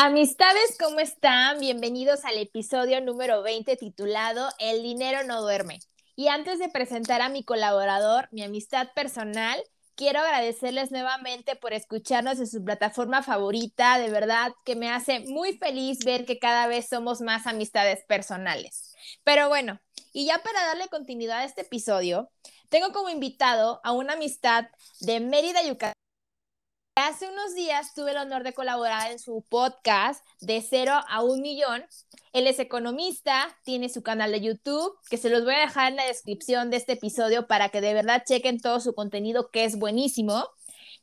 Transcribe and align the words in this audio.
Amistades, 0.00 0.76
¿cómo 0.78 1.00
están? 1.00 1.58
Bienvenidos 1.58 2.24
al 2.24 2.38
episodio 2.38 3.00
número 3.00 3.42
20 3.42 3.74
titulado 3.74 4.48
El 4.60 4.84
dinero 4.84 5.24
no 5.24 5.42
duerme. 5.42 5.80
Y 6.14 6.28
antes 6.28 6.60
de 6.60 6.68
presentar 6.68 7.20
a 7.20 7.28
mi 7.28 7.42
colaborador, 7.42 8.28
mi 8.30 8.44
amistad 8.44 8.92
personal, 8.94 9.60
quiero 9.96 10.20
agradecerles 10.20 10.92
nuevamente 10.92 11.56
por 11.56 11.72
escucharnos 11.72 12.38
en 12.38 12.46
su 12.46 12.62
plataforma 12.62 13.24
favorita. 13.24 13.98
De 13.98 14.08
verdad 14.08 14.52
que 14.64 14.76
me 14.76 14.88
hace 14.88 15.18
muy 15.26 15.58
feliz 15.58 15.98
ver 16.04 16.24
que 16.24 16.38
cada 16.38 16.68
vez 16.68 16.86
somos 16.88 17.20
más 17.20 17.48
amistades 17.48 18.04
personales. 18.06 18.94
Pero 19.24 19.48
bueno, 19.48 19.80
y 20.12 20.26
ya 20.26 20.38
para 20.38 20.64
darle 20.64 20.86
continuidad 20.86 21.38
a 21.38 21.44
este 21.44 21.62
episodio, 21.62 22.30
tengo 22.68 22.92
como 22.92 23.08
invitado 23.08 23.80
a 23.82 23.90
una 23.90 24.12
amistad 24.12 24.68
de 25.00 25.18
Mérida, 25.18 25.64
Yucatán 25.64 25.97
Hace 27.00 27.28
unos 27.30 27.54
días 27.54 27.94
tuve 27.94 28.10
el 28.10 28.16
honor 28.16 28.42
de 28.42 28.52
colaborar 28.52 29.12
en 29.12 29.20
su 29.20 29.44
podcast 29.48 30.26
de 30.40 30.60
cero 30.60 30.94
a 31.08 31.22
un 31.22 31.42
millón. 31.42 31.84
Él 32.32 32.48
es 32.48 32.58
economista, 32.58 33.56
tiene 33.62 33.88
su 33.88 34.02
canal 34.02 34.32
de 34.32 34.40
YouTube, 34.40 34.98
que 35.08 35.16
se 35.16 35.30
los 35.30 35.44
voy 35.44 35.54
a 35.54 35.60
dejar 35.60 35.92
en 35.92 35.96
la 35.96 36.06
descripción 36.06 36.70
de 36.70 36.76
este 36.76 36.94
episodio 36.94 37.46
para 37.46 37.68
que 37.68 37.80
de 37.80 37.94
verdad 37.94 38.24
chequen 38.26 38.60
todo 38.60 38.80
su 38.80 38.96
contenido, 38.96 39.48
que 39.52 39.64
es 39.64 39.78
buenísimo. 39.78 40.48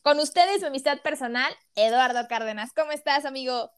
Con 0.01 0.19
ustedes, 0.19 0.59
mi 0.59 0.67
amistad 0.67 0.99
personal, 1.01 1.49
Eduardo 1.75 2.27
Cárdenas. 2.27 2.73
¿Cómo 2.75 2.91
estás, 2.91 3.23
amigo? 3.23 3.71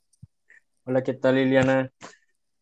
Hola, 0.85 1.03
¿qué 1.03 1.13
tal, 1.13 1.35
Liliana? 1.35 1.93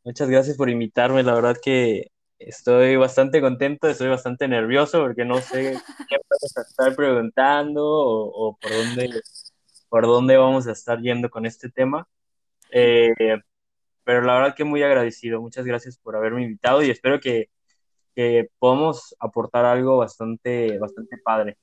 Muchas 0.04 0.30
gracias 0.30 0.58
por 0.58 0.70
invitarme. 0.70 1.24
La 1.24 1.34
verdad 1.34 1.56
que 1.64 2.12
estoy 2.46 2.96
bastante 2.96 3.42
contento, 3.42 3.88
estoy 3.88 4.10
bastante 4.10 4.48
nervioso 4.48 5.02
porque 5.02 5.26
no 5.26 5.40
sé 5.42 5.78
qué 6.10 6.18
puedes 6.28 6.58
estar 6.58 6.96
preguntando 6.96 7.84
o, 7.86 8.50
o 8.50 8.58
por 8.58 8.72
dónde 8.72 9.10
por 9.90 10.04
dónde 10.08 10.38
vamos 10.38 10.68
a 10.68 10.74
estar 10.74 11.00
yendo 11.00 11.30
con 11.30 11.46
este 11.46 11.70
tema. 11.70 12.08
Eh, 12.72 13.14
pero 14.04 14.22
la 14.22 14.36
verdad 14.36 14.56
que 14.56 14.64
muy 14.66 14.84
agradecido. 14.84 15.42
Muchas 15.42 15.66
gracias 15.66 15.98
por 15.98 16.16
haberme 16.16 16.44
invitado 16.44 16.84
y 16.84 16.90
espero 16.90 17.20
que, 17.20 17.50
que 18.16 18.50
podamos 18.60 19.16
aportar 19.20 19.66
algo 19.66 19.98
bastante, 19.98 20.78
bastante 20.80 21.18
padre. 21.24 21.58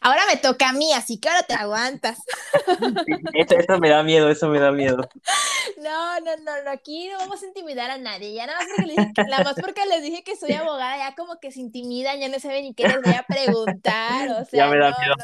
Ahora 0.00 0.22
me 0.26 0.36
toca 0.36 0.70
a 0.70 0.72
mí, 0.72 0.92
así 0.92 1.18
que 1.18 1.28
ahora 1.28 1.42
te 1.42 1.54
aguantas. 1.54 2.18
eso, 3.34 3.78
me 3.78 3.90
da 3.90 4.02
miedo, 4.02 4.30
eso 4.30 4.48
me 4.48 4.58
da 4.58 4.72
miedo. 4.72 5.08
No, 5.78 6.20
no, 6.20 6.36
no, 6.38 6.62
no, 6.64 6.70
aquí 6.70 7.08
no 7.08 7.18
vamos 7.18 7.42
a 7.42 7.46
intimidar 7.46 7.90
a 7.90 7.98
nadie. 7.98 8.32
Ya 8.34 8.46
nada 8.46 8.58
más 8.58 8.68
porque 8.76 8.86
les, 8.86 9.28
nada 9.28 9.44
más 9.44 9.54
porque 9.60 9.86
les 9.86 10.02
dije 10.02 10.22
que 10.22 10.36
soy 10.36 10.52
abogada, 10.54 10.96
ya 10.96 11.14
como 11.14 11.38
que 11.40 11.52
se 11.52 11.60
intimidan, 11.60 12.20
ya 12.20 12.28
no 12.28 12.38
saben 12.40 12.64
ni 12.64 12.74
qué 12.74 12.88
les 12.88 13.02
voy 13.02 13.14
a 13.14 13.24
preguntar. 13.24 14.30
O 14.30 14.44
sea, 14.50 14.64
ya 14.64 14.66
me 14.68 14.78
da 14.78 14.90
no, 14.90 14.96
miedo. 14.98 15.14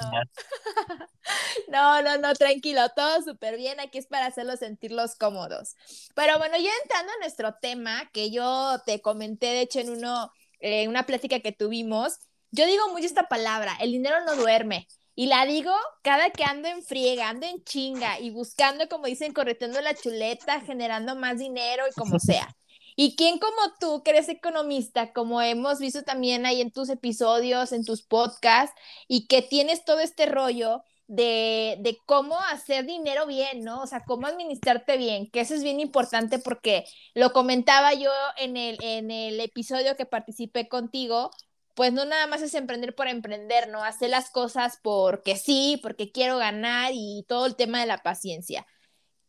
No. 1.69 2.02
no, 2.02 2.02
no, 2.02 2.19
no, 2.19 2.34
tranquilo, 2.34 2.89
todo 2.95 3.22
súper 3.22 3.56
bien. 3.56 3.80
Aquí 3.80 3.98
es 3.98 4.06
para 4.06 4.27
hacerlos 4.27 4.58
sentirlos 4.58 5.14
cómodos. 5.17 5.77
Pero 6.14 6.39
bueno, 6.39 6.56
ya 6.56 6.70
entrando 6.83 7.12
a 7.12 7.20
nuestro 7.20 7.55
tema, 7.61 8.11
que 8.12 8.30
yo 8.30 8.80
te 8.84 9.00
comenté, 9.00 9.47
de 9.47 9.61
hecho, 9.62 9.80
en 9.80 9.91
uno, 9.91 10.33
eh, 10.61 10.89
una 10.89 11.05
plática 11.05 11.41
que 11.41 11.52
tuvimos 11.52 12.19
yo 12.50 12.66
digo 12.66 12.88
mucho 12.90 13.06
esta 13.06 13.28
palabra, 13.28 13.76
el 13.80 13.92
dinero 13.92 14.16
no 14.24 14.36
duerme. 14.36 14.88
Y 15.14 15.26
la 15.26 15.44
digo 15.44 15.72
cada 16.02 16.30
que 16.30 16.44
ando 16.44 16.68
en 16.68 16.82
friega, 16.82 17.28
ando 17.28 17.46
en 17.46 17.62
chinga 17.64 18.20
y 18.20 18.30
buscando, 18.30 18.88
como 18.88 19.06
dicen, 19.06 19.32
correteando 19.34 19.80
la 19.80 19.94
chuleta, 19.94 20.60
generando 20.60 21.14
más 21.14 21.38
dinero 21.38 21.84
y 21.88 21.92
como 21.92 22.18
sea. 22.18 22.56
¿Y 22.96 23.16
quién 23.16 23.38
como 23.38 23.74
tú, 23.78 24.02
que 24.02 24.10
eres 24.10 24.28
economista, 24.28 25.12
como 25.12 25.40
hemos 25.42 25.78
visto 25.78 26.02
también 26.02 26.46
ahí 26.46 26.60
en 26.60 26.70
tus 26.72 26.88
episodios, 26.88 27.72
en 27.72 27.84
tus 27.84 28.02
podcasts, 28.02 28.74
y 29.08 29.26
que 29.26 29.42
tienes 29.42 29.84
todo 29.84 30.00
este 30.00 30.26
rollo 30.26 30.82
de, 31.06 31.76
de, 31.80 31.98
cómo 32.06 32.38
hacer 32.52 32.86
dinero 32.86 33.26
bien, 33.26 33.62
¿no? 33.64 33.82
O 33.82 33.86
sea, 33.86 34.04
cómo 34.06 34.26
administrarte 34.26 34.96
bien, 34.96 35.30
que 35.30 35.40
eso 35.40 35.54
es 35.54 35.62
bien 35.62 35.80
importante 35.80 36.38
porque 36.38 36.84
lo 37.14 37.32
comentaba 37.32 37.94
yo 37.94 38.12
en 38.38 38.56
el, 38.56 38.78
en 38.80 39.10
el 39.10 39.40
episodio 39.40 39.96
que 39.96 40.06
participé 40.06 40.68
contigo, 40.68 41.30
pues 41.75 41.92
no 41.92 42.05
nada 42.05 42.27
más 42.27 42.42
es 42.42 42.55
emprender 42.55 42.95
por 42.95 43.08
emprender, 43.08 43.69
¿no? 43.69 43.83
Hacer 43.83 44.11
las 44.11 44.31
cosas 44.31 44.79
porque 44.83 45.36
sí, 45.36 45.79
porque 45.83 46.11
quiero 46.11 46.39
ganar 46.39 46.92
y 46.95 47.25
todo 47.29 47.47
el 47.47 47.57
tema 47.57 47.81
de 47.81 47.86
la 47.86 47.98
paciencia. 47.98 48.67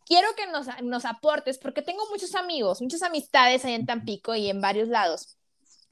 Quiero 0.05 0.27
que 0.35 0.47
nos, 0.47 0.67
nos 0.83 1.05
aportes, 1.05 1.57
porque 1.57 1.81
tengo 1.81 2.03
muchos 2.09 2.35
amigos, 2.35 2.81
muchas 2.81 3.03
amistades 3.03 3.63
ahí 3.63 3.73
en 3.73 3.85
Tampico 3.85 4.35
y 4.35 4.49
en 4.49 4.59
varios 4.59 4.89
lados, 4.89 5.37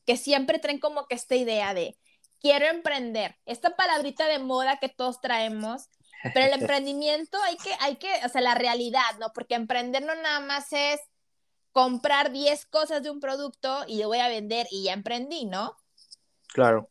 que 0.06 0.18
siempre 0.18 0.60
traen 0.60 0.80
como 0.80 1.06
que 1.08 1.16
esta 1.16 1.36
idea 1.36 1.74
de, 1.74 1.98
quiero 2.40 2.66
emprender, 2.66 3.38
esta 3.46 3.76
palabrita 3.76 4.28
de 4.28 4.40
moda 4.40 4.78
que 4.78 4.90
todos 4.90 5.22
traemos, 5.22 5.90
pero 6.34 6.48
el 6.48 6.54
emprendimiento 6.62 7.38
hay 7.44 7.58
que, 7.58 7.72
hay 7.80 7.96
que, 7.98 8.10
o 8.26 8.30
sea, 8.30 8.42
la 8.42 8.56
realidad, 8.56 9.18
¿no? 9.20 9.32
Porque 9.34 9.56
emprender 9.56 10.04
no 10.04 10.16
nada 10.16 10.40
más 10.40 10.74
es 10.74 11.00
comprar 11.72 12.32
10 12.32 12.66
cosas 12.66 13.04
de 13.04 13.12
un 13.12 13.20
producto 13.20 13.86
y 13.88 14.00
lo 14.00 14.08
voy 14.08 14.20
a 14.20 14.28
vender 14.28 14.68
y 14.72 14.86
ya 14.86 14.94
emprendí, 14.94 15.46
¿no? 15.46 15.78
Claro. 16.54 16.90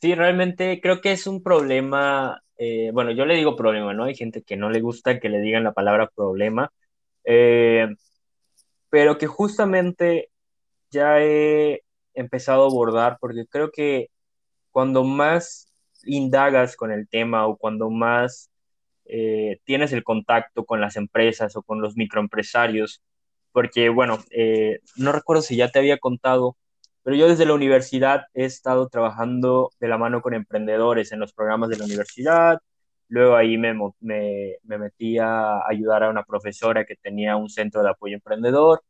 Sí, 0.00 0.14
realmente 0.14 0.80
creo 0.80 1.00
que 1.00 1.12
es 1.12 1.26
un 1.26 1.42
problema, 1.42 2.42
eh, 2.58 2.90
bueno, 2.92 3.12
yo 3.12 3.24
le 3.24 3.34
digo 3.34 3.56
problema, 3.56 3.94
¿no? 3.94 4.04
Hay 4.04 4.14
gente 4.14 4.42
que 4.42 4.56
no 4.56 4.70
le 4.70 4.80
gusta 4.80 5.18
que 5.20 5.28
le 5.30 5.40
digan 5.40 5.64
la 5.64 5.72
palabra 5.72 6.10
problema, 6.14 6.70
eh, 7.24 7.88
pero 8.90 9.18
que 9.18 9.26
justamente 9.26 10.30
ya 10.90 11.20
he 11.22 11.82
empezado 12.14 12.64
a 12.64 12.66
abordar 12.68 13.18
porque 13.20 13.46
creo 13.48 13.70
que 13.72 14.08
cuando 14.72 15.04
más 15.04 15.72
indagas 16.04 16.76
con 16.76 16.92
el 16.92 17.08
tema 17.08 17.46
o 17.46 17.56
cuando 17.58 17.90
más 17.90 18.50
eh, 19.06 19.60
tienes 19.64 19.92
el 19.92 20.04
contacto 20.04 20.64
con 20.66 20.80
las 20.80 20.96
empresas 20.96 21.56
o 21.56 21.62
con 21.62 21.80
los 21.82 21.96
microempresarios, 21.96 23.02
porque 23.52 23.88
bueno, 23.90 24.18
no 24.96 25.12
recuerdo 25.12 25.42
si 25.42 25.56
ya 25.56 25.70
te 25.70 25.78
había 25.80 25.98
contado, 25.98 26.56
pero 27.06 27.18
yo 27.18 27.28
desde 27.28 27.46
la 27.46 27.54
universidad 27.54 28.24
he 28.34 28.46
estado 28.46 28.88
trabajando 28.88 29.70
de 29.78 29.86
la 29.86 29.96
mano 29.96 30.20
con 30.20 30.34
emprendedores 30.34 31.12
en 31.12 31.20
los 31.20 31.32
programas 31.32 31.68
de 31.68 31.76
la 31.76 31.84
universidad. 31.84 32.58
Luego 33.08 33.36
ahí 33.36 33.56
me, 33.58 33.72
me, 34.00 34.56
me 34.64 34.76
metí 34.76 35.16
a 35.16 35.64
ayudar 35.68 36.02
a 36.02 36.10
una 36.10 36.24
profesora 36.24 36.84
que 36.84 36.96
tenía 36.96 37.36
un 37.36 37.48
centro 37.48 37.84
de 37.84 37.90
apoyo 37.90 38.16
emprendedor, 38.16 38.82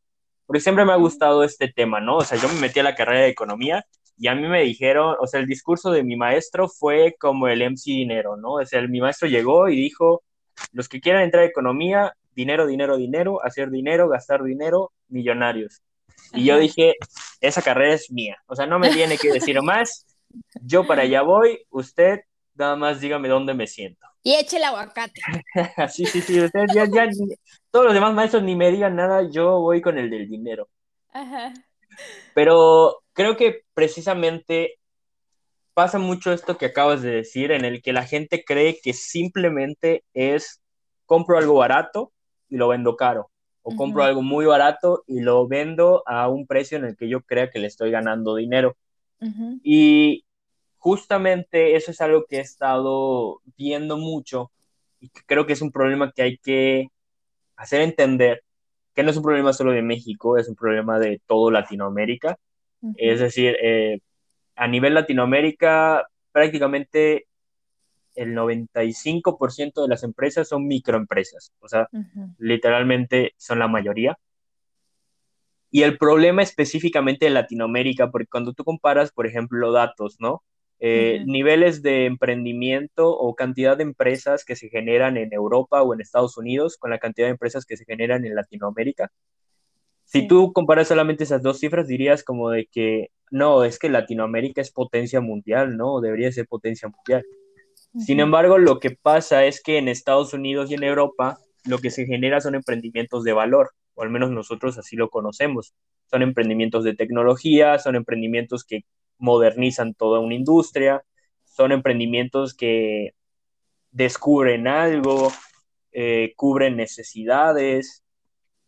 porque 0.47 0.61
siempre 0.61 0.87
me 0.87 0.93
ha 0.93 0.97
gustado 0.97 1.45
este 1.45 1.69
tema, 1.71 2.01
¿no? 2.01 2.17
O 2.17 2.25
sea, 2.25 2.39
yo 2.39 2.49
me 2.49 2.59
metí 2.59 2.81
a 2.81 2.85
la 2.85 2.95
carrera 2.95 3.21
de 3.21 3.29
economía 3.29 3.85
y 4.17 4.29
a 4.29 4.35
mí 4.35 4.49
me 4.49 4.63
dijeron, 4.63 5.15
o 5.21 5.27
sea, 5.27 5.41
el 5.41 5.47
discurso 5.47 5.91
de 5.91 6.03
mi 6.03 6.17
maestro 6.17 6.69
fue 6.71 7.17
como 7.21 7.49
el 7.49 7.61
MC 7.61 7.91
Dinero, 7.91 8.39
¿no? 8.39 8.55
O 8.55 8.65
sea, 8.65 8.81
mi 8.89 9.03
maestro 9.03 9.29
llegó 9.29 9.69
y 9.69 9.77
dijo, 9.77 10.23
los 10.73 10.89
que 10.89 11.03
quieran 11.03 11.25
entrar 11.25 11.43
a 11.45 11.49
economía, 11.49 12.15
dinero, 12.35 12.67
dinero, 12.67 12.97
dinero, 12.97 13.45
hacer 13.45 13.69
dinero, 13.71 14.09
gastar 14.09 14.43
dinero, 14.43 14.93
millonarios. 15.09 15.83
Y 16.33 16.45
yo 16.45 16.59
dije, 16.59 16.95
esa 17.41 17.63
carrera 17.63 17.95
es 17.95 18.11
mía. 18.11 18.37
O 18.47 18.55
sea, 18.55 18.67
no 18.67 18.79
me 18.79 18.91
tiene 18.91 19.17
que 19.17 19.33
decir 19.33 19.61
más. 19.63 20.07
Yo 20.63 20.87
para 20.87 21.03
allá 21.03 21.23
voy, 21.23 21.65
usted 21.71 22.21
nada 22.55 22.77
más 22.77 23.01
dígame 23.01 23.29
dónde 23.29 23.55
me 23.55 23.67
siento. 23.67 24.07
Y 24.23 24.35
eche 24.35 24.57
el 24.57 24.65
aguacate. 24.65 25.21
sí, 25.89 26.05
sí, 26.07 26.21
sí. 26.21 26.41
Ustedes 26.41 26.73
ya, 26.75 26.85
ya, 26.87 27.09
todos 27.71 27.87
los 27.87 27.95
demás 27.95 28.13
maestros 28.13 28.43
ni 28.43 28.57
me 28.57 28.71
digan 28.71 28.97
nada, 28.97 29.29
yo 29.31 29.61
voy 29.61 29.81
con 29.81 29.99
el 29.99 30.11
del 30.11 30.29
dinero. 30.29 30.69
Ajá. 31.13 31.53
Pero 32.35 33.03
creo 33.13 33.37
que 33.37 33.63
precisamente 33.73 34.79
pasa 35.75 35.99
mucho 35.99 36.33
esto 36.33 36.59
que 36.59 36.67
acabas 36.67 37.03
de 37.03 37.11
decir, 37.11 37.53
en 37.53 37.65
el 37.65 37.83
que 37.83 37.93
la 37.93 38.05
gente 38.05 38.45
cree 38.45 38.81
que 38.83 38.93
simplemente 38.93 40.05
es 40.13 40.61
compro 41.05 41.39
algo 41.39 41.55
barato 41.55 42.13
y 42.49 42.57
lo 42.57 42.69
vendo 42.69 42.97
caro 42.97 43.31
o 43.69 43.75
compro 43.75 44.05
algo 44.05 44.23
muy 44.23 44.47
barato 44.47 45.03
y 45.09 45.19
lo 45.19 45.49
vendo 45.49 46.05
a 46.07 46.29
un 46.29 46.47
precio 46.47 46.79
en 46.79 46.85
el 46.85 46.97
que 46.97 47.09
yo 47.09 47.23
crea 47.23 47.51
que 47.51 47.59
le 47.59 47.67
estoy 47.67 47.91
ganando 47.91 48.37
dinero. 48.37 48.77
Y 49.65 50.25
justamente 50.77 51.75
eso 51.75 51.91
es 51.91 52.01
algo 52.01 52.27
que 52.27 52.37
he 52.37 52.41
estado 52.41 53.41
viendo 53.57 53.97
mucho 53.97 54.53
y 55.01 55.09
creo 55.09 55.47
que 55.47 55.55
es 55.55 55.63
un 55.63 55.73
problema 55.73 56.13
que 56.13 56.23
hay 56.23 56.39
que 56.39 56.93
hacer 57.57 57.81
entender, 57.81 58.45
que 58.95 59.03
no 59.03 59.11
es 59.11 59.17
un 59.17 59.25
problema 59.25 59.53
solo 59.53 59.73
de 59.73 59.83
México, 59.83 60.39
es 60.39 60.49
un 60.49 60.55
problema 60.55 61.01
de 61.01 61.21
todo 61.27 61.51
Latinoamérica. 61.51 62.39
Es 62.97 63.19
decir, 63.19 63.57
eh, 63.61 63.99
a 64.55 64.69
nivel 64.69 64.95
Latinoamérica 64.95 66.07
prácticamente 66.31 67.27
el 68.17 68.35
95% 68.35 69.83
de 69.83 69.89
las 69.89 70.03
empresas 70.03 70.49
son 70.49 70.67
microempresas, 70.67 71.53
o 71.61 71.69
sea, 71.69 71.89
literalmente 72.39 73.35
son 73.37 73.59
la 73.59 73.69
mayoría. 73.69 74.19
Y 75.71 75.83
el 75.83 75.99
problema 75.99 76.43
específicamente 76.43 77.27
en 77.27 77.35
Latinoamérica, 77.35 78.11
porque 78.11 78.29
cuando 78.29 78.53
tú 78.53 78.65
comparas, 78.65 79.13
por 79.13 79.27
ejemplo, 79.27 79.73
datos, 79.73 80.17
¿no? 80.21 80.43
Eh, 80.79 81.23
niveles 81.27 81.83
de 81.83 82.05
emprendimiento 82.05 83.11
o 83.11 83.35
cantidad 83.35 83.77
de 83.77 83.83
empresas 83.83 84.45
que 84.45 84.57
se 84.57 84.69
generan 84.69 85.17
en 85.17 85.33
Europa 85.33 85.83
o 85.83 85.95
en 85.95 86.03
Estados 86.03 86.37
Unidos 86.37 86.77
con 86.77 86.91
la 86.91 86.99
cantidad 86.99 87.27
de 87.27 87.33
empresas 87.33 87.65
que 87.65 87.79
se 87.79 87.87
generan 87.87 88.27
en 88.27 88.35
Latinoamérica. 88.35 89.11
Si 90.05 90.29
tú 90.29 90.53
comparas 90.53 90.89
solamente 90.89 91.25
esas 91.25 91.43
dos 91.43 91.59
cifras, 91.59 91.89
dirías 91.89 92.23
como 92.23 92.51
de 92.51 92.67
que 92.71 93.09
no, 93.31 93.65
es 93.65 93.79
que 93.79 93.89
Latinoamérica 93.89 94.61
es 94.61 94.71
potencia 94.71 95.21
mundial, 95.21 95.77
¿no? 95.77 96.01
Debería 96.01 96.31
ser 96.31 96.47
potencia 96.47 96.89
mundial. 96.89 97.25
Sin 97.99 98.21
embargo, 98.21 98.59
lo 98.59 98.79
que 98.79 98.91
pasa 98.91 99.45
es 99.47 99.63
que 99.63 99.79
en 99.79 99.89
Estados 99.89 100.35
Unidos 100.35 100.71
y 100.71 100.75
en 100.75 100.83
Europa 100.83 101.39
lo 101.65 101.79
que 101.79 101.91
se 101.91 102.07
genera 102.07 102.41
son 102.41 102.55
emprendimientos 102.55 103.25
de 103.25 103.33
valor, 103.33 103.71
o 103.95 104.03
al 104.03 104.11
menos 104.11 104.31
nosotros 104.31 104.77
así 104.79 104.97
lo 104.97 105.09
conocemos. 105.09 105.75
Son 106.11 106.23
emprendimientos 106.23 106.85
de 106.85 106.95
tecnología, 106.95 107.79
son 107.79 107.97
emprendimientos 107.97 108.65
que 108.65 108.85
modernizan 109.19 109.95
toda 109.95 110.21
una 110.21 110.35
industria, 110.35 111.03
son 111.45 111.73
emprendimientos 111.73 112.55
que 112.55 113.15
descubren 113.93 114.69
algo, 114.69 115.33
eh, 115.93 116.35
cubren 116.37 116.77
necesidades. 116.77 118.05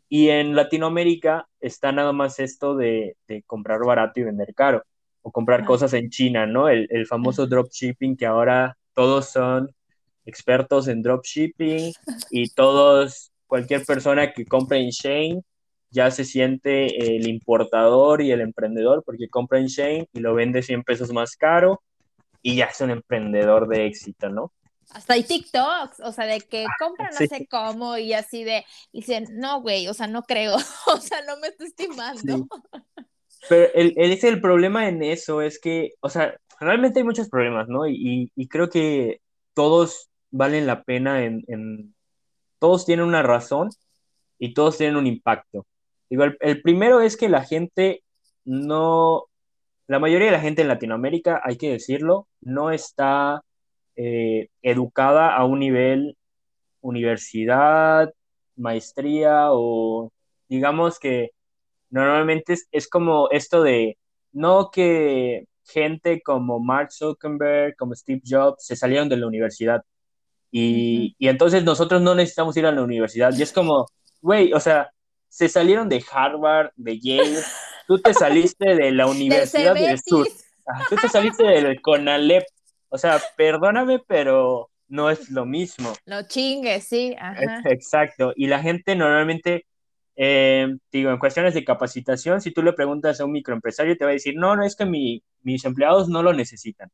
Y 0.09 0.31
en 0.31 0.57
Latinoamérica 0.57 1.49
está 1.61 1.93
nada 1.93 2.13
más 2.13 2.39
esto 2.39 2.75
de, 2.75 3.17
comprar 3.47 3.81
barato 3.85 4.21
y 4.21 4.25
vender 4.25 4.55
caro, 4.55 4.83
o 5.21 5.31
comprar 5.31 5.67
cosas 5.67 5.93
en 5.93 6.09
China, 6.09 6.47
¿no? 6.47 6.71
El, 6.71 6.89
el 6.91 7.07
famoso 7.07 7.47
dropshipping 7.47 8.17
que 8.17 8.25
ahora 8.25 8.78
todos 8.99 9.31
son 9.31 9.73
expertos 10.25 10.89
en 10.89 11.03
dropshipping 11.03 11.93
y 12.33 12.51
todos, 12.51 13.31
cualquier 13.47 13.85
persona 13.85 14.33
que 14.33 14.45
compre 14.45 14.81
en 14.81 14.91
Shane 14.91 15.43
ya 15.89 16.11
se 16.11 16.25
siente 16.25 17.15
el 17.15 17.29
importador 17.29 18.23
y 18.23 18.33
el 18.33 18.41
emprendedor 18.41 19.05
porque 19.07 19.29
compra 19.29 19.61
en 19.61 19.67
Shane 19.67 20.09
y 20.13 20.19
lo 20.19 20.35
vende 20.35 20.65
100 20.65 20.83
pesos 20.83 21.13
más 21.13 21.37
caro 21.37 21.81
y 22.43 22.57
ya 22.57 22.65
es 22.65 22.81
un 22.81 22.91
emprendedor 22.91 23.69
de 23.69 23.87
éxito, 23.87 24.31
¿no? 24.31 24.53
Hasta 24.91 25.15
hay 25.15 25.23
TikToks, 25.23 26.01
o 26.01 26.11
sea, 26.11 26.27
de 26.27 26.41
que 26.41 26.65
ah, 26.65 26.75
compran 26.81 27.11
no 27.13 27.19
sé 27.25 27.47
cómo 27.49 27.99
y 27.99 28.15
así 28.15 28.43
de, 28.43 28.65
y 28.91 29.03
dicen, 29.03 29.29
no, 29.35 29.63
güey, 29.63 29.87
o 29.87 29.95
sea, 29.95 30.09
no 30.09 30.25
creo, 30.25 30.57
o 30.93 30.97
sea, 30.97 31.23
no 31.23 31.37
me 31.37 31.47
estoy 31.47 31.69
estimando. 31.69 32.49
Pero 33.49 33.69
el, 33.75 33.95
el, 33.97 34.19
el 34.21 34.41
problema 34.41 34.89
en 34.89 35.03
eso 35.03 35.43
es 35.43 35.61
que, 35.61 35.93
o 36.01 36.09
sea, 36.09 36.37
realmente 36.61 37.01
hay 37.01 37.05
muchos 37.05 37.29
problemas, 37.29 37.69
¿no? 37.69 37.87
Y, 37.87 38.33
y, 38.35 38.49
creo 38.49 38.69
que 38.69 39.21
todos 39.55 40.09
valen 40.31 40.67
la 40.67 40.83
pena 40.83 41.25
en, 41.25 41.45
en, 41.49 41.95
todos 42.59 42.85
tienen 42.87 43.07
una 43.07 43.23
razón 43.23 43.71
y 44.39 44.55
todos 44.55 44.79
tienen 44.79 44.97
un 44.97 45.07
impacto. 45.07 45.67
Digo, 46.11 46.25
el, 46.25 46.37
el 46.41 46.63
primero 46.63 47.01
es 47.01 47.17
que 47.17 47.29
la 47.29 47.45
gente 47.45 48.03
no, 48.45 49.27
la 49.87 49.99
mayoría 49.99 50.27
de 50.27 50.33
la 50.33 50.41
gente 50.41 50.63
en 50.63 50.69
Latinoamérica, 50.69 51.41
hay 51.45 51.57
que 51.57 51.71
decirlo, 51.71 52.29
no 52.41 52.71
está 52.71 53.43
eh, 53.97 54.49
educada 54.63 55.35
a 55.37 55.45
un 55.45 55.61
nivel 55.61 56.17
universidad, 56.81 58.13
maestría 58.57 59.49
o 59.53 60.13
digamos 60.49 60.99
que 60.99 61.31
normalmente 61.91 62.57
es, 62.71 62.89
como 62.89 63.29
esto 63.31 63.63
de 63.63 63.99
no 64.33 64.71
que 64.71 65.47
gente 65.65 66.23
como 66.23 66.61
Mark 66.61 66.93
Zuckerberg, 66.93 67.77
como 67.77 67.95
Steve 67.95 68.23
Jobs 68.25 68.65
se 68.65 68.77
salieron 68.77 69.09
de 69.09 69.17
la 69.17 69.27
universidad 69.27 69.83
y, 70.51 71.15
y 71.19 71.29
entonces 71.29 71.65
nosotros 71.65 72.01
no 72.01 72.15
necesitamos 72.15 72.57
ir 72.57 72.67
a 72.67 72.73
la 72.73 72.83
universidad 72.83 73.35
y 73.37 73.43
es 73.43 73.53
como, 73.53 73.87
güey, 74.21 74.53
o 74.53 74.61
sea, 74.61 74.91
se 75.29 75.49
salieron 75.49 75.89
de 75.89 76.03
Harvard, 76.11 76.71
de 76.77 76.99
Yale, 76.99 77.39
tú 77.87 77.99
te 78.01 78.15
saliste 78.15 78.75
de 78.75 78.93
la 78.93 79.07
Universidad 79.07 79.75
del 79.75 79.99
Sur, 80.01 80.27
tú 80.89 80.97
te 80.97 81.09
saliste 81.09 81.45
del 81.45 81.81
CONALEP, 81.81 82.45
o 82.89 82.99
sea, 82.99 83.21
perdóname, 83.37 84.01
pero 84.07 84.71
no 84.89 85.11
es 85.11 85.31
lo 85.31 85.45
mismo. 85.45 85.93
No 86.07 86.27
chingue, 86.27 86.81
sí. 86.81 87.15
Ajá. 87.21 87.63
Exacto. 87.67 88.33
Y 88.35 88.47
la 88.47 88.61
gente 88.61 88.97
normalmente, 88.97 89.67
eh, 90.21 90.77
digo, 90.91 91.13
en 91.13 91.19
cuestiones 91.19 91.55
de 91.55 91.65
capacitación, 91.65 92.41
si 92.41 92.51
tú 92.53 92.61
le 92.63 92.73
preguntas 92.73 93.21
a 93.21 93.25
un 93.25 93.31
microempresario, 93.31 93.97
te 93.97 94.05
va 94.05 94.11
a 94.11 94.15
decir, 94.15 94.35
no, 94.37 94.57
no 94.57 94.65
es 94.65 94.75
que 94.75 94.85
mis 94.85 95.65
empleados 95.65 96.09
no 96.09 96.25
lo 96.25 96.33
necesitan. 96.33 96.91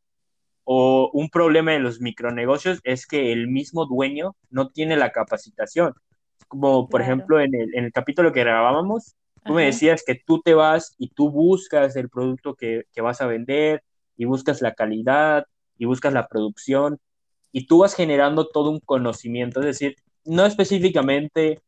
O 0.64 1.10
un 1.14 1.30
problema 1.30 1.72
de 1.72 1.78
los 1.80 2.00
micronegocios 2.00 2.80
es 2.84 3.06
que 3.06 3.32
el 3.32 3.48
mismo 3.48 3.86
dueño 3.86 4.36
no 4.50 4.70
tiene 4.70 4.96
la 4.96 5.10
capacitación. 5.10 5.94
Como 6.48 6.88
por 6.88 7.00
ejemplo 7.00 7.40
en 7.40 7.54
el, 7.54 7.74
en 7.74 7.84
el, 7.86 7.92
capítulo 7.92 8.32
que 8.32 8.40
grabábamos, 8.40 9.16
tú 9.46 9.54
me 9.54 9.66
decías 9.66 10.04
que 10.06 10.16
tú 10.26 10.42
te 10.42 10.54
vas 10.54 10.94
y 10.98 11.08
tú 11.08 11.30
buscas 11.30 11.96
el 11.96 12.10
producto 12.10 12.54
que, 12.54 12.84
que 12.92 13.00
vas 13.00 13.22
a 13.22 13.26
vender 13.26 13.82
y 14.18 14.26
buscas 14.26 14.60
la 14.60 14.74
calidad 14.74 15.46
y 15.78 15.86
buscas 15.86 16.12
la 16.12 16.28
producción 16.28 16.98
y 17.52 17.66
tú 17.66 17.78
vas 17.78 17.94
generando 17.94 18.48
todo 18.48 18.70
un 18.70 18.80
conocimiento, 18.80 19.60
es 19.60 19.66
decir, 19.66 19.96
no 20.24 20.44
específicamente 20.46 21.62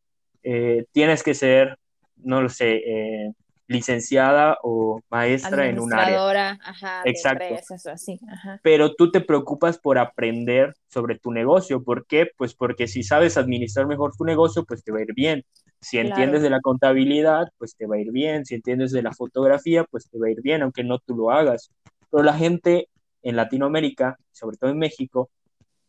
eh, 0.49 0.85
tienes 0.93 1.23
que 1.23 1.33
ser, 1.33 1.77
no 2.15 2.41
lo 2.41 2.47
sé, 2.47 2.77
eh, 2.77 3.33
licenciada 3.67 4.57
o 4.63 5.01
maestra 5.09 5.67
en 5.67 5.77
un 5.77 5.93
área. 5.93 6.57
Ajá, 6.63 7.01
Exacto. 7.03 7.43
así. 7.91 8.17
Pero 8.61 8.95
tú 8.95 9.11
te 9.11 9.19
preocupas 9.19 9.77
por 9.77 9.97
aprender 9.97 10.73
sobre 10.87 11.19
tu 11.19 11.33
negocio. 11.33 11.83
¿Por 11.83 12.07
qué? 12.07 12.29
Pues 12.37 12.53
porque 12.53 12.87
si 12.87 13.03
sabes 13.03 13.35
administrar 13.35 13.87
mejor 13.87 14.13
tu 14.17 14.23
negocio, 14.23 14.63
pues 14.63 14.85
te 14.85 14.93
va 14.93 14.99
a 14.99 15.01
ir 15.01 15.13
bien. 15.13 15.43
Si 15.81 15.97
entiendes 15.97 16.41
de 16.43 16.49
la 16.49 16.61
contabilidad, 16.61 17.49
pues 17.57 17.75
te 17.75 17.85
va 17.85 17.97
a 17.97 17.99
ir 17.99 18.13
bien. 18.13 18.45
Si 18.45 18.55
entiendes 18.55 18.93
de 18.93 19.01
la 19.01 19.11
fotografía, 19.11 19.83
pues 19.83 20.09
te 20.09 20.17
va 20.17 20.27
a 20.27 20.31
ir 20.31 20.41
bien, 20.41 20.61
aunque 20.61 20.85
no 20.85 20.99
tú 20.99 21.13
lo 21.13 21.29
hagas. 21.29 21.71
Pero 22.09 22.23
la 22.23 22.33
gente 22.33 22.87
en 23.21 23.35
Latinoamérica, 23.35 24.15
sobre 24.31 24.55
todo 24.55 24.71
en 24.71 24.79
México, 24.79 25.29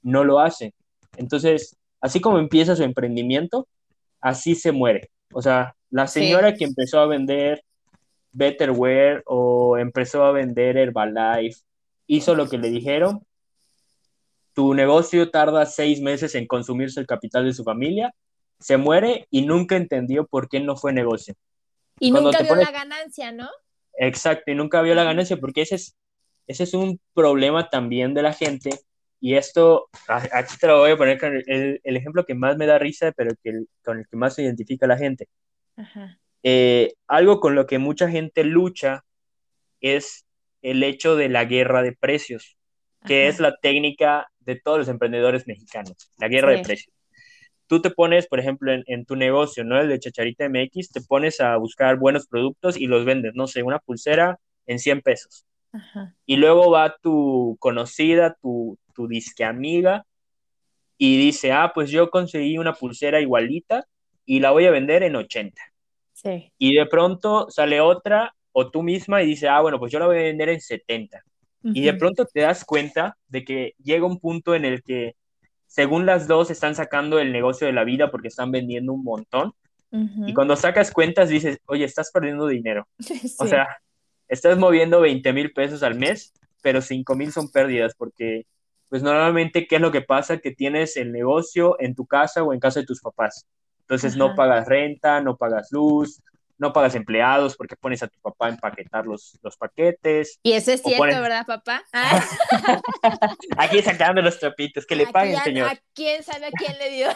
no 0.03 0.25
lo 0.25 0.41
hace. 0.41 0.75
Entonces, 1.17 1.77
así 2.01 2.21
como 2.21 2.41
empieza 2.41 2.75
su 2.75 2.83
emprendimiento, 2.83 3.69
así 4.21 4.55
se 4.55 4.73
muere. 4.73 5.11
O 5.33 5.43
sea, 5.43 5.75
la 5.91 6.07
señora 6.07 6.55
que 6.55 6.65
empezó 6.65 7.01
a 7.01 7.07
vender 7.07 7.63
Betterware 8.33 9.23
o 9.27 9.79
empezó 9.79 10.25
a 10.25 10.33
vender 10.33 10.77
Herbalife, 10.77 11.61
hizo 12.07 12.35
lo 12.35 12.49
que 12.49 12.59
le 12.59 12.71
dijeron, 12.71 13.25
tu 14.55 14.75
negocio 14.75 15.31
tarda 15.31 15.67
seis 15.67 16.01
meses 16.01 16.35
en 16.35 16.47
consumirse 16.47 17.01
el 17.01 17.07
capital 17.07 17.45
de 17.45 17.55
su 17.55 17.65
familia, 17.65 18.15
se 18.59 18.77
muere 18.77 19.27
y 19.31 19.43
nunca 19.43 19.77
entendió 19.77 20.27
por 20.27 20.49
qué 20.49 20.61
no 20.61 20.77
fue 20.77 20.93
negocio. 20.93 21.35
Y 22.01 22.11
nunca 22.11 22.43
vio 22.43 22.57
la 22.57 22.71
ganancia, 22.71 23.33
¿no? 23.33 23.49
Exacto, 23.95 24.51
y 24.51 24.55
nunca 24.55 24.83
vio 24.83 24.95
la 24.95 25.05
ganancia 25.05 25.37
porque 25.37 25.63
ese 25.63 25.77
es 25.77 25.97
ese 26.49 26.65
es 26.65 26.75
un 26.75 26.99
problema 27.15 27.69
también 27.69 28.15
de 28.15 28.23
la 28.23 28.33
gente. 28.33 28.71
Y 29.21 29.35
esto, 29.35 29.89
aquí 30.07 30.57
te 30.61 30.67
lo 30.67 30.79
voy 30.79 30.93
a 30.93 30.97
poner 30.97 31.19
con 31.19 31.35
el, 31.35 31.81
ejemplo 31.85 32.25
que 32.25 32.35
más 32.35 32.57
me 32.57 32.67
da 32.67 32.79
risa, 32.79 33.13
pero 33.13 33.33
que, 33.43 33.65
con 33.83 33.99
el 33.99 34.07
que 34.09 34.17
más 34.17 34.35
se 34.35 34.43
identifica 34.43 34.87
la 34.87 34.97
gente. 34.97 35.29
Eh, 36.43 36.95
algo 37.09 37.41
con 37.41 37.55
lo 37.55 37.67
que 37.67 37.79
mucha 37.79 38.09
gente 38.09 38.45
lucha 38.45 39.05
es 39.81 40.25
el 40.63 40.83
hecho 40.83 41.17
de 41.17 41.29
la 41.29 41.45
guerra 41.45 41.83
de 41.83 41.93
precios, 41.93 42.57
que 43.07 43.27
es 43.29 43.41
la 43.41 43.57
técnica 43.57 44.29
de 44.41 44.57
todos 44.57 44.79
los 44.79 44.89
emprendedores 44.89 45.47
mexicanos, 45.47 46.13
la 46.17 46.29
guerra 46.29 46.53
de 46.53 46.63
precios. 46.63 46.95
Tú 47.67 47.83
te 47.83 47.91
pones, 47.91 48.29
por 48.29 48.41
ejemplo, 48.41 48.73
en, 48.73 48.83
en, 48.87 49.05
tu 49.05 49.15
negocio, 49.15 49.63
¿no? 49.63 49.79
El 49.79 49.89
de 49.89 49.99
Chacharita 49.99 50.49
MX, 50.49 50.91
te 50.91 51.01
pones 51.03 51.41
a 51.41 51.57
buscar 51.59 51.99
buenos 51.99 52.27
productos 52.27 52.79
y 52.79 52.87
los 52.87 53.05
vendes, 53.05 53.33
no 53.35 53.47
sé, 53.47 53.63
una 53.63 53.79
pulsera 53.79 54.39
en 54.67 54.79
100 54.79 55.03
pesos. 55.03 55.45
Y 56.25 56.37
luego 56.37 56.71
va 56.71 56.97
tu 56.97 57.57
conocida, 57.61 58.37
tu, 58.41 58.79
tu 58.99 59.07
disque 59.07 59.45
amiga, 59.45 60.05
y 60.99 61.17
dice, 61.17 61.53
ah, 61.53 61.71
pues 61.73 61.91
yo 61.91 62.11
conseguí 62.11 62.59
una 62.59 62.73
pulsera 62.73 63.21
igualita 63.21 63.87
y 64.27 64.41
la 64.41 64.51
voy 64.51 64.67
a 64.67 64.73
vender 64.73 65.05
en 65.05 65.15
80. 65.15 65.63
Y 66.59 66.75
de 66.75 66.87
pronto 66.87 67.49
sale 67.49 67.81
otra 67.81 68.35
o 68.51 68.69
tú 68.69 68.83
misma 68.83 69.23
y 69.23 69.27
dice, 69.27 69.47
ah, 69.47 69.61
bueno, 69.61 69.79
pues 69.79 69.93
yo 69.93 70.01
la 70.01 70.07
voy 70.07 70.19
a 70.19 70.23
vender 70.23 70.49
en 70.49 70.61
70. 70.61 71.23
Y 71.63 71.83
de 71.83 71.95
pronto 71.95 72.25
te 72.25 72.41
das 72.41 72.65
cuenta 72.65 73.17
de 73.29 73.45
que 73.45 73.75
llega 73.83 74.07
un 74.07 74.19
punto 74.19 74.55
en 74.57 74.65
el 74.65 74.83
que, 74.83 75.15
según 75.67 76.05
las 76.05 76.27
dos, 76.27 76.51
están 76.51 76.75
sacando 76.75 77.21
el 77.21 77.31
negocio 77.31 77.67
de 77.67 77.73
la 77.73 77.85
vida 77.85 78.11
porque 78.11 78.29
están 78.29 78.51
vendiendo 78.51 78.93
un 78.93 79.05
montón. 79.05 79.53
Y 80.27 80.35
cuando 80.35 80.57
sacas 80.57 80.91
cuentas 80.91 81.29
dices, 81.29 81.59
oye, 81.67 81.85
estás 81.85 82.11
perdiendo 82.11 82.49
dinero. 82.49 82.89
O 83.39 83.47
sea, 83.47 83.69
estás 84.27 84.59
moviendo 84.59 85.01
20 85.01 85.33
mil 85.33 85.53
pesos 85.53 85.85
al 85.85 85.95
mes, 85.95 86.33
pero 86.63 86.81
5 86.81 87.15
mil 87.15 87.33
son 87.33 87.51
pérdidas 87.51 87.95
porque, 87.97 88.47
pues 88.89 89.03
normalmente, 89.03 89.67
¿qué 89.67 89.77
es 89.77 89.83
lo 89.83 89.93
que 89.93 90.03
pasa? 90.03 90.39
Que 90.39 90.53
tienes 90.53 90.97
el 90.97 91.13
negocio 91.13 91.77
en 91.81 91.95
tu 91.95 92.07
casa 92.07 92.43
o 92.43 92.53
en 92.53 92.61
casa 92.61 92.81
de 92.81 92.87
tus 92.87 93.01
papás. 93.01 93.47
Entonces 93.83 94.17
no 94.17 94.35
pagas 94.35 94.67
renta, 94.67 95.21
no 95.21 95.37
pagas 95.37 95.73
luz, 95.73 96.21
no 96.59 96.73
pagas 96.73 96.95
empleados 96.95 97.57
porque 97.57 97.77
pones 97.77 98.03
a 98.03 98.09
tu 98.09 98.21
papá 98.21 98.47
a 98.47 98.51
empaquetar 98.51 99.07
los, 99.07 99.39
los 99.43 99.57
paquetes. 99.57 100.39
Y 100.43 100.53
eso 100.53 100.73
es 100.73 100.83
cierto, 100.83 101.05
¿verdad, 101.05 101.47
papá? 101.47 101.83
Ah. 101.93 102.23
Aquí 103.57 103.81
sacando 103.81 104.21
los 104.21 104.39
trapitos, 104.39 104.85
que 104.85 104.97
le 104.97 105.07
paguen, 105.07 105.39
señor. 105.43 105.69
¿A 105.69 105.81
quién 105.95 106.23
sabe 106.23 106.47
a 106.47 106.51
quién 106.51 106.77
le 106.79 106.91
dio? 106.91 107.09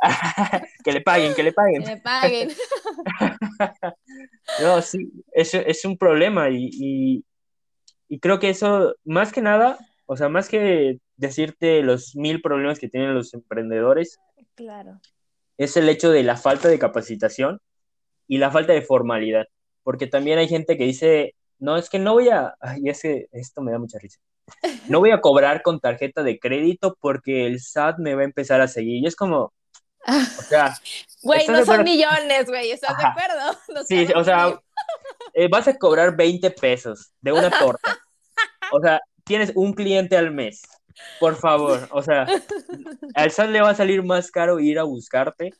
que 0.84 0.92
le 0.92 1.00
paguen, 1.00 1.34
que 1.34 1.42
le 1.42 1.52
paguen. 1.52 1.82
Que 1.82 1.88
le 1.88 1.96
paguen. 1.98 2.50
no, 4.62 4.82
sí, 4.82 5.10
eso 5.32 5.58
es 5.58 5.84
un 5.84 5.96
problema 5.96 6.50
y, 6.50 6.70
y, 6.72 7.24
y 8.08 8.18
creo 8.18 8.38
que 8.38 8.50
eso, 8.50 8.94
más 9.04 9.32
que 9.32 9.42
nada, 9.42 9.78
o 10.06 10.16
sea, 10.16 10.28
más 10.28 10.48
que 10.48 10.98
decirte 11.16 11.82
los 11.82 12.14
mil 12.16 12.40
problemas 12.42 12.78
que 12.78 12.88
tienen 12.88 13.14
los 13.14 13.34
emprendedores, 13.34 14.18
claro. 14.54 15.00
es 15.56 15.76
el 15.76 15.88
hecho 15.88 16.10
de 16.10 16.22
la 16.22 16.36
falta 16.36 16.68
de 16.68 16.78
capacitación 16.78 17.60
y 18.28 18.38
la 18.38 18.50
falta 18.50 18.72
de 18.72 18.82
formalidad, 18.82 19.46
porque 19.82 20.06
también 20.06 20.38
hay 20.38 20.48
gente 20.48 20.76
que 20.76 20.84
dice, 20.84 21.34
no, 21.58 21.76
es 21.76 21.88
que 21.88 21.98
no 21.98 22.14
voy 22.14 22.28
a, 22.28 22.54
y 22.76 22.90
es 22.90 23.02
que 23.02 23.28
esto 23.32 23.62
me 23.62 23.72
da 23.72 23.78
mucha 23.78 23.98
risa, 23.98 24.20
no 24.88 25.00
voy 25.00 25.10
a 25.10 25.20
cobrar 25.20 25.62
con 25.62 25.80
tarjeta 25.80 26.22
de 26.22 26.38
crédito 26.38 26.96
porque 27.00 27.46
el 27.46 27.60
SAT 27.60 27.98
me 27.98 28.14
va 28.14 28.22
a 28.22 28.26
empezar 28.26 28.60
a 28.60 28.68
seguir, 28.68 29.02
y 29.02 29.06
es 29.06 29.16
como, 29.16 29.52
O 30.06 30.42
sea, 30.42 30.74
güey, 31.22 31.46
no 31.48 31.64
son 31.64 31.82
millones, 31.82 32.46
güey, 32.46 32.70
¿estás 32.70 32.96
de 32.96 33.04
acuerdo? 33.04 33.58
sí, 33.88 34.06
o 34.14 34.24
sea, 34.24 34.60
eh, 35.34 35.48
vas 35.48 35.68
a 35.68 35.76
cobrar 35.76 36.16
20 36.16 36.50
pesos 36.52 37.12
de 37.20 37.32
una 37.32 37.50
torta. 37.50 37.98
O 38.72 38.80
sea, 38.80 39.00
tienes 39.24 39.52
un 39.54 39.72
cliente 39.74 40.16
al 40.16 40.30
mes. 40.30 40.62
Por 41.20 41.36
favor, 41.36 41.88
o 41.90 42.02
sea, 42.02 42.26
al 43.14 43.30
SAT 43.30 43.50
le 43.50 43.60
va 43.60 43.70
a 43.70 43.74
salir 43.74 44.02
más 44.02 44.30
caro 44.30 44.60
ir 44.60 44.78
a 44.78 44.84
buscarte 44.84 45.50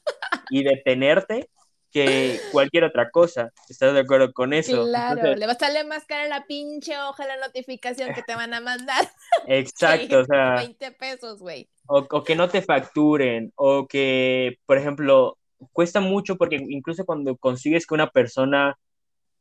y 0.50 0.62
detenerte 0.62 1.48
que 1.96 2.38
cualquier 2.52 2.84
otra 2.84 3.10
cosa. 3.10 3.52
¿Estás 3.70 3.94
de 3.94 4.00
acuerdo 4.00 4.32
con 4.32 4.52
eso? 4.52 4.84
Claro, 4.84 5.34
le 5.34 5.46
va 5.46 5.52
a 5.52 5.58
salir 5.58 5.86
más 5.86 6.04
cara 6.04 6.26
la 6.26 6.46
pinche 6.46 6.98
hoja 6.98 7.26
la 7.26 7.38
notificación 7.38 8.12
que 8.12 8.22
te 8.22 8.34
van 8.34 8.52
a 8.52 8.60
mandar. 8.60 9.10
Exacto, 9.46 10.18
o 10.20 10.24
sea. 10.24 10.54
20 10.56 10.92
pesos, 10.92 11.40
güey. 11.40 11.68
O, 11.86 12.22
que 12.22 12.34
no 12.34 12.48
te 12.48 12.60
facturen, 12.60 13.52
o 13.56 13.86
que, 13.86 14.58
por 14.66 14.76
ejemplo, 14.76 15.38
cuesta 15.72 16.00
mucho 16.00 16.36
porque 16.36 16.56
incluso 16.56 17.06
cuando 17.06 17.36
consigues 17.36 17.86
que 17.86 17.94
una 17.94 18.10
persona 18.10 18.76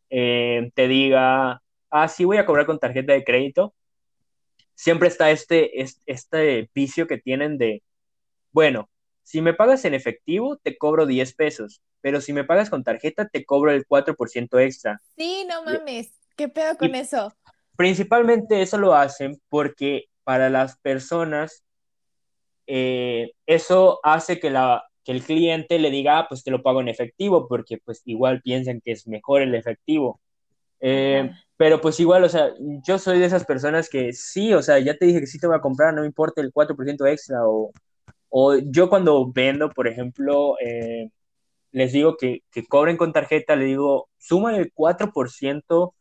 eh, 0.09 0.71
te 0.75 0.87
diga, 0.87 1.61
ah, 1.89 2.07
sí, 2.07 2.23
voy 2.23 2.37
a 2.37 2.45
cobrar 2.45 2.65
con 2.65 2.79
tarjeta 2.79 3.11
de 3.11 3.23
crédito, 3.23 3.73
siempre 4.75 5.07
está 5.07 5.31
este, 5.31 5.71
este 6.05 6.69
vicio 6.73 7.07
que 7.07 7.17
tienen 7.17 7.57
de, 7.57 7.81
bueno, 8.51 8.89
si 9.23 9.41
me 9.41 9.53
pagas 9.53 9.85
en 9.85 9.93
efectivo, 9.93 10.57
te 10.57 10.77
cobro 10.77 11.05
10 11.05 11.33
pesos, 11.33 11.81
pero 12.01 12.21
si 12.21 12.33
me 12.33 12.43
pagas 12.43 12.69
con 12.69 12.83
tarjeta, 12.83 13.27
te 13.27 13.43
cobro 13.43 13.71
el 13.71 13.87
4% 13.87 14.59
extra. 14.59 15.01
Sí, 15.17 15.45
no 15.49 15.63
mames, 15.63 16.11
¿qué 16.35 16.47
pedo 16.47 16.77
con 16.77 16.93
eso? 16.93 17.33
Principalmente 17.75 18.61
eso 18.61 18.77
lo 18.77 18.93
hacen 18.93 19.41
porque 19.49 20.05
para 20.23 20.49
las 20.49 20.77
personas 20.77 21.65
eh, 22.67 23.31
eso 23.45 23.99
hace 24.03 24.39
que, 24.39 24.49
la, 24.49 24.83
que 25.03 25.11
el 25.11 25.23
cliente 25.23 25.79
le 25.79 25.91
diga, 25.91 26.19
ah, 26.19 26.25
pues 26.27 26.43
te 26.43 26.51
lo 26.51 26.61
pago 26.61 26.81
en 26.81 26.89
efectivo, 26.89 27.47
porque 27.47 27.77
pues 27.77 28.01
igual 28.05 28.41
piensan 28.41 28.81
que 28.81 28.91
es 28.91 29.07
mejor 29.07 29.41
el 29.41 29.55
efectivo. 29.55 30.19
Eh, 30.87 31.31
pero 31.57 31.81
pues 31.81 31.99
igual, 31.99 32.23
o 32.25 32.29
sea, 32.29 32.53
yo 32.85 32.99
soy 32.99 33.17
de 33.19 33.25
esas 33.25 33.43
personas 33.45 33.89
que 33.89 34.13
sí, 34.13 34.53
o 34.53 34.61
sea, 34.61 34.77
ya 34.79 34.95
te 34.95 35.05
dije 35.07 35.19
que 35.19 35.25
sí 35.27 35.39
te 35.39 35.47
voy 35.47 35.55
a 35.55 35.61
comprar, 35.61 35.93
no 35.93 36.01
me 36.01 36.07
importa 36.07 36.41
el 36.41 36.51
4% 36.53 37.07
extra. 37.07 37.39
O, 37.47 37.71
o 38.29 38.55
yo 38.57 38.89
cuando 38.89 39.31
vendo, 39.31 39.69
por 39.71 39.87
ejemplo, 39.87 40.57
eh, 40.59 41.09
les 41.71 41.93
digo 41.93 42.17
que, 42.17 42.43
que, 42.51 42.65
cobren 42.65 42.97
con 42.97 43.13
tarjeta, 43.13 43.55
le 43.55 43.65
digo, 43.65 44.09
suma 44.19 44.57
el 44.57 44.73
4% 44.73 45.93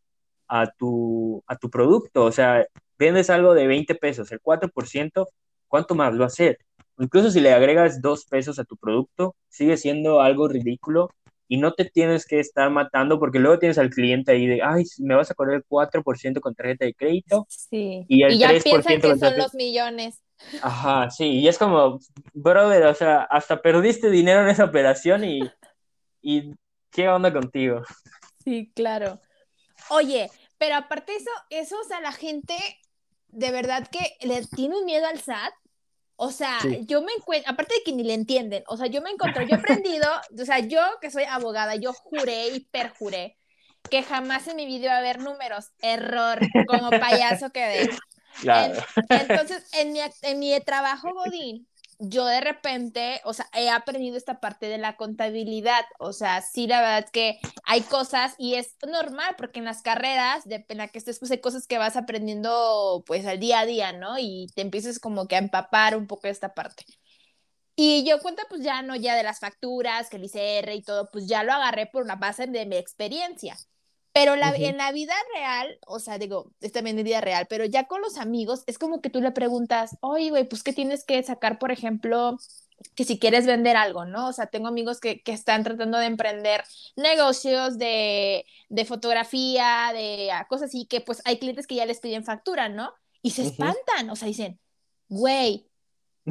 a 0.48 0.66
tu, 0.72 1.42
a 1.46 1.56
tu 1.56 1.70
producto. 1.70 2.24
O 2.24 2.32
sea, 2.32 2.66
vendes 2.98 3.30
algo 3.30 3.54
de 3.54 3.66
20 3.66 3.94
pesos, 3.96 4.32
el 4.32 4.40
4%, 4.40 5.26
¿cuánto 5.68 5.94
más 5.94 6.14
lo 6.14 6.24
hacer? 6.24 6.58
Incluso 6.98 7.30
si 7.30 7.40
le 7.40 7.52
agregas 7.54 8.02
2 8.02 8.26
pesos 8.26 8.58
a 8.58 8.64
tu 8.64 8.76
producto, 8.76 9.36
sigue 9.48 9.76
siendo 9.76 10.20
algo 10.20 10.48
ridículo 10.48 11.10
y 11.48 11.58
no 11.58 11.74
te 11.74 11.84
tienes 11.84 12.26
que 12.26 12.40
estar 12.40 12.70
matando 12.70 13.18
porque 13.18 13.38
luego 13.38 13.58
tienes 13.58 13.78
al 13.78 13.90
cliente 13.90 14.32
ahí 14.32 14.46
de, 14.46 14.62
ay, 14.62 14.84
me 14.98 15.14
vas 15.14 15.30
a 15.30 15.34
cobrar 15.34 15.56
el 15.56 15.64
4% 15.64 16.40
con 16.40 16.54
tarjeta 16.54 16.84
de 16.84 16.94
crédito. 16.94 17.46
Sí. 17.48 18.04
Y, 18.08 18.22
el 18.22 18.38
ya 18.38 18.52
3% 18.52 18.62
piensan 18.62 19.00
que 19.00 19.18
son 19.18 19.38
los 19.38 19.54
millones. 19.54 20.22
Ajá, 20.62 21.10
sí, 21.10 21.40
y 21.40 21.48
es 21.48 21.58
como, 21.58 22.00
brother, 22.32 22.84
o 22.86 22.94
sea, 22.94 23.22
hasta 23.22 23.62
perdiste 23.62 24.10
dinero 24.10 24.42
en 24.42 24.48
esa 24.48 24.64
operación 24.64 25.24
y, 25.24 25.40
y 26.22 26.52
¿qué 26.90 27.08
onda 27.08 27.32
contigo? 27.32 27.82
Sí, 28.44 28.70
claro. 28.74 29.20
Oye, 29.90 30.30
pero 30.58 30.76
aparte 30.76 31.14
eso, 31.14 31.30
eso, 31.50 31.76
o 31.80 31.84
sea, 31.84 32.00
la 32.00 32.12
gente 32.12 32.54
de 33.28 33.50
verdad 33.50 33.88
que 33.88 34.16
le 34.26 34.44
tiene 34.46 34.76
un 34.76 34.84
miedo 34.84 35.06
al 35.06 35.20
SAT 35.20 35.52
o 36.16 36.30
sea, 36.30 36.59
yo 36.83 37.02
me 37.02 37.12
encuentro, 37.12 37.50
aparte 37.50 37.75
de 37.75 37.83
que 37.83 37.92
ni 37.92 38.04
le 38.04 38.14
entienden, 38.14 38.62
o 38.68 38.76
sea, 38.76 38.87
yo 38.87 39.02
me 39.02 39.11
encuentro, 39.11 39.42
yo 39.42 39.56
he 39.56 39.59
aprendido, 39.59 40.09
o 40.40 40.44
sea, 40.44 40.61
yo 40.61 40.80
que 41.00 41.11
soy 41.11 41.25
abogada, 41.25 41.75
yo 41.76 41.92
juré 41.92 42.49
y 42.49 42.61
perjuré 42.61 43.37
que 43.90 44.02
jamás 44.02 44.47
en 44.49 44.56
mi 44.56 44.66
vida 44.66 44.85
iba 44.85 44.94
a 44.94 44.99
haber 44.99 45.21
números, 45.21 45.73
error, 45.80 46.38
como 46.66 46.90
payaso 46.90 47.50
que 47.50 47.61
de. 47.61 47.99
Claro. 48.40 48.75
entonces, 49.11 49.64
en 49.75 49.92
mi, 49.92 50.00
en 50.23 50.38
mi 50.38 50.59
trabajo, 50.61 51.09
Godín, 51.14 51.68
yo 52.08 52.26
de 52.26 52.40
repente, 52.40 53.20
o 53.25 53.32
sea, 53.32 53.46
he 53.54 53.68
aprendido 53.70 54.16
esta 54.16 54.40
parte 54.40 54.66
de 54.66 54.78
la 54.78 54.96
contabilidad, 54.96 55.84
o 55.99 56.12
sea, 56.12 56.42
sí, 56.42 56.66
la 56.66 56.80
verdad 56.80 57.04
es 57.06 57.11
que 57.11 57.38
hay 57.64 57.82
cosas 57.82 58.34
y 58.38 58.54
es 58.54 58.76
normal 58.87 59.34
porque 59.38 59.58
en 59.58 59.64
las 59.66 59.82
carreras, 59.82 60.44
de 60.44 60.61
pena 60.61 60.88
que 60.88 60.99
estés, 60.99 61.18
pues 61.18 61.30
hay 61.30 61.40
cosas 61.40 61.66
que 61.66 61.78
vas 61.78 61.96
aprendiendo 61.96 63.02
pues 63.06 63.26
al 63.26 63.40
día 63.40 63.61
a 63.61 63.66
día, 63.66 63.92
¿no? 63.92 64.18
Y 64.18 64.49
te 64.54 64.62
empiezas 64.62 64.99
como 64.99 65.26
que 65.28 65.37
a 65.37 65.38
empapar 65.38 65.96
un 65.96 66.06
poco 66.06 66.28
esta 66.28 66.54
parte. 66.54 66.84
Y 67.76 68.04
yo 68.08 68.20
cuento 68.20 68.42
pues 68.49 68.62
ya 68.62 68.82
no 68.82 68.94
ya 68.96 69.16
de 69.16 69.23
las 69.25 69.40
facturas, 69.40 70.08
que 70.11 70.16
el 70.16 70.25
ICR 70.25 70.75
y 70.75 70.82
todo, 70.82 71.11
pues 71.11 71.26
ya 71.26 71.42
lo 71.44 71.52
agarré 71.52 71.87
por 71.87 72.04
una 72.04 72.16
base 72.16 72.46
de 72.46 72.66
mi 72.66 72.76
experiencia. 72.76 73.56
Pero 74.14 74.37
la, 74.37 74.54
en 74.54 74.76
la 74.76 74.92
vida 74.92 75.12
real, 75.35 75.76
o 75.88 75.99
sea, 75.99 76.18
digo, 76.18 76.52
es 76.61 76.71
también 76.71 76.97
en 76.97 77.04
vida 77.04 77.21
real, 77.21 77.49
pero 77.50 77.64
ya 77.64 77.88
con 77.88 78.00
los 78.00 78.16
amigos, 78.16 78.62
es 78.68 78.78
como 78.78 79.00
que 79.00 79.11
tú 79.11 79.21
le 79.21 79.33
preguntas, 79.33 79.99
oye, 80.00 80.30
güey, 80.30 80.49
pues, 80.49 80.62
¿qué 80.62 80.73
tienes 80.73 81.04
que 81.04 81.21
sacar, 81.25 81.59
por 81.59 81.73
ejemplo, 81.73 82.38
que 82.94 83.02
si 83.02 83.18
quieres 83.18 83.44
vender 83.44 83.76
algo, 83.76 84.04
¿no? 84.04 84.28
O 84.28 84.33
sea, 84.33 84.47
tengo 84.47 84.68
amigos 84.68 85.00
que, 85.00 85.21
que 85.21 85.33
están 85.33 85.64
tratando 85.64 85.99
de 85.99 86.06
emprender 86.06 86.62
negocios 86.94 87.76
de, 87.76 88.47
de 88.68 88.85
fotografía, 88.85 89.90
de 89.92 90.30
ah, 90.30 90.47
cosas 90.49 90.68
así, 90.68 90.87
que 90.87 91.00
pues 91.00 91.21
hay 91.25 91.40
clientes 91.40 91.66
que 91.66 91.75
ya 91.75 91.85
les 91.85 91.99
piden 91.99 92.25
factura, 92.25 92.68
¿no? 92.68 92.94
Y 93.21 93.33
se 93.33 93.42
espantan, 93.42 94.11
o 94.11 94.14
sea, 94.14 94.28
dicen, 94.28 94.61
güey, 95.09 95.68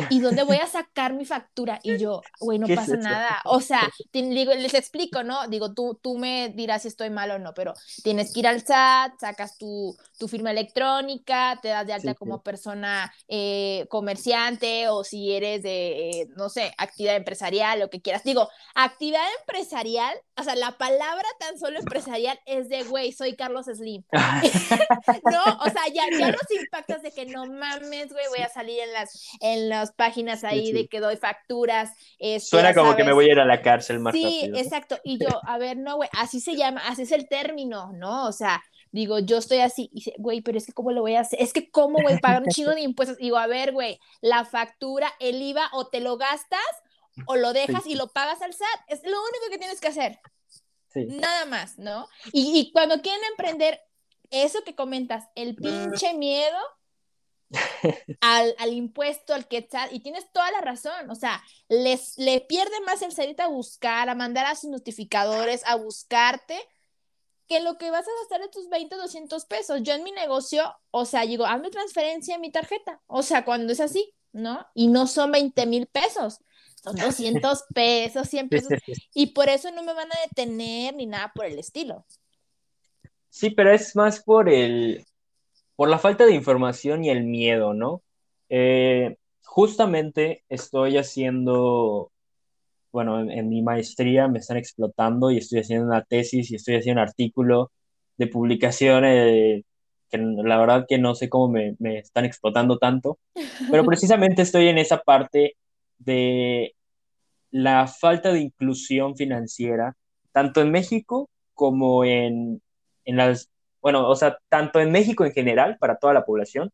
¿y 0.09 0.19
dónde 0.19 0.43
voy 0.43 0.57
a 0.57 0.67
sacar 0.67 1.13
mi 1.13 1.25
factura? 1.25 1.79
Y 1.83 1.97
yo, 1.97 2.21
güey, 2.39 2.59
no 2.59 2.67
pasa 2.67 2.95
nada. 2.95 3.41
O 3.45 3.61
sea, 3.61 3.89
digo, 4.11 4.53
les 4.53 4.73
explico, 4.73 5.23
¿no? 5.23 5.47
Digo, 5.47 5.73
tú, 5.73 5.99
tú 6.01 6.17
me 6.17 6.49
dirás 6.49 6.83
si 6.83 6.87
estoy 6.87 7.09
mal 7.09 7.31
o 7.31 7.39
no, 7.39 7.53
pero 7.53 7.73
tienes 8.03 8.33
que 8.33 8.41
ir 8.41 8.47
al 8.47 8.61
SAT, 8.61 9.19
sacas 9.19 9.57
tu, 9.57 9.95
tu 10.17 10.27
firma 10.27 10.51
electrónica, 10.51 11.59
te 11.61 11.69
das 11.69 11.85
de 11.85 11.93
alta 11.93 12.15
como 12.15 12.41
persona 12.41 13.13
eh, 13.27 13.85
comerciante 13.89 14.89
o 14.89 15.03
si 15.03 15.33
eres 15.33 15.63
de, 15.63 16.09
eh, 16.09 16.27
no 16.35 16.49
sé, 16.49 16.73
actividad 16.77 17.15
empresarial, 17.15 17.79
lo 17.79 17.89
que 17.89 18.01
quieras. 18.01 18.23
Digo, 18.23 18.49
actividad 18.75 19.23
empresarial, 19.41 20.17
o 20.37 20.43
sea, 20.43 20.55
la 20.55 20.77
palabra 20.77 21.27
tan 21.39 21.59
solo 21.59 21.79
empresarial 21.79 22.39
es 22.45 22.69
de, 22.69 22.83
güey, 22.83 23.11
soy 23.11 23.35
Carlos 23.35 23.65
Slim. 23.65 24.03
no, 24.11 25.43
o 25.59 25.69
sea, 25.69 25.87
ya, 25.93 26.05
ya 26.17 26.27
los 26.29 26.51
impactos 26.51 27.01
de 27.01 27.11
que 27.11 27.25
no 27.25 27.45
mames, 27.45 28.11
güey, 28.11 28.25
voy 28.29 28.39
a 28.39 28.49
salir 28.49 28.79
en 28.79 28.93
las, 28.93 29.29
en 29.39 29.69
las 29.69 29.82
páginas 29.91 30.43
ahí 30.43 30.71
de 30.71 30.87
que 30.87 30.99
doy 30.99 31.17
facturas. 31.17 31.91
Este, 32.19 32.49
Suena 32.49 32.73
como 32.73 32.95
que 32.95 33.03
me 33.03 33.13
voy 33.13 33.25
a 33.25 33.31
ir 33.33 33.39
a 33.39 33.45
la 33.45 33.61
cárcel 33.61 33.99
más 33.99 34.13
Sí, 34.13 34.51
exacto. 34.55 34.97
Y 35.03 35.19
yo, 35.19 35.27
a 35.47 35.57
ver, 35.57 35.77
no, 35.77 35.97
güey, 35.97 36.09
así 36.13 36.39
se 36.39 36.55
llama, 36.55 36.81
así 36.87 37.03
es 37.03 37.11
el 37.11 37.27
término, 37.27 37.91
¿no? 37.93 38.27
O 38.27 38.31
sea, 38.31 38.63
digo, 38.91 39.19
yo 39.19 39.37
estoy 39.37 39.59
así, 39.59 39.89
y 39.91 39.95
dice, 39.95 40.13
güey, 40.17 40.41
pero 40.41 40.57
es 40.57 40.65
que 40.65 40.73
¿cómo 40.73 40.91
lo 40.91 41.01
voy 41.01 41.15
a 41.15 41.21
hacer? 41.21 41.41
Es 41.41 41.51
que 41.51 41.69
¿cómo, 41.69 41.99
a 41.99 42.17
pagar 42.19 42.43
un 42.43 42.49
chingo 42.49 42.71
de 42.71 42.81
impuestos? 42.81 43.17
Digo, 43.17 43.37
a 43.37 43.47
ver, 43.47 43.73
güey, 43.73 43.99
la 44.21 44.45
factura, 44.45 45.11
el 45.19 45.41
IVA, 45.41 45.69
o 45.73 45.87
te 45.87 45.99
lo 45.99 46.17
gastas, 46.17 46.59
o 47.27 47.35
lo 47.35 47.53
dejas 47.53 47.85
y 47.85 47.95
lo 47.95 48.07
pagas 48.07 48.41
al 48.41 48.53
SAT. 48.53 48.79
Es 48.87 49.03
lo 49.03 49.19
único 49.19 49.45
que 49.51 49.57
tienes 49.57 49.79
que 49.79 49.87
hacer. 49.87 50.19
Nada 50.95 51.45
más, 51.45 51.77
¿no? 51.79 52.07
Y, 52.31 52.59
y 52.59 52.71
cuando 52.71 53.01
quieren 53.01 53.23
emprender, 53.31 53.81
eso 54.29 54.63
que 54.63 54.75
comentas, 54.75 55.25
el 55.35 55.55
pinche 55.55 56.13
miedo 56.13 56.57
al, 58.21 58.55
al, 58.57 58.73
impuesto, 58.73 59.33
al 59.33 59.47
quetzal, 59.47 59.89
y 59.91 59.99
tienes 59.99 60.31
toda 60.31 60.51
la 60.51 60.61
razón, 60.61 61.09
o 61.09 61.15
sea, 61.15 61.43
les, 61.69 62.17
le 62.17 62.41
pierde 62.41 62.79
más 62.85 63.01
el 63.01 63.11
salir 63.11 63.39
a 63.41 63.47
buscar, 63.47 64.09
a 64.09 64.15
mandar 64.15 64.45
a 64.45 64.55
sus 64.55 64.69
notificadores, 64.69 65.61
a 65.65 65.75
buscarte, 65.75 66.57
que 67.47 67.59
lo 67.59 67.77
que 67.77 67.91
vas 67.91 68.05
a 68.07 68.21
gastar 68.21 68.41
de 68.41 68.49
tus 68.49 68.69
20, 68.69 68.95
200 68.95 69.45
pesos. 69.45 69.81
Yo 69.83 69.93
en 69.93 70.03
mi 70.03 70.11
negocio, 70.11 70.63
o 70.91 71.05
sea, 71.05 71.25
digo, 71.25 71.45
hazme 71.45 71.69
transferencia 71.69 72.35
en 72.35 72.41
mi 72.41 72.51
tarjeta, 72.51 73.01
o 73.07 73.21
sea, 73.21 73.45
cuando 73.45 73.73
es 73.73 73.79
así, 73.79 74.13
¿no? 74.31 74.65
Y 74.73 74.87
no 74.87 75.07
son 75.07 75.31
20 75.31 75.65
mil 75.65 75.87
pesos, 75.87 76.39
son 76.81 76.95
200 76.95 77.63
pesos, 77.73 78.29
100 78.29 78.49
pesos, 78.49 78.79
y 79.13 79.27
por 79.27 79.49
eso 79.49 79.71
no 79.71 79.83
me 79.83 79.93
van 79.93 80.09
a 80.11 80.27
detener 80.27 80.95
ni 80.95 81.05
nada 81.05 81.31
por 81.35 81.45
el 81.45 81.59
estilo. 81.59 82.05
Sí, 83.29 83.49
pero 83.49 83.73
es 83.73 83.95
más 83.95 84.21
por 84.21 84.47
el, 84.47 85.05
por 85.75 85.89
la 85.89 85.99
falta 85.99 86.25
de 86.25 86.33
información 86.33 87.03
y 87.03 87.09
el 87.09 87.23
miedo, 87.23 87.73
¿no? 87.73 88.03
Eh, 88.49 89.17
justamente 89.43 90.43
estoy 90.49 90.97
haciendo, 90.97 92.11
bueno, 92.91 93.19
en, 93.19 93.49
mi 93.49 93.61
maestría 93.61 94.27
me 94.27 94.39
están 94.39 94.57
explotando 94.57 95.31
y 95.31 95.37
estoy 95.37 95.59
haciendo 95.59 95.87
una 95.87 96.03
tesis 96.03 96.51
y 96.51 96.55
estoy 96.55 96.75
haciendo 96.75 97.01
un 97.01 97.07
artículo 97.07 97.71
de 98.17 98.27
publicación 98.27 99.03
que 99.03 100.17
la 100.17 100.57
verdad 100.59 100.85
que 100.87 100.99
no 100.99 101.15
sé 101.15 101.29
cómo 101.29 101.49
me, 101.49 101.75
me 101.79 101.99
están 101.99 102.25
explotando 102.25 102.77
tanto, 102.77 103.17
pero 103.71 103.83
precisamente 103.85 104.43
estoy 104.43 104.67
en 104.67 104.77
esa 104.77 104.99
parte 104.99 105.55
de 105.97 106.75
la 107.51 107.87
falta 107.87 108.31
de 108.31 108.41
inclusión 108.41 109.15
financiera, 109.15 109.95
tanto 110.31 110.61
en 110.61 110.71
México 110.71 111.29
como 111.53 112.03
en, 112.05 112.61
en 113.05 113.17
las 113.17 113.49
bueno, 113.83 114.09
o 114.09 114.15
sea, 114.15 114.39
tanto 114.49 114.79
en 114.79 114.91
México 114.91 115.25
en 115.25 115.33
general, 115.33 115.77
para 115.77 115.97
toda 115.97 116.13
la 116.13 116.25
población, 116.25 116.71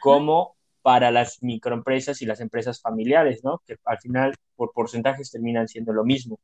como 0.00 0.54
para 0.82 1.10
las 1.10 1.42
microempresas 1.42 2.22
y 2.22 2.26
las 2.26 2.40
empresas 2.40 2.80
familiares, 2.80 3.42
¿no? 3.42 3.60
Que 3.66 3.76
al 3.84 3.98
final, 3.98 4.34
por 4.54 4.72
porcentajes, 4.72 5.32
terminan 5.32 5.66
siendo 5.66 5.92
lo 5.92 6.04
mismo. 6.04 6.38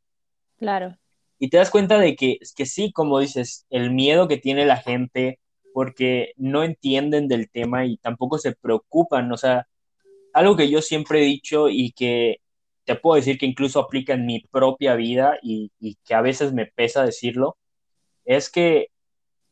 Claro. 0.58 0.96
Y 1.38 1.48
te 1.48 1.58
das 1.58 1.70
cuenta 1.70 1.98
de 1.98 2.16
que, 2.16 2.38
que 2.56 2.66
sí, 2.66 2.92
como 2.92 3.20
dices, 3.20 3.66
el 3.70 3.92
miedo 3.92 4.26
que 4.26 4.38
tiene 4.38 4.66
la 4.66 4.78
gente 4.78 5.38
porque 5.72 6.32
no 6.36 6.64
entienden 6.64 7.28
del 7.28 7.50
tema 7.50 7.84
y 7.84 7.96
tampoco 7.98 8.38
se 8.38 8.54
preocupan, 8.54 9.30
o 9.30 9.36
sea, 9.36 9.66
algo 10.32 10.56
que 10.56 10.70
yo 10.70 10.82
siempre 10.82 11.20
he 11.20 11.24
dicho 11.24 11.68
y 11.68 11.92
que 11.92 12.38
te 12.84 12.96
puedo 12.96 13.16
decir 13.16 13.38
que 13.38 13.46
incluso 13.46 13.80
aplica 13.80 14.14
en 14.14 14.26
mi 14.26 14.40
propia 14.40 14.94
vida 14.96 15.38
y, 15.42 15.70
que 16.04 16.14
a 16.14 16.20
veces 16.20 16.52
me 16.52 16.66
pesa 16.66 17.04
decirlo, 17.04 17.56
es 18.24 18.50
que 18.50 18.88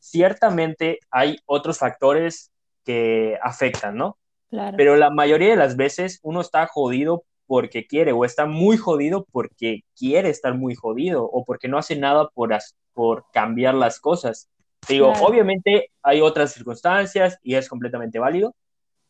ciertamente 0.01 0.99
hay 1.09 1.37
otros 1.45 1.77
factores 1.77 2.51
que 2.83 3.37
afectan, 3.41 3.95
¿no? 3.95 4.17
Claro. 4.49 4.75
Pero 4.75 4.97
la 4.97 5.11
mayoría 5.11 5.51
de 5.51 5.55
las 5.55 5.77
veces 5.77 6.19
uno 6.23 6.41
está 6.41 6.67
jodido 6.67 7.23
porque 7.47 7.85
quiere 7.85 8.11
o 8.11 8.25
está 8.25 8.45
muy 8.45 8.77
jodido 8.77 9.25
porque 9.31 9.81
quiere 9.97 10.29
estar 10.29 10.55
muy 10.55 10.75
jodido 10.75 11.23
o 11.23 11.45
porque 11.45 11.67
no 11.67 11.77
hace 11.77 11.95
nada 11.95 12.29
por, 12.33 12.57
por 12.93 13.25
cambiar 13.31 13.75
las 13.75 13.99
cosas. 13.99 14.49
Digo, 14.87 15.13
obviamente 15.21 15.91
hay 16.01 16.21
otras 16.21 16.53
circunstancias 16.53 17.37
y 17.43 17.55
es 17.55 17.69
completamente 17.69 18.19
válido, 18.19 18.55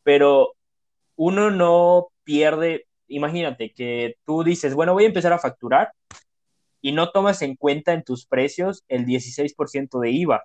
pero 0.03 0.53
uno 1.15 1.49
no 1.49 2.07
pierde, 2.23 2.87
imagínate 3.07 3.71
que 3.73 4.15
tú 4.25 4.43
dices, 4.43 4.73
bueno, 4.73 4.93
voy 4.93 5.05
a 5.05 5.07
empezar 5.07 5.31
a 5.31 5.39
facturar 5.39 5.91
y 6.81 6.91
no 6.91 7.11
tomas 7.11 7.41
en 7.41 7.55
cuenta 7.55 7.93
en 7.93 8.03
tus 8.03 8.25
precios 8.25 8.83
el 8.89 9.05
16% 9.05 9.99
de 9.99 10.09
IVA 10.09 10.43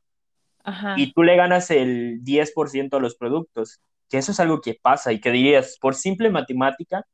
y 0.96 1.12
tú 1.12 1.22
le 1.22 1.36
ganas 1.36 1.70
el 1.70 2.22
10% 2.24 2.96
a 2.96 3.00
los 3.00 3.16
productos, 3.16 3.80
que 4.08 4.18
eso 4.18 4.32
es 4.32 4.40
algo 4.40 4.60
que 4.60 4.74
pasa 4.74 5.12
y 5.12 5.20
que 5.20 5.30
dirías, 5.30 5.78
por 5.80 5.94
simple 5.94 6.30
matemática, 6.30 7.04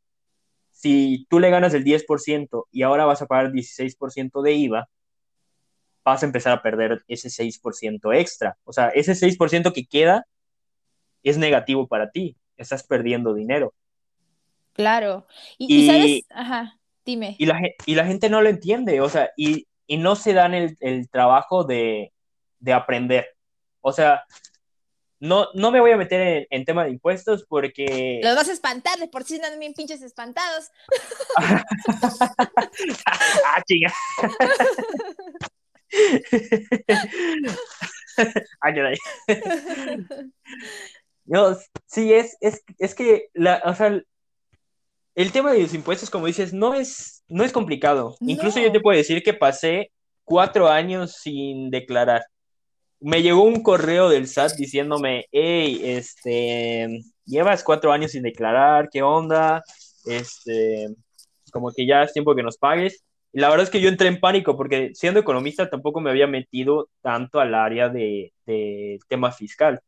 si 0.71 1.26
tú 1.28 1.38
le 1.38 1.50
ganas 1.50 1.75
el 1.75 1.85
10% 1.85 2.64
y 2.71 2.82
ahora 2.82 3.04
vas 3.04 3.23
a 3.23 3.26
pagar 3.26 3.52
16% 3.52 4.42
de 4.42 4.52
IVA, 4.52 4.88
vas 6.04 6.23
a 6.23 6.26
empezar 6.26 6.52
a 6.52 6.62
perder 6.62 7.04
ese 7.09 7.28
6% 7.28 8.18
extra. 8.18 8.56
O 8.64 8.73
sea, 8.73 8.88
ese 8.88 9.14
6% 9.14 9.73
que 9.73 9.87
queda 9.87 10.26
es 11.23 11.38
negativo 11.38 11.87
para 11.87 12.11
ti, 12.11 12.37
estás 12.56 12.82
perdiendo 12.85 13.35
dinero. 13.35 13.75
Claro. 14.73 15.26
Y, 15.59 15.87
sabes, 15.87 16.25
ajá, 16.30 16.78
dime. 17.04 17.37
Y 17.38 17.47
la, 17.47 17.61
y 17.87 17.94
la, 17.94 18.06
gente 18.06 18.30
no 18.30 18.40
lo 18.40 18.49
entiende, 18.49 19.00
o 19.00 19.09
sea, 19.09 19.30
y, 19.37 19.66
no 19.88 20.16
se 20.16 20.32
dan 20.32 20.54
el, 20.54 21.11
trabajo 21.11 21.64
de, 21.64 22.12
aprender. 22.73 23.26
O 23.83 23.93
sea, 23.93 24.25
no, 25.21 25.49
no 25.55 25.71
me 25.71 25.81
voy 25.81 25.93
a 25.93 25.97
meter 25.97 26.47
en, 26.51 26.65
tema 26.65 26.85
de 26.85 26.91
impuestos 26.91 27.45
porque... 27.49 28.21
Los 28.23 28.35
vas 28.35 28.49
a 28.49 28.53
espantar, 28.53 28.99
de 28.99 29.09
por 29.09 29.25
sí 29.25 29.35
están 29.35 29.59
bien 29.61 29.75
pinches 29.75 30.03
espantados. 30.03 30.71
ah, 33.07 33.62
chinga. 33.67 33.93
Ay, 38.61 38.75
no, 41.25 41.57
sí, 41.87 42.12
es, 42.12 42.37
es, 42.41 42.62
es 42.79 42.95
que 42.95 43.29
la, 43.33 43.62
o 43.65 43.75
sea, 43.75 44.03
el 45.15 45.33
tema 45.33 45.53
de 45.53 45.61
los 45.61 45.75
impuestos, 45.75 46.11
como 46.11 46.27
dices, 46.27 46.53
no 46.53 46.75
es, 46.75 47.23
no 47.29 47.45
es 47.45 47.53
complicado. 47.53 48.17
Incluso 48.21 48.59
yo 48.61 48.73
te 48.73 48.81
puedo 48.81 48.97
decir 48.97 49.23
que 49.23 49.35
pasé 49.35 49.93
cuatro 50.25 50.69
años 50.69 51.17
sin 51.21 51.71
declarar. 51.71 52.25
Me 53.02 53.23
llegó 53.23 53.42
un 53.42 53.62
correo 53.62 54.09
del 54.09 54.28
SAT 54.28 54.52
diciéndome, 54.56 55.26
hey, 55.32 55.80
este, 55.85 57.02
llevas 57.25 57.64
cuatro 57.64 57.92
años 57.92 58.12
sin 58.12 58.23
declarar, 58.23 58.88
¿qué 58.90 59.02
onda? 59.02 59.62
Este, 60.06 60.88
como 61.52 61.73
que 61.73 61.87
ya 61.87 62.02
es 62.02 62.12
tiempo 62.12 62.35
que 62.35 62.42
nos 62.44 62.59
pagues. 62.59 63.04
Y 63.32 63.40
la 63.40 63.49
verdad 63.49 63.64
es 63.64 63.71
que 63.71 63.80
yo 63.80 63.88
entré 63.88 64.09
en 64.09 64.21
pánico 64.21 64.56
porque 64.56 64.90
siendo 64.94 65.21
economista 65.21 65.68
tampoco 65.70 66.00
me 66.00 66.11
había 66.11 66.27
metido 66.27 66.90
tanto 67.00 67.40
al 67.40 67.55
área 67.55 67.88
de, 67.88 68.33
de 68.46 68.98
tema 69.09 69.33
fiscal. 69.33 69.81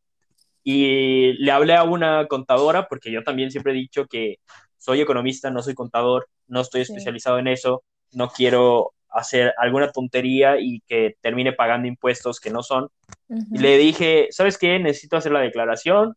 Y 0.65 1.35
le 1.35 1.53
hablé 1.53 1.75
a 1.77 1.85
una 1.85 2.27
contadora 2.27 2.89
porque 2.89 3.13
yo 3.13 3.23
también 3.23 3.51
siempre 3.51 3.73
he 3.73 3.77
dicho 3.77 4.07
que 4.07 4.39
soy 4.79 5.01
economista, 5.01 5.51
no 5.51 5.63
soy 5.63 5.75
contador, 5.75 6.29
no 6.49 6.63
estoy 6.63 6.83
especializado 6.83 7.39
en 7.39 7.49
eso, 7.49 7.85
no 8.13 8.29
quiero 8.29 8.94
hacer 9.15 9.55
alguna 9.57 9.91
tontería 9.91 10.59
y 10.59 10.81
que 10.81 11.17
termine 11.21 11.53
pagando 11.53 11.89
impuestos 11.89 12.41
que 12.41 12.51
no 12.51 12.63
son. 12.63 12.89
Y 13.29 13.59
le 13.59 13.79
dije, 13.79 14.29
¿sabes 14.31 14.59
qué? 14.59 14.79
Necesito 14.79 15.17
hacer 15.17 15.33
la 15.33 15.41
declaración. 15.41 16.15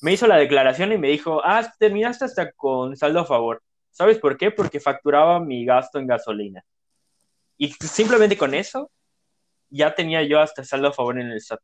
Me 0.00 0.12
hizo 0.12 0.26
la 0.26 0.36
declaración 0.36 0.92
y 0.92 0.98
me 0.98 1.08
dijo, 1.08 1.40
ah, 1.44 1.72
terminaste 1.78 2.24
hasta 2.24 2.52
con 2.52 2.96
saldo 2.96 3.20
a 3.20 3.24
favor. 3.24 3.62
¿Sabes 3.90 4.18
por 4.18 4.36
qué? 4.36 4.50
Porque 4.50 4.80
facturaba 4.80 5.38
mi 5.38 5.64
gasto 5.64 5.98
en 5.98 6.06
gasolina. 6.06 6.64
Y 7.56 7.70
simplemente 7.72 8.36
con 8.36 8.54
eso 8.54 8.90
ya 9.70 9.94
tenía 9.94 10.22
yo 10.22 10.40
hasta 10.40 10.64
saldo 10.64 10.88
a 10.88 10.92
favor 10.92 11.20
en 11.20 11.30
el 11.30 11.40
SAT. 11.40 11.60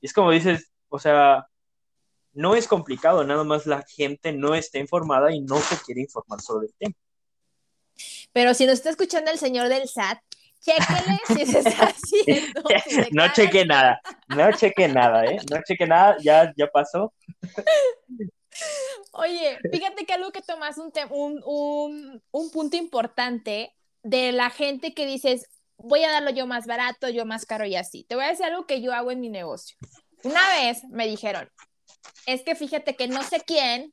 Y 0.00 0.06
es 0.06 0.12
como 0.12 0.30
dices, 0.30 0.72
o 0.88 0.98
sea, 0.98 1.46
no 2.32 2.54
es 2.54 2.68
complicado, 2.68 3.24
nada 3.24 3.44
más 3.44 3.66
la 3.66 3.84
gente 3.86 4.32
no 4.32 4.54
está 4.54 4.78
informada 4.78 5.32
y 5.32 5.40
no 5.40 5.58
se 5.58 5.76
quiere 5.84 6.02
informar 6.02 6.40
sobre 6.40 6.66
el 6.66 6.74
tema. 6.74 6.94
Pero 8.32 8.54
si 8.54 8.66
nos 8.66 8.74
está 8.74 8.90
escuchando 8.90 9.30
el 9.30 9.38
señor 9.38 9.68
del 9.68 9.88
SAT, 9.88 10.18
chéquele 10.60 11.18
si 11.28 11.46
se 11.46 11.58
está 11.60 11.86
haciendo. 11.86 12.62
no 13.12 13.32
cheque 13.32 13.64
nada, 13.64 14.00
no 14.28 14.52
cheque 14.52 14.88
nada, 14.88 15.24
¿eh? 15.24 15.38
No 15.50 15.60
cheque 15.66 15.86
nada, 15.86 16.16
ya, 16.20 16.52
ya 16.56 16.66
pasó. 16.68 17.12
Oye, 19.12 19.58
fíjate 19.70 20.06
que 20.06 20.12
algo 20.12 20.32
que 20.32 20.42
tomas 20.42 20.78
un, 20.78 20.92
un, 21.44 22.22
un, 22.30 22.50
punto 22.50 22.76
importante 22.76 23.74
de 24.02 24.32
la 24.32 24.50
gente 24.50 24.94
que 24.94 25.06
dices, 25.06 25.46
voy 25.76 26.04
a 26.04 26.10
darlo 26.10 26.30
yo 26.30 26.46
más 26.46 26.66
barato, 26.66 27.08
yo 27.08 27.26
más 27.26 27.44
caro 27.44 27.66
y 27.66 27.76
así. 27.76 28.04
Te 28.04 28.14
voy 28.14 28.24
a 28.24 28.28
decir 28.28 28.46
algo 28.46 28.66
que 28.66 28.80
yo 28.80 28.92
hago 28.92 29.10
en 29.10 29.20
mi 29.20 29.28
negocio. 29.28 29.76
Una 30.22 30.40
vez 30.48 30.82
me 30.90 31.06
dijeron, 31.06 31.50
es 32.26 32.42
que 32.42 32.54
fíjate 32.54 32.96
que 32.96 33.08
no 33.08 33.22
sé 33.22 33.40
quién 33.40 33.92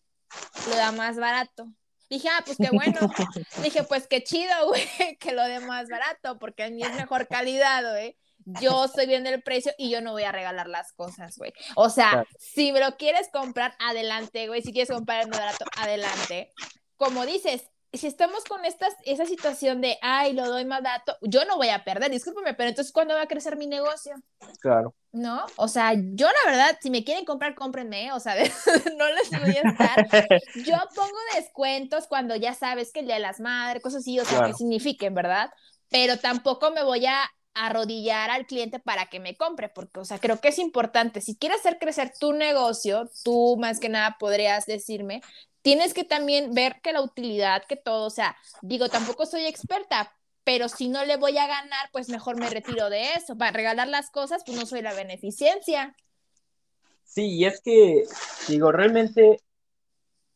lo 0.69 0.75
da 0.75 0.91
más 0.91 1.17
barato. 1.17 1.67
Dije, 2.09 2.29
ah, 2.29 2.41
pues 2.45 2.57
qué 2.57 2.69
bueno. 2.71 2.99
Dije, 3.63 3.83
pues 3.83 4.07
qué 4.07 4.23
chido, 4.23 4.53
güey, 4.67 5.17
que 5.19 5.31
lo 5.31 5.43
dé 5.43 5.59
más 5.59 5.89
barato, 5.89 6.37
porque 6.39 6.63
a 6.63 6.69
mí 6.69 6.81
es 6.83 6.93
mejor 6.93 7.27
calidad, 7.27 7.89
güey 7.91 8.17
yo 8.45 8.85
estoy 8.85 9.07
viendo 9.07 9.29
el 9.29 9.41
precio 9.41 9.71
y 9.77 9.89
yo 9.89 10.01
no 10.01 10.11
voy 10.11 10.23
a 10.23 10.31
regalar 10.31 10.67
las 10.67 10.93
cosas, 10.93 11.37
güey. 11.37 11.53
O 11.75 11.89
sea, 11.89 12.25
si 12.39 12.71
me 12.71 12.79
lo 12.79 12.97
quieres 12.97 13.29
comprar, 13.31 13.75
adelante, 13.79 14.47
güey. 14.47 14.61
Si 14.61 14.71
quieres 14.71 14.89
comprar 14.89 15.23
el 15.23 15.29
barato, 15.29 15.65
adelante. 15.77 16.51
Como 16.97 17.25
dices, 17.25 17.63
si 17.93 18.07
estamos 18.07 18.43
con 18.45 18.65
estas, 18.65 18.95
esa 19.05 19.25
situación 19.25 19.79
de, 19.79 19.97
ay, 20.01 20.33
lo 20.33 20.47
doy 20.49 20.65
más 20.65 20.81
barato, 20.81 21.15
yo 21.21 21.45
no 21.45 21.57
voy 21.57 21.69
a 21.69 21.83
perder, 21.83 22.09
discúlpeme, 22.09 22.55
pero 22.55 22.69
entonces, 22.69 22.91
¿cuándo 22.91 23.13
va 23.13 23.21
a 23.21 23.27
crecer 23.27 23.55
mi 23.55 23.67
negocio? 23.67 24.15
Claro. 24.59 24.95
¿No? 25.11 25.45
O 25.57 25.67
sea, 25.67 25.93
yo 25.93 26.27
la 26.27 26.51
verdad, 26.51 26.77
si 26.81 26.89
me 26.89 27.03
quieren 27.03 27.23
comprar, 27.23 27.53
cómprenme, 27.53 28.11
o 28.11 28.19
sea, 28.19 28.35
no 28.97 29.07
les 29.09 29.29
voy 29.29 29.55
a 29.55 29.69
estar. 29.69 30.07
Yo 30.65 30.75
pongo 30.95 31.17
descuentos 31.35 32.07
cuando 32.07 32.35
ya 32.35 32.55
sabes 32.55 32.91
que 32.91 33.01
el 33.01 33.05
Día 33.05 33.15
de 33.15 33.21
las 33.21 33.39
Madres, 33.39 33.83
cosas 33.83 34.01
así, 34.01 34.19
o 34.19 34.25
sea, 34.25 34.43
que 34.47 34.53
signifiquen, 34.53 35.13
¿verdad? 35.13 35.51
Pero 35.89 36.17
tampoco 36.17 36.71
me 36.71 36.83
voy 36.83 37.05
a 37.05 37.29
arrodillar 37.53 38.31
al 38.31 38.47
cliente 38.47 38.79
para 38.79 39.05
que 39.05 39.19
me 39.19 39.35
compre, 39.35 39.69
porque, 39.69 39.99
o 39.99 40.05
sea, 40.05 40.17
creo 40.17 40.39
que 40.39 40.47
es 40.47 40.57
importante. 40.57 41.21
Si 41.21 41.35
quieres 41.35 41.59
hacer 41.59 41.77
crecer 41.77 42.11
tu 42.19 42.33
negocio, 42.33 43.11
tú 43.23 43.57
más 43.59 43.79
que 43.79 43.89
nada 43.89 44.17
podrías 44.19 44.65
decirme, 44.65 45.21
tienes 45.63 45.93
que 45.93 46.03
también 46.03 46.53
ver 46.53 46.79
que 46.81 46.93
la 46.93 47.01
utilidad, 47.01 47.63
que 47.67 47.75
todo, 47.75 48.05
o 48.05 48.09
sea, 48.11 48.37
digo, 48.61 48.89
tampoco 48.89 49.25
soy 49.25 49.45
experta, 49.45 50.13
pero 50.43 50.67
si 50.69 50.89
no 50.89 51.03
le 51.05 51.17
voy 51.17 51.37
a 51.37 51.47
ganar, 51.47 51.89
pues 51.91 52.09
mejor 52.09 52.37
me 52.37 52.49
retiro 52.49 52.89
de 52.89 53.13
eso. 53.13 53.37
Para 53.37 53.51
regalar 53.51 53.87
las 53.87 54.11
cosas, 54.11 54.43
pues 54.45 54.57
no 54.57 54.65
soy 54.65 54.81
la 54.81 54.93
beneficencia. 54.93 55.95
Sí, 57.05 57.37
y 57.37 57.45
es 57.45 57.61
que, 57.61 58.03
digo, 58.49 58.71
realmente 58.71 59.39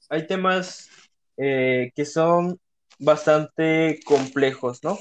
hay 0.09 0.25
temas 0.25 0.89
eh, 1.35 1.91
que 1.93 2.05
son 2.05 2.59
bastante 2.99 3.99
complejos, 4.05 4.81
¿no? 4.83 4.97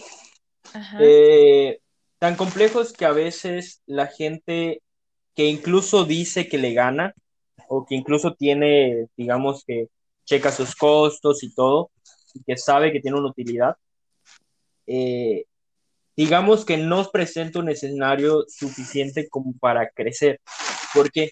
Ajá. 0.75 0.99
Eh, 1.01 1.81
tan 2.19 2.35
complejos 2.35 2.93
que 2.93 3.05
a 3.05 3.13
veces 3.13 3.83
la 3.87 4.09
gente 4.09 4.83
que 5.37 5.45
incluso 5.45 6.05
dice 6.05 6.49
que 6.49 6.59
le 6.59 6.73
gana 6.73 7.15
o 7.69 7.87
que 7.87 7.95
incluso 7.95 8.35
tiene, 8.35 9.07
digamos 9.17 9.65
que 9.65 9.89
checa 10.27 10.53
sus 10.53 10.75
costos 10.75 11.43
y 11.43 11.55
todo, 11.55 11.91
y 12.35 12.43
que 12.45 12.57
sabe 12.59 12.93
que 12.93 13.01
tiene 13.01 13.19
una 13.19 13.31
utilidad, 13.31 13.77
eh, 14.87 15.45
digamos 16.17 16.65
que 16.65 16.77
no 16.77 17.05
presenta 17.11 17.61
un 17.61 17.71
escenario 17.71 18.45
suficiente 18.49 19.29
como 19.29 19.55
para 19.59 19.89
crecer. 19.91 20.41
Porque 20.95 21.31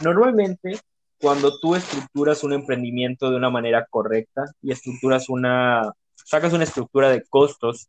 normalmente 0.00 0.80
cuando 1.20 1.58
tú 1.60 1.76
estructuras 1.76 2.42
un 2.42 2.52
emprendimiento 2.52 3.30
de 3.30 3.36
una 3.36 3.50
manera 3.50 3.86
correcta 3.88 4.44
y 4.62 4.72
estructuras 4.72 5.28
una, 5.28 5.92
sacas 6.16 6.52
una 6.52 6.64
estructura 6.64 7.10
de 7.10 7.22
costos 7.24 7.88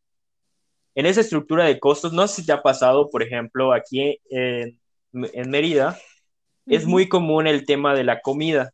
en 0.96 1.06
esa 1.06 1.22
estructura 1.22 1.66
de 1.66 1.80
costos, 1.80 2.14
no 2.14 2.26
sé 2.28 2.42
si 2.42 2.46
te 2.46 2.54
ha 2.54 2.62
pasado, 2.62 3.10
por 3.10 3.22
ejemplo, 3.22 3.74
aquí 3.74 4.18
en, 4.30 4.80
en 5.12 5.50
Mérida, 5.50 6.00
es 6.66 6.86
muy 6.86 7.10
común 7.10 7.48
el 7.48 7.66
tema 7.66 7.94
de 7.94 8.06
la 8.06 8.22
comida. 8.22 8.72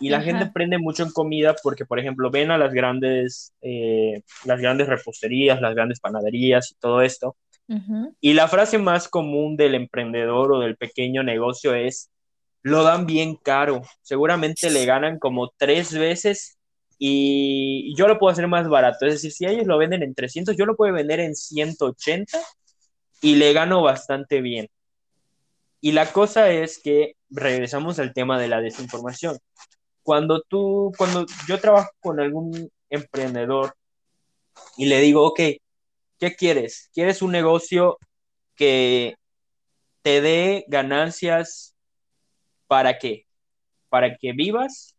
Y 0.00 0.08
la 0.08 0.22
gente 0.22 0.46
prende 0.46 0.78
mucho 0.78 1.02
en 1.02 1.10
comida 1.10 1.54
porque, 1.62 1.84
por 1.84 2.00
ejemplo, 2.00 2.30
ven 2.30 2.50
a 2.50 2.56
las 2.58 2.72
grandes, 2.72 3.52
eh, 3.60 4.22
las 4.44 4.58
grandes 4.60 4.88
reposterías, 4.88 5.60
las 5.60 5.74
grandes 5.74 6.00
panaderías 6.00 6.70
y 6.72 6.74
todo 6.76 7.02
esto. 7.02 7.36
Y 8.20 8.32
la 8.32 8.48
frase 8.48 8.78
más 8.78 9.06
común 9.08 9.56
del 9.56 9.76
emprendedor 9.76 10.52
o 10.52 10.58
del 10.58 10.76
pequeño 10.76 11.22
negocio 11.22 11.74
es, 11.74 12.10
lo 12.62 12.82
dan 12.82 13.06
bien 13.06 13.36
caro. 13.36 13.82
Seguramente 14.02 14.70
le 14.70 14.86
ganan 14.86 15.18
como 15.18 15.52
tres 15.56 15.96
veces 15.96 16.58
y 16.98 17.94
yo 17.96 18.08
lo 18.08 18.18
puedo 18.18 18.32
hacer 18.32 18.48
más 18.48 18.68
barato. 18.68 19.06
Es 19.06 19.14
decir, 19.14 19.32
si 19.32 19.46
ellos 19.46 19.66
lo 19.66 19.78
venden 19.78 20.02
en 20.02 20.14
300, 20.14 20.56
yo 20.56 20.66
lo 20.66 20.76
puedo 20.76 20.92
vender 20.92 21.20
en 21.20 21.36
180 21.36 22.38
y 23.22 23.36
le 23.36 23.52
gano 23.52 23.82
bastante 23.82 24.40
bien. 24.40 24.68
Y 25.80 25.92
la 25.92 26.12
cosa 26.12 26.50
es 26.50 26.78
que 26.78 27.14
regresamos 27.30 27.98
al 27.98 28.12
tema 28.12 28.38
de 28.38 28.48
la 28.48 28.60
desinformación. 28.60 29.38
Cuando 30.10 30.42
tú, 30.42 30.90
cuando 30.98 31.24
yo 31.46 31.60
trabajo 31.60 31.92
con 32.00 32.18
algún 32.18 32.68
emprendedor 32.88 33.76
y 34.76 34.86
le 34.86 34.98
digo, 34.98 35.24
ok, 35.24 35.38
¿qué 36.18 36.34
quieres? 36.36 36.90
¿Quieres 36.92 37.22
un 37.22 37.30
negocio 37.30 37.96
que 38.56 39.14
te 40.02 40.20
dé 40.20 40.64
ganancias 40.66 41.76
para 42.66 42.98
qué? 42.98 43.28
¿Para 43.88 44.16
que 44.16 44.32
vivas? 44.32 44.96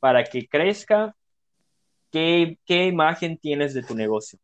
¿Para 0.00 0.22
que 0.22 0.46
crezca? 0.46 1.16
¿Qué, 2.10 2.58
qué 2.66 2.84
imagen 2.84 3.38
tienes 3.38 3.72
de 3.72 3.82
tu 3.82 3.94
negocio? 3.94 4.38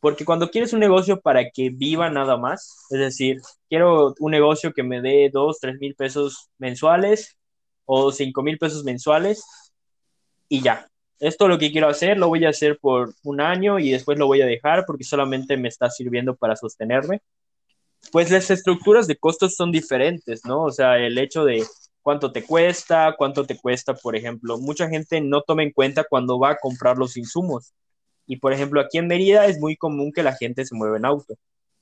Porque 0.00 0.24
cuando 0.24 0.50
quieres 0.50 0.72
un 0.72 0.80
negocio 0.80 1.20
para 1.20 1.50
que 1.50 1.70
viva 1.70 2.10
nada 2.10 2.36
más, 2.36 2.84
es 2.90 2.98
decir, 2.98 3.36
quiero 3.68 4.12
un 4.18 4.32
negocio 4.32 4.72
que 4.72 4.82
me 4.82 5.00
dé 5.00 5.30
dos, 5.32 5.60
tres 5.60 5.78
mil 5.78 5.94
pesos 5.94 6.50
mensuales 6.58 7.38
o 7.86 8.12
cinco 8.12 8.42
mil 8.42 8.58
pesos 8.58 8.84
mensuales 8.84 9.44
y 10.48 10.60
ya. 10.60 10.88
Esto 11.18 11.46
es 11.46 11.48
lo 11.48 11.58
que 11.58 11.72
quiero 11.72 11.88
hacer, 11.88 12.18
lo 12.18 12.28
voy 12.28 12.44
a 12.44 12.50
hacer 12.50 12.78
por 12.78 13.14
un 13.24 13.40
año 13.40 13.78
y 13.78 13.90
después 13.90 14.18
lo 14.18 14.26
voy 14.26 14.42
a 14.42 14.46
dejar 14.46 14.84
porque 14.86 15.04
solamente 15.04 15.56
me 15.56 15.68
está 15.68 15.88
sirviendo 15.88 16.36
para 16.36 16.56
sostenerme. 16.56 17.22
Pues 18.12 18.30
las 18.30 18.50
estructuras 18.50 19.06
de 19.06 19.16
costos 19.16 19.54
son 19.54 19.72
diferentes, 19.72 20.44
¿no? 20.44 20.64
O 20.64 20.70
sea, 20.70 20.98
el 20.98 21.16
hecho 21.16 21.44
de 21.44 21.64
cuánto 22.02 22.30
te 22.30 22.44
cuesta, 22.44 23.14
cuánto 23.16 23.46
te 23.46 23.58
cuesta, 23.58 23.94
por 23.94 24.14
ejemplo, 24.14 24.58
mucha 24.58 24.88
gente 24.88 25.20
no 25.20 25.40
toma 25.42 25.62
en 25.62 25.72
cuenta 25.72 26.04
cuando 26.04 26.38
va 26.38 26.50
a 26.50 26.58
comprar 26.58 26.98
los 26.98 27.16
insumos. 27.16 27.72
Y 28.26 28.36
por 28.36 28.52
ejemplo, 28.52 28.80
aquí 28.80 28.98
en 28.98 29.06
Mérida 29.06 29.46
es 29.46 29.58
muy 29.58 29.76
común 29.76 30.12
que 30.12 30.22
la 30.22 30.34
gente 30.34 30.66
se 30.66 30.74
mueva 30.74 30.98
en 30.98 31.06
auto. 31.06 31.34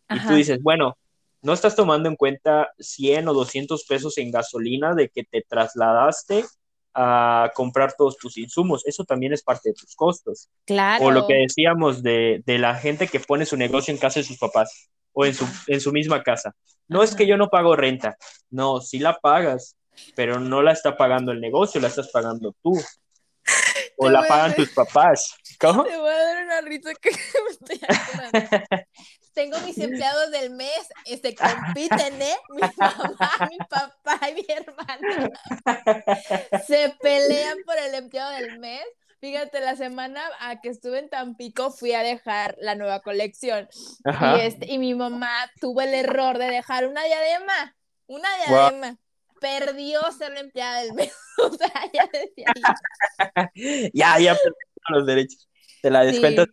Y 0.08 0.20
tú 0.26 0.34
dices, 0.34 0.62
bueno, 0.62 0.96
no 1.44 1.52
estás 1.52 1.76
tomando 1.76 2.09
en 2.09 2.16
cuenta 2.16 2.70
100 2.78 3.28
o 3.28 3.35
200 3.35 3.85
pesos 3.85 4.16
en 4.18 4.30
gasolina 4.30 4.94
de 4.94 5.11
que 5.11 5.24
te 5.24 5.44
trasladaste 5.46 6.44
a 6.94 7.50
comprar 7.54 7.94
todos 7.96 8.16
tus 8.16 8.38
insumos. 8.38 8.87
Eso 8.87 9.04
también 9.04 9.33
es 9.35 9.42
parte 9.42 9.68
de 9.68 9.74
tus 9.74 9.94
costos. 9.94 10.48
Claro. 10.64 11.04
O 11.04 11.11
lo 11.11 11.26
que 11.26 11.35
decíamos 11.35 12.02
de, 12.02 12.42
de 12.46 12.59
la 12.59 12.76
gente 12.76 13.09
que 13.09 13.20
pone 13.20 13.44
su 13.44 13.59
negocio 13.59 13.92
en 13.92 13.98
casa 13.98 14.20
de 14.20 14.24
sus 14.24 14.38
papás 14.38 14.88
o 15.12 15.26
en 15.26 15.35
su, 15.35 15.46
en 15.66 15.80
su 15.83 15.92
misma 15.92 16.22
casa. 16.22 16.54
No 16.88 17.02
es 17.02 17.14
que 17.14 17.26
yo 17.26 17.37
no 17.37 17.50
pago 17.50 17.76
renta. 17.76 18.16
No, 18.48 18.80
sí 18.80 18.98
la 18.98 19.18
pagas, 19.18 19.76
pero 20.16 20.40
no 20.40 20.62
la 20.62 20.72
está 20.72 20.96
pagando 20.96 21.30
el 21.30 21.40
negocio, 21.40 21.80
la 21.80 21.88
estás 21.88 22.11
pagando 22.11 22.54
tú. 22.62 22.72
O 23.96 24.11
la 24.11 24.26
pagan 24.26 24.57
tus 24.57 24.70
papás. 24.70 25.37
¿Cómo? 25.61 25.85
Te 25.85 25.96
voy 25.96 26.11
a 26.11 26.16
dar 26.16 26.44
una 26.44 26.61
risa 26.62 26.90
que 27.00 27.11
me 27.70 27.76
estoy 27.76 27.80
Tengo 29.35 29.59
mis 29.61 29.77
empleados 29.79 30.31
del 30.31 30.51
mes, 30.51 30.88
este, 31.05 31.35
compiten, 31.35 32.23
¿eh? 32.23 32.37
Mi 32.51 32.61
mamá, 32.79 33.49
mi 33.51 33.59
papá 33.59 34.31
y 34.31 34.35
mi 34.35 34.47
hermana. 34.49 35.31
Se 36.66 36.94
pelean 37.01 37.59
por 37.66 37.77
el 37.77 37.94
empleado 37.94 38.31
del 38.33 38.59
mes. 38.61 38.85
Fíjate, 39.20 39.61
la 39.61 39.75
semana 39.75 40.23
a 40.38 40.61
que 40.61 40.68
estuve 40.68 40.99
en 40.99 41.09
Tampico 41.09 41.70
fui 41.70 41.94
a 41.94 42.03
dejar 42.03 42.57
la 42.61 42.75
nueva 42.75 43.01
colección. 43.01 43.68
Y, 44.05 44.40
este, 44.40 44.70
y 44.70 44.79
mi 44.79 44.94
mamá 44.94 45.51
tuvo 45.61 45.81
el 45.81 45.94
error 45.94 46.38
de 46.38 46.47
dejar 46.47 46.87
una 46.87 47.03
diadema. 47.05 47.75
Una 48.07 48.29
diadema. 48.47 48.99
Perdió 49.40 50.01
ser 50.12 50.33
la 50.33 50.40
empleada 50.40 50.83
del 50.83 50.92
mes. 50.92 51.12
o 51.38 51.51
sea, 51.53 51.73
ya 51.92 52.09
decía. 52.12 52.53
ya, 53.94 54.18
ya 54.18 54.35
perdí 54.35 54.57
los 54.90 55.07
derechos. 55.07 55.49
Te 55.83 55.90
la 55.90 56.05
descuento. 56.05 56.44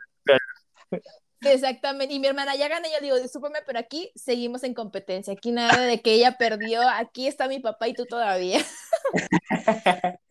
Exactamente, 1.41 2.13
y 2.13 2.19
mi 2.19 2.27
hermana 2.27 2.55
ya 2.55 2.67
gana, 2.67 2.87
yo 2.87 3.01
digo, 3.01 3.19
discúlpame, 3.19 3.59
pero 3.65 3.79
aquí 3.79 4.11
seguimos 4.15 4.63
en 4.63 4.73
competencia, 4.75 5.33
aquí 5.33 5.51
nada 5.51 5.81
de 5.81 6.01
que 6.01 6.13
ella 6.13 6.37
perdió, 6.37 6.87
aquí 6.87 7.27
está 7.27 7.47
mi 7.47 7.59
papá 7.59 7.87
y 7.87 7.93
tú 7.93 8.05
todavía. 8.05 8.63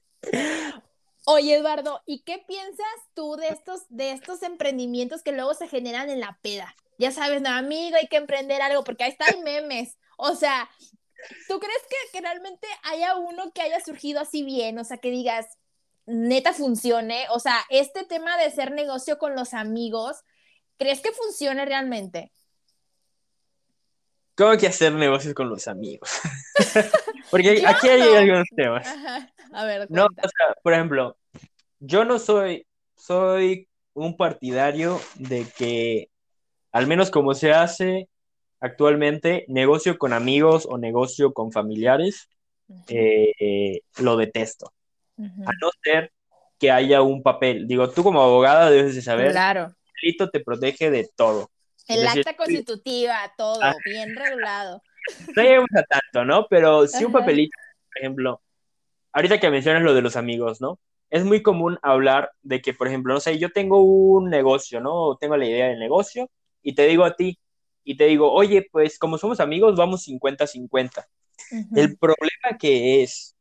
Oye, 1.27 1.57
Eduardo, 1.57 2.03
¿y 2.07 2.23
qué 2.23 2.39
piensas 2.47 2.87
tú 3.15 3.37
de 3.37 3.49
estos, 3.49 3.83
de 3.89 4.13
estos 4.13 4.43
emprendimientos 4.43 5.23
que 5.23 5.33
luego 5.33 5.55
se 5.55 5.69
generan 5.69 6.11
en 6.11 6.21
la 6.21 6.39
peda? 6.43 6.75
Ya 6.99 7.11
sabes, 7.13 7.43
no, 7.43 7.51
amigo, 7.51 7.97
hay 7.97 8.07
que 8.07 8.17
emprender 8.17 8.63
algo, 8.63 8.85
porque 8.85 9.05
ahí 9.05 9.11
están 9.11 9.43
memes. 9.43 9.97
O 10.17 10.35
sea, 10.35 10.69
¿tú 11.49 11.59
crees 11.59 11.83
que, 11.89 11.97
que 12.13 12.21
realmente 12.21 12.67
haya 12.85 13.17
uno 13.17 13.53
que 13.53 13.63
haya 13.63 13.81
surgido 13.81 14.21
así 14.21 14.43
bien? 14.43 14.79
O 14.79 14.85
sea, 14.85 14.99
que 14.99 15.11
digas, 15.11 15.47
neta 16.07 16.53
funcione. 16.53 17.27
O 17.31 17.39
sea, 17.39 17.59
este 17.69 18.05
tema 18.05 18.37
de 18.37 18.51
ser 18.51 18.73
negocio 18.73 19.19
con 19.19 19.35
los 19.35 19.55
amigos, 19.55 20.25
¿crees 20.81 21.01
que 21.03 21.13
funcione 21.13 21.65
realmente? 21.67 22.33
¿Cómo 24.35 24.57
que 24.57 24.67
hacer 24.67 24.95
negocios 24.95 25.35
con 25.35 25.51
los 25.51 25.69
amigos? 25.69 26.11
Porque 27.31 27.63
aquí 27.67 27.89
hay 27.89 28.01
algunos 28.01 28.49
temas. 28.57 28.89
A 29.53 29.65
ver, 29.67 29.87
no, 29.91 30.07
o 30.07 30.09
sea, 30.29 30.55
por 30.63 30.73
ejemplo, 30.73 31.19
yo 31.81 32.07
no 32.07 32.19
soy, 32.19 32.67
soy 32.97 33.69
un 33.93 34.17
partidario 34.17 34.99
de 35.17 35.47
que, 35.57 36.09
al 36.73 36.87
menos 36.87 37.11
como 37.11 37.35
se 37.35 37.53
hace 37.53 38.09
actualmente, 38.61 39.45
negocio 39.49 39.99
con 39.99 40.15
amigos 40.15 40.67
o 40.71 40.79
negocio 40.79 41.35
con 41.35 41.53
familiares, 41.53 42.31
eh, 42.89 43.81
lo 43.99 44.17
detesto 44.17 44.73
a 45.19 45.53
no 45.61 45.71
ser 45.83 46.13
que 46.59 46.71
haya 46.71 47.03
un 47.03 47.23
papel. 47.23 47.67
Digo, 47.67 47.91
tú 47.91 48.03
como 48.03 48.23
abogada 48.23 48.71
debes 48.71 48.95
de 48.95 49.03
saber. 49.03 49.33
Claro. 49.33 49.75
El 50.03 50.09
delito 50.09 50.31
te 50.31 50.41
protege 50.41 50.91
de 50.91 51.09
todo. 51.17 51.51
El 51.89 52.07
acta 52.07 52.37
constitutiva, 52.37 53.33
todo, 53.37 53.59
ah. 53.63 53.75
bien 53.85 54.15
regulado. 54.15 54.83
No 55.35 55.43
llegamos 55.43 55.71
a 55.75 55.83
tanto, 55.83 56.25
¿no? 56.27 56.47
Pero 56.49 56.87
si 56.87 57.05
un 57.05 57.11
papelito, 57.11 57.57
por 57.89 57.99
ejemplo, 57.99 58.43
ahorita 59.13 59.41
que 59.41 59.51
mencionas 59.51 59.83
lo 59.83 59.95
de 59.95 60.03
los 60.03 60.15
amigos, 60.15 60.61
¿no? 60.61 60.79
Es 61.09 61.25
muy 61.25 61.43
común 61.43 61.79
hablar 61.83 62.31
de 62.43 62.61
que, 62.61 62.75
por 62.75 62.87
ejemplo, 62.87 63.15
no 63.15 63.19
sé, 63.19 63.39
yo 63.39 63.51
tengo 63.51 63.83
un 63.83 64.29
negocio, 64.29 64.79
¿no? 64.81 65.17
Tengo 65.19 65.39
la 65.39 65.47
idea 65.47 65.69
del 65.69 65.81
negocio 65.81 66.31
y 66.63 66.75
te 66.75 66.87
digo 66.87 67.05
a 67.05 67.17
ti, 67.17 67.39
y 67.83 67.97
te 67.97 68.05
digo, 68.05 68.31
oye, 68.33 68.69
pues 68.71 68.99
como 68.99 69.19
somos 69.19 69.41
amigos, 69.41 69.77
vamos 69.77 70.07
50-50. 70.07 71.07
El 71.75 71.97
problema 71.97 72.59
que 72.59 73.03
es 73.03 73.35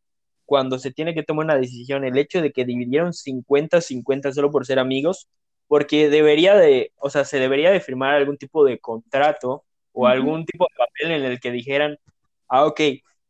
cuando 0.45 0.79
se 0.79 0.91
tiene 0.91 1.13
que 1.13 1.23
tomar 1.23 1.45
una 1.45 1.57
decisión, 1.57 2.03
el 2.03 2.17
hecho 2.17 2.41
de 2.41 2.51
que 2.51 2.65
dividieron 2.65 3.11
50-50 3.11 4.31
solo 4.33 4.49
por 4.49 4.65
ser 4.65 4.79
amigos, 4.79 5.27
porque 5.69 6.09
debería 6.09 6.55
de, 6.55 6.91
o 6.97 7.11
sea, 7.11 7.25
se 7.25 7.39
debería 7.39 7.69
de 7.69 7.79
firmar 7.79 8.15
algún 8.15 8.37
tipo 8.37 8.65
de 8.65 8.79
contrato 8.79 9.63
o 9.91 10.07
algún 10.07 10.43
tipo 10.43 10.65
de 10.65 10.75
papel 10.75 11.11
en 11.11 11.31
el 11.31 11.39
que 11.39 11.51
dijeran, 11.51 11.99
ah, 12.47 12.65
ok, 12.65 12.81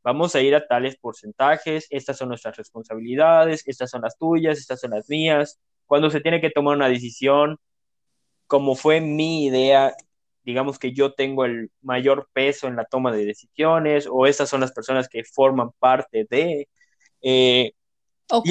vamos 0.03 0.33
a 0.35 0.41
ir 0.41 0.55
a 0.55 0.65
tales 0.65 0.95
porcentajes, 0.95 1.87
estas 1.89 2.17
son 2.17 2.29
nuestras 2.29 2.55
responsabilidades, 2.55 3.67
estas 3.67 3.91
son 3.91 4.03
las 4.03 4.17
tuyas, 4.17 4.57
estas 4.57 4.79
son 4.79 4.91
las 4.91 5.09
mías. 5.09 5.59
Cuando 5.85 6.09
se 6.09 6.21
tiene 6.21 6.39
que 6.39 6.49
tomar 6.49 6.77
una 6.77 6.87
decisión, 6.87 7.57
como 8.47 8.75
fue 8.75 9.01
mi 9.01 9.45
idea, 9.47 9.93
digamos 10.43 10.79
que 10.79 10.93
yo 10.93 11.13
tengo 11.13 11.43
el 11.43 11.71
mayor 11.81 12.29
peso 12.31 12.67
en 12.67 12.77
la 12.77 12.85
toma 12.85 13.11
de 13.11 13.25
decisiones 13.25 14.07
o 14.09 14.25
estas 14.25 14.47
son 14.47 14.61
las 14.61 14.71
personas 14.71 15.09
que 15.09 15.25
forman 15.25 15.71
parte 15.77 16.25
de, 16.29 16.69
eh, 17.21 17.73
o, 18.31 18.43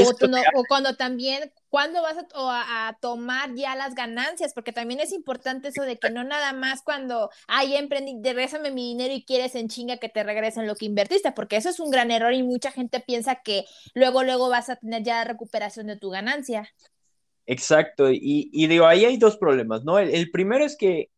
cuando 0.69 0.95
también, 0.95 1.51
¿cuándo 1.69 2.03
vas 2.03 2.17
a, 2.35 2.97
tomar 3.01 3.55
ya 3.55 3.75
las 3.77 3.95
ganancias? 3.95 4.53
Porque 4.55 4.73
también 4.73 5.01
es 5.01 5.13
importante 5.13 5.69
eso 5.69 5.83
de 5.83 5.99
que 5.99 6.11
no 6.11 6.25
nada 6.25 6.53
más 6.53 6.83
cuando, 6.83 7.31
ay, 7.47 7.77
emprendí, 7.77 8.21
regrésame 8.23 8.71
mi 8.71 8.89
dinero 8.89 9.15
y 9.15 9.25
quieres 9.25 9.55
en 9.55 9.69
chinga 9.69 9.99
que 9.99 10.09
te 10.09 10.23
regresen 10.23 10.67
lo 10.67 10.75
que 10.77 10.87
invertiste, 10.87 11.33
porque 11.33 11.57
eso 11.57 11.69
es 11.71 11.81
un 11.81 11.91
gran 11.91 12.11
error 12.11 12.33
y 12.33 12.43
mucha 12.43 12.71
gente 12.71 13.01
piensa 13.01 13.37
que 13.37 13.65
luego, 13.95 14.23
luego 14.23 14.49
vas 14.49 14.71
a 14.71 14.77
tener 14.77 15.03
ya 15.03 15.25
recuperación 15.25 15.87
de 15.87 15.97
tu 15.97 16.11
ganancia. 16.11 16.69
Exacto, 17.47 18.11
y, 18.11 18.67
digo, 18.67 18.87
ahí 18.87 19.07
hay 19.07 19.17
dos 19.17 19.39
problemas, 19.39 19.83
¿no? 19.83 19.99
el 19.99 20.31
primero 20.31 20.67
es 20.67 20.77
que 20.77 21.11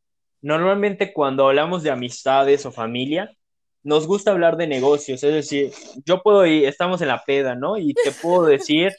normalmente 0.42 1.12
cuando 1.12 1.48
hablamos 1.48 1.82
de 1.82 1.90
amistades 1.90 2.64
o 2.66 2.70
familia, 2.70 3.36
nos 3.82 4.06
gusta 4.06 4.30
hablar 4.30 4.56
de 4.56 4.66
negocios, 4.66 5.22
es 5.24 5.32
decir, 5.32 5.72
yo 6.04 6.22
puedo 6.22 6.44
ir, 6.46 6.66
estamos 6.66 7.00
en 7.00 7.08
la 7.08 7.22
peda, 7.24 7.54
¿no? 7.54 7.78
Y 7.78 7.94
te 7.94 8.12
puedo 8.12 8.44
decir 8.44 8.92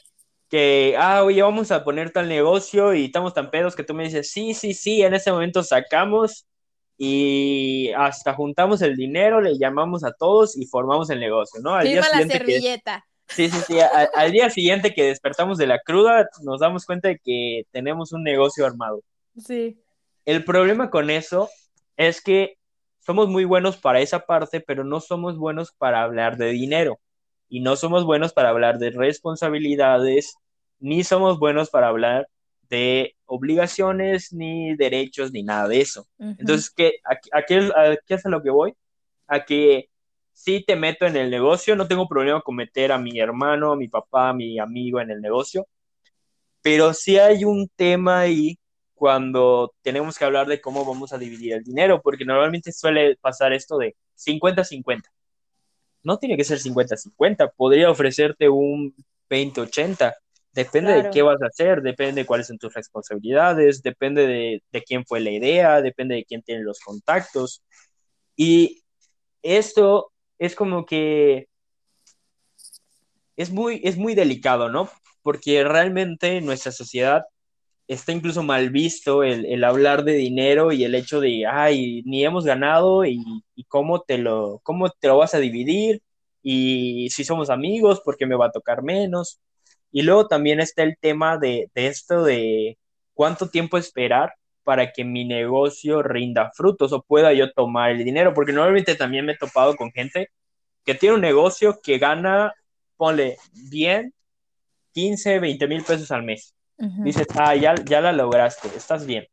que, 0.52 0.94
ah, 0.98 1.24
oye, 1.24 1.40
vamos 1.40 1.72
a 1.72 1.82
poner 1.82 2.10
tal 2.10 2.28
negocio 2.28 2.92
y 2.92 3.06
estamos 3.06 3.32
tan 3.32 3.50
pedos 3.50 3.74
que 3.74 3.84
tú 3.84 3.94
me 3.94 4.04
dices, 4.04 4.30
sí, 4.30 4.52
sí, 4.52 4.74
sí, 4.74 5.00
en 5.00 5.14
ese 5.14 5.32
momento 5.32 5.62
sacamos 5.62 6.46
y 6.98 7.90
hasta 7.96 8.34
juntamos 8.34 8.82
el 8.82 8.94
dinero, 8.94 9.40
le 9.40 9.56
llamamos 9.56 10.04
a 10.04 10.12
todos 10.12 10.54
y 10.58 10.66
formamos 10.66 11.08
el 11.08 11.20
negocio, 11.20 11.62
¿no? 11.62 11.74
Al 11.74 11.88
día 11.88 12.02
la 12.02 12.28
servilleta. 12.28 13.02
Sí, 13.28 13.48
sí, 13.48 13.56
sí. 13.66 13.78
al 14.14 14.30
día 14.30 14.50
siguiente 14.50 14.92
que 14.92 15.04
despertamos 15.04 15.56
de 15.56 15.68
la 15.68 15.78
cruda, 15.78 16.28
nos 16.42 16.60
damos 16.60 16.84
cuenta 16.84 17.08
de 17.08 17.18
que 17.18 17.62
tenemos 17.70 18.12
un 18.12 18.22
negocio 18.22 18.66
armado. 18.66 19.00
Sí. 19.38 19.78
El 20.26 20.44
problema 20.44 20.90
con 20.90 21.08
eso 21.08 21.48
es 21.96 22.20
que 22.20 22.58
somos 23.00 23.26
muy 23.28 23.46
buenos 23.46 23.78
para 23.78 24.00
esa 24.00 24.26
parte, 24.26 24.60
pero 24.60 24.84
no 24.84 25.00
somos 25.00 25.38
buenos 25.38 25.72
para 25.72 26.02
hablar 26.02 26.36
de 26.36 26.50
dinero. 26.50 27.00
Y 27.48 27.60
no 27.60 27.76
somos 27.76 28.04
buenos 28.04 28.34
para 28.34 28.50
hablar 28.50 28.78
de 28.78 28.90
responsabilidades, 28.90 30.36
ni 30.82 31.04
somos 31.04 31.38
buenos 31.38 31.70
para 31.70 31.88
hablar 31.88 32.28
de 32.68 33.16
obligaciones, 33.26 34.32
ni 34.32 34.74
derechos, 34.76 35.32
ni 35.32 35.42
nada 35.42 35.68
de 35.68 35.80
eso. 35.80 36.06
Entonces, 36.18 36.70
¿qué, 36.70 36.94
a, 37.04 37.42
qué, 37.42 37.70
es 38.08 38.26
a 38.26 38.28
lo 38.28 38.42
que 38.42 38.50
voy? 38.50 38.74
A 39.26 39.44
que 39.44 39.88
si 40.32 40.64
te 40.64 40.74
meto 40.76 41.06
en 41.06 41.16
el 41.16 41.30
negocio, 41.30 41.76
no 41.76 41.86
tengo 41.86 42.08
problema 42.08 42.40
con 42.40 42.56
meter 42.56 42.92
a 42.92 42.98
mi 42.98 43.20
hermano, 43.20 43.72
a 43.72 43.76
mi 43.76 43.88
papá, 43.88 44.30
a 44.30 44.34
mi 44.34 44.58
amigo 44.58 45.00
en 45.00 45.10
el 45.10 45.20
negocio, 45.20 45.66
pero 46.62 46.94
si 46.94 47.18
hay 47.18 47.44
un 47.44 47.68
tema 47.76 48.20
ahí 48.20 48.58
cuando 48.94 49.74
tenemos 49.82 50.16
que 50.16 50.24
hablar 50.24 50.46
de 50.46 50.60
cómo 50.60 50.84
vamos 50.84 51.12
a 51.12 51.18
dividir 51.18 51.54
el 51.54 51.64
dinero, 51.64 52.00
porque 52.00 52.24
normalmente 52.24 52.72
suele 52.72 53.16
pasar 53.16 53.52
esto 53.52 53.76
de 53.76 53.96
50-50. 54.16 55.02
No 56.04 56.18
tiene 56.18 56.36
que 56.36 56.44
ser 56.44 56.58
50-50, 56.58 57.52
podría 57.56 57.90
ofrecerte 57.90 58.48
un 58.48 58.94
20-80. 59.28 60.14
Depende 60.54 60.92
de 60.92 61.10
qué 61.10 61.22
vas 61.22 61.40
a 61.40 61.46
hacer, 61.46 61.80
depende 61.80 62.22
de 62.22 62.26
cuáles 62.26 62.46
son 62.46 62.58
tus 62.58 62.74
responsabilidades, 62.74 63.82
depende 63.82 64.26
de, 64.26 64.62
de, 64.70 64.82
quién 64.82 65.04
fue 65.06 65.20
la 65.20 65.30
idea, 65.30 65.80
depende 65.80 66.16
de 66.16 66.24
quién 66.24 66.42
tiene 66.42 66.62
los 66.62 66.80
contactos. 66.80 67.62
Y 68.36 68.82
esto 69.42 70.12
es 70.38 70.54
como 70.54 70.84
que 70.84 71.48
es 73.36 73.50
muy, 73.50 73.80
es 73.84 73.96
muy 73.96 74.14
delicado, 74.14 74.68
¿no? 74.68 74.90
Porque 75.22 75.64
realmente 75.64 76.40
nuestra 76.40 76.72
sociedad 76.72 77.24
está 77.88 78.12
incluso 78.12 78.42
mal 78.42 78.70
visto 78.70 79.22
el, 79.22 79.62
hablar 79.64 80.04
de 80.04 80.14
dinero 80.14 80.72
y 80.72 80.84
el 80.84 80.94
hecho 80.94 81.20
de, 81.20 81.46
ay, 81.46 82.02
ni 82.04 82.24
hemos 82.24 82.44
ganado 82.44 83.04
y, 83.04 83.22
cómo, 83.68 84.02
te 84.02 84.18
lo, 84.18 84.60
cómo 84.62 84.90
te 84.90 85.08
lo 85.08 85.18
vas 85.18 85.34
a 85.34 85.38
dividir 85.38 86.02
y 86.42 87.08
si 87.10 87.24
somos 87.24 87.50
amigos, 87.50 88.02
porque 88.04 88.26
me 88.26 88.34
va 88.34 88.46
a 88.46 88.52
tocar 88.52 88.82
menos. 88.82 89.40
Y 89.92 90.02
luego 90.02 90.26
también 90.26 90.60
está 90.60 90.82
el 90.82 90.96
tema 90.98 91.38
de, 91.38 91.70
de 91.74 91.86
esto 91.86 92.24
de 92.24 92.78
cuánto 93.14 93.48
tiempo 93.50 93.78
esperar 93.78 94.34
para 94.64 94.92
que 94.92 95.04
mi 95.04 95.24
negocio 95.24 96.02
rinda 96.02 96.50
frutos 96.54 96.92
o 96.92 97.02
pueda 97.02 97.32
yo 97.32 97.52
tomar 97.52 97.90
el 97.90 98.04
dinero, 98.04 98.32
porque 98.34 98.52
normalmente 98.52 98.94
también 98.94 99.26
me 99.26 99.32
he 99.32 99.36
topado 99.36 99.76
con 99.76 99.92
gente 99.92 100.30
que 100.84 100.94
tiene 100.94 101.16
un 101.16 101.20
negocio 101.20 101.80
que 101.82 101.98
gana, 101.98 102.54
ponle 102.96 103.36
bien, 103.70 104.14
15, 104.92 105.38
20 105.40 105.68
mil 105.68 105.82
pesos 105.84 106.10
al 106.10 106.22
mes 106.22 106.54
Dices, 107.04 107.28
ah, 107.36 107.54
ya, 107.54 107.76
ya 107.84 108.00
la 108.00 108.12
lograste, 108.12 108.68
estás 108.76 109.06
bien. 109.06 109.28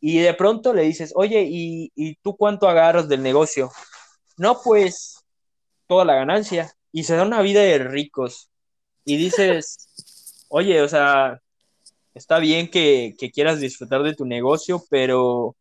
Y 0.00 0.18
de 0.18 0.34
pronto 0.34 0.72
le 0.74 0.82
dices, 0.82 1.12
oye, 1.14 1.46
¿y, 1.48 1.92
¿y 1.94 2.16
tú 2.16 2.36
cuánto 2.36 2.68
agarras 2.68 3.08
del 3.08 3.22
negocio? 3.22 3.70
No, 4.36 4.60
pues 4.62 5.24
toda 5.86 6.04
la 6.04 6.16
ganancia. 6.16 6.72
Y 6.90 7.04
se 7.04 7.14
da 7.14 7.22
una 7.22 7.40
vida 7.40 7.60
de 7.60 7.78
ricos. 7.78 8.50
Y 9.04 9.16
dices, 9.16 10.44
oye, 10.48 10.82
o 10.82 10.88
sea, 10.88 11.40
está 12.14 12.38
bien 12.38 12.70
que, 12.70 13.14
que, 13.18 13.30
quieras 13.30 13.60
disfrutar 13.60 14.02
de 14.02 14.14
tu 14.14 14.24
negocio, 14.24 14.82
pero 14.90 15.56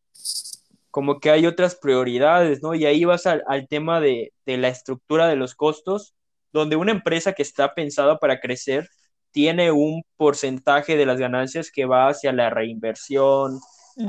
como 0.91 1.19
que 1.19 1.31
hay 1.31 1.45
otras 1.47 1.75
prioridades, 1.75 2.61
¿no? 2.61 2.75
Y 2.75 2.85
ahí 2.85 3.05
vas 3.05 3.25
al, 3.25 3.43
al 3.47 3.67
tema 3.67 3.99
de, 3.99 4.33
de, 4.45 4.57
la 4.57 4.69
estructura 4.69 5.27
de 5.27 5.35
los 5.35 5.55
costos, 5.55 6.13
donde 6.53 6.75
una 6.75 6.91
empresa 6.91 7.33
que 7.33 7.41
está 7.41 7.73
pensada 7.73 8.19
para 8.19 8.39
crecer 8.39 8.87
tiene 9.31 9.71
un 9.71 10.03
porcentaje 10.17 10.95
de 10.95 11.05
las 11.05 11.19
ganancias 11.19 11.71
que 11.71 11.85
va 11.85 12.09
hacia 12.09 12.31
la 12.31 12.49
reinversión, 12.51 13.59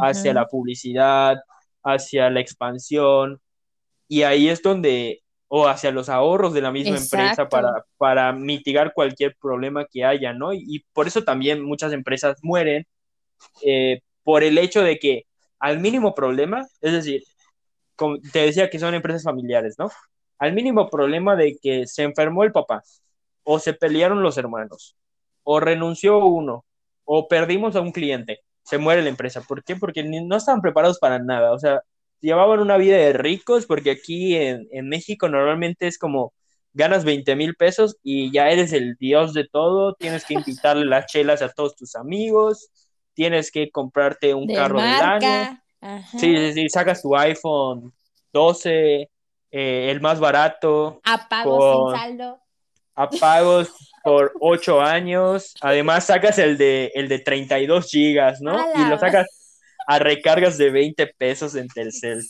hacia 0.00 0.34
la 0.34 0.46
publicidad, 0.46 1.36
hacia 1.82 2.30
la 2.30 2.40
expansión, 2.40 3.40
y 4.08 4.22
ahí 4.22 4.48
es 4.48 4.62
donde, 4.62 5.23
o 5.48 5.68
hacia 5.68 5.90
los 5.90 6.08
ahorros 6.08 6.52
de 6.52 6.60
la 6.60 6.72
misma 6.72 6.96
empresa 6.96 7.48
para, 7.48 7.84
para 7.96 8.32
mitigar 8.32 8.92
cualquier 8.94 9.36
problema 9.40 9.86
que 9.90 10.04
haya, 10.04 10.32
¿no? 10.32 10.52
Y, 10.52 10.84
por 10.92 11.06
eso 11.06 11.22
también 11.22 11.62
muchas 11.62 11.92
empresas 11.92 12.38
mueren 12.42 12.86
eh, 13.62 14.00
por 14.22 14.42
el 14.42 14.58
hecho 14.58 14.82
de 14.82 14.98
que 14.98 15.26
al 15.58 15.80
mínimo 15.80 16.14
problema, 16.14 16.66
es 16.80 16.92
decir, 16.92 17.22
como 17.96 18.18
te 18.32 18.40
decía 18.40 18.70
que 18.70 18.78
son 18.78 18.94
empresas 18.94 19.22
familiares, 19.22 19.76
¿no? 19.78 19.90
Al 20.38 20.52
mínimo 20.52 20.90
problema 20.90 21.36
de 21.36 21.56
que 21.62 21.86
se 21.86 22.02
enfermó 22.02 22.44
el 22.44 22.52
papá 22.52 22.82
o 23.44 23.58
se 23.58 23.74
pelearon 23.74 24.22
los 24.22 24.36
hermanos 24.38 24.96
o 25.44 25.60
renunció 25.60 26.18
uno, 26.18 26.64
o 27.04 27.28
perdimos 27.28 27.76
a 27.76 27.80
un 27.80 27.92
cliente, 27.92 28.40
se 28.64 28.78
muere 28.78 29.02
la 29.02 29.10
empresa. 29.10 29.42
¿Por 29.42 29.62
qué? 29.62 29.76
Porque 29.76 30.02
no 30.02 30.36
estaban 30.36 30.62
preparados 30.62 30.98
para 30.98 31.18
nada. 31.18 31.52
O 31.52 31.58
sea, 31.58 31.82
llevaban 32.24 32.60
una 32.60 32.78
vida 32.78 32.96
de 32.96 33.12
ricos, 33.12 33.66
porque 33.66 33.90
aquí 33.90 34.34
en, 34.34 34.88
México 34.88 35.28
normalmente 35.28 35.86
es 35.86 35.98
como 35.98 36.32
ganas 36.72 37.04
20 37.04 37.36
mil 37.36 37.54
pesos 37.54 37.98
y 38.02 38.32
ya 38.32 38.48
eres 38.48 38.72
el 38.72 38.96
dios 38.96 39.34
de 39.34 39.46
todo, 39.46 39.94
tienes 39.94 40.24
que 40.24 40.34
invitarle 40.34 40.86
las 40.86 41.06
chelas 41.06 41.42
a 41.42 41.50
todos 41.50 41.76
tus 41.76 41.94
amigos, 41.94 42.70
tienes 43.12 43.52
que 43.52 43.70
comprarte 43.70 44.32
un 44.32 44.46
carro 44.52 44.80
de 44.80 44.88
año. 44.88 45.60
Sí, 46.12 46.34
sí, 46.34 46.52
sí, 46.54 46.68
sacas 46.70 47.02
tu 47.02 47.14
iPhone 47.14 47.92
12, 48.32 49.10
eh, 49.50 49.90
el 49.90 50.00
más 50.00 50.18
barato. 50.18 51.00
A 51.04 51.28
sin 51.28 52.00
saldo. 52.00 52.40
A 52.94 53.10
pagos 53.10 53.70
por 54.02 54.32
ocho 54.40 54.80
años. 54.80 55.52
Además, 55.60 56.06
sacas 56.06 56.38
el 56.38 56.56
de, 56.56 56.90
el 56.94 57.08
de 57.08 57.18
32 57.18 57.90
gigas, 57.90 58.40
¿no? 58.40 58.56
Y 58.74 58.88
lo 58.88 58.98
sacas 58.98 59.43
a 59.86 59.98
recargas 59.98 60.56
de 60.58 60.70
20 60.70 61.06
pesos 61.18 61.54
en 61.54 61.68
Telcel. 61.68 62.22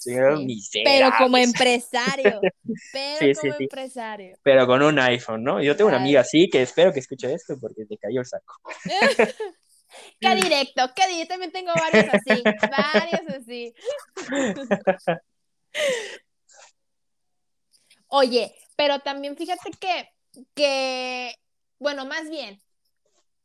Pero 0.84 1.10
como 1.18 1.36
empresario. 1.36 2.40
Pero 2.92 3.40
como 3.40 3.54
empresario. 3.60 4.36
Pero 4.42 4.66
con 4.66 4.82
un 4.82 4.98
iPhone, 4.98 5.44
¿no? 5.44 5.62
Yo 5.62 5.76
tengo 5.76 5.88
una 5.88 5.98
amiga 5.98 6.20
así 6.20 6.48
que 6.48 6.62
espero 6.62 6.92
que 6.92 7.00
escuche 7.00 7.32
esto 7.32 7.56
porque 7.60 7.84
te 7.86 7.96
cayó 7.98 8.20
el 8.20 8.26
saco. 8.26 8.54
qué 10.20 10.34
directo, 10.34 10.90
qué 10.94 11.08
directo. 11.08 11.34
También 11.34 11.52
tengo 11.52 11.72
varios 11.74 12.06
así. 12.12 12.42
varios 12.70 13.22
así. 13.38 13.74
Oye, 18.08 18.54
pero 18.76 19.00
también 19.00 19.36
fíjate 19.36 19.70
que, 19.80 20.08
que 20.54 21.34
bueno, 21.78 22.06
más 22.06 22.30
bien, 22.30 22.60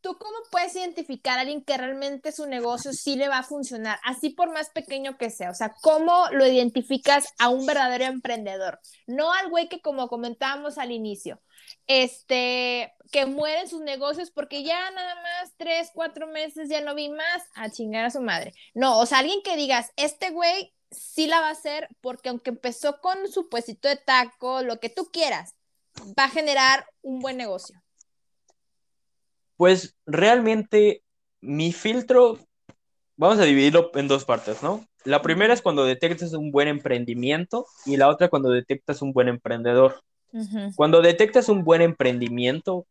¿tú 0.01 0.17
cómo 0.17 0.35
puedes 0.51 0.75
identificar 0.75 1.37
a 1.37 1.41
alguien 1.41 1.63
que 1.63 1.77
realmente 1.77 2.31
su 2.31 2.47
negocio 2.47 2.93
sí 2.93 3.15
le 3.15 3.27
va 3.27 3.39
a 3.39 3.43
funcionar, 3.43 3.99
así 4.03 4.29
por 4.29 4.51
más 4.51 4.69
pequeño 4.69 5.17
que 5.17 5.29
sea? 5.29 5.49
O 5.51 5.55
sea, 5.55 5.73
¿cómo 5.81 6.25
lo 6.31 6.45
identificas 6.45 7.25
a 7.37 7.49
un 7.49 7.65
verdadero 7.65 8.05
emprendedor? 8.05 8.79
No 9.07 9.33
al 9.33 9.49
güey 9.49 9.67
que 9.67 9.81
como 9.81 10.07
comentábamos 10.07 10.77
al 10.77 10.91
inicio, 10.91 11.41
este, 11.87 12.93
que 13.11 13.25
muere 13.25 13.61
en 13.61 13.69
sus 13.69 13.81
negocios 13.81 14.31
porque 14.31 14.63
ya 14.63 14.91
nada 14.91 15.15
más 15.15 15.53
tres, 15.57 15.91
cuatro 15.93 16.27
meses 16.27 16.69
ya 16.69 16.81
no 16.81 16.95
vi 16.95 17.09
más, 17.09 17.43
a 17.55 17.69
chingar 17.69 18.05
a 18.05 18.11
su 18.11 18.21
madre. 18.21 18.53
No, 18.73 18.99
o 18.99 19.05
sea, 19.05 19.19
alguien 19.19 19.41
que 19.43 19.57
digas, 19.57 19.91
este 19.95 20.29
güey 20.31 20.73
sí 20.91 21.27
la 21.27 21.41
va 21.41 21.49
a 21.49 21.51
hacer 21.51 21.87
porque 22.01 22.29
aunque 22.29 22.49
empezó 22.49 22.99
con 23.01 23.27
su 23.31 23.47
de 23.49 23.95
taco, 23.95 24.63
lo 24.63 24.79
que 24.79 24.89
tú 24.89 25.09
quieras, 25.11 25.55
va 26.17 26.25
a 26.25 26.29
generar 26.29 26.85
un 27.01 27.19
buen 27.19 27.37
negocio. 27.37 27.81
Pues 29.59 29.93
realmente 30.05 31.03
mi 31.41 31.73
filtro, 31.73 32.39
vamos 33.17 33.39
a 33.39 33.43
dividirlo 33.43 33.91
en 33.95 34.07
dos 34.07 34.23
partes, 34.23 34.63
¿no? 34.63 34.87
La 35.03 35.21
primera 35.21 35.53
es 35.53 35.61
cuando 35.61 35.83
detectas 35.83 36.31
un 36.31 36.49
buen 36.49 36.69
emprendimiento 36.69 37.65
y 37.85 37.97
la 37.97 38.07
otra 38.07 38.29
cuando 38.29 38.51
detectas 38.51 39.01
un 39.01 39.11
buen 39.11 39.27
emprendedor. 39.27 40.01
Cuando 40.77 41.01
detectas 41.01 41.49
un 41.49 41.65
buen 41.65 41.81
emprendimiento 41.81 42.87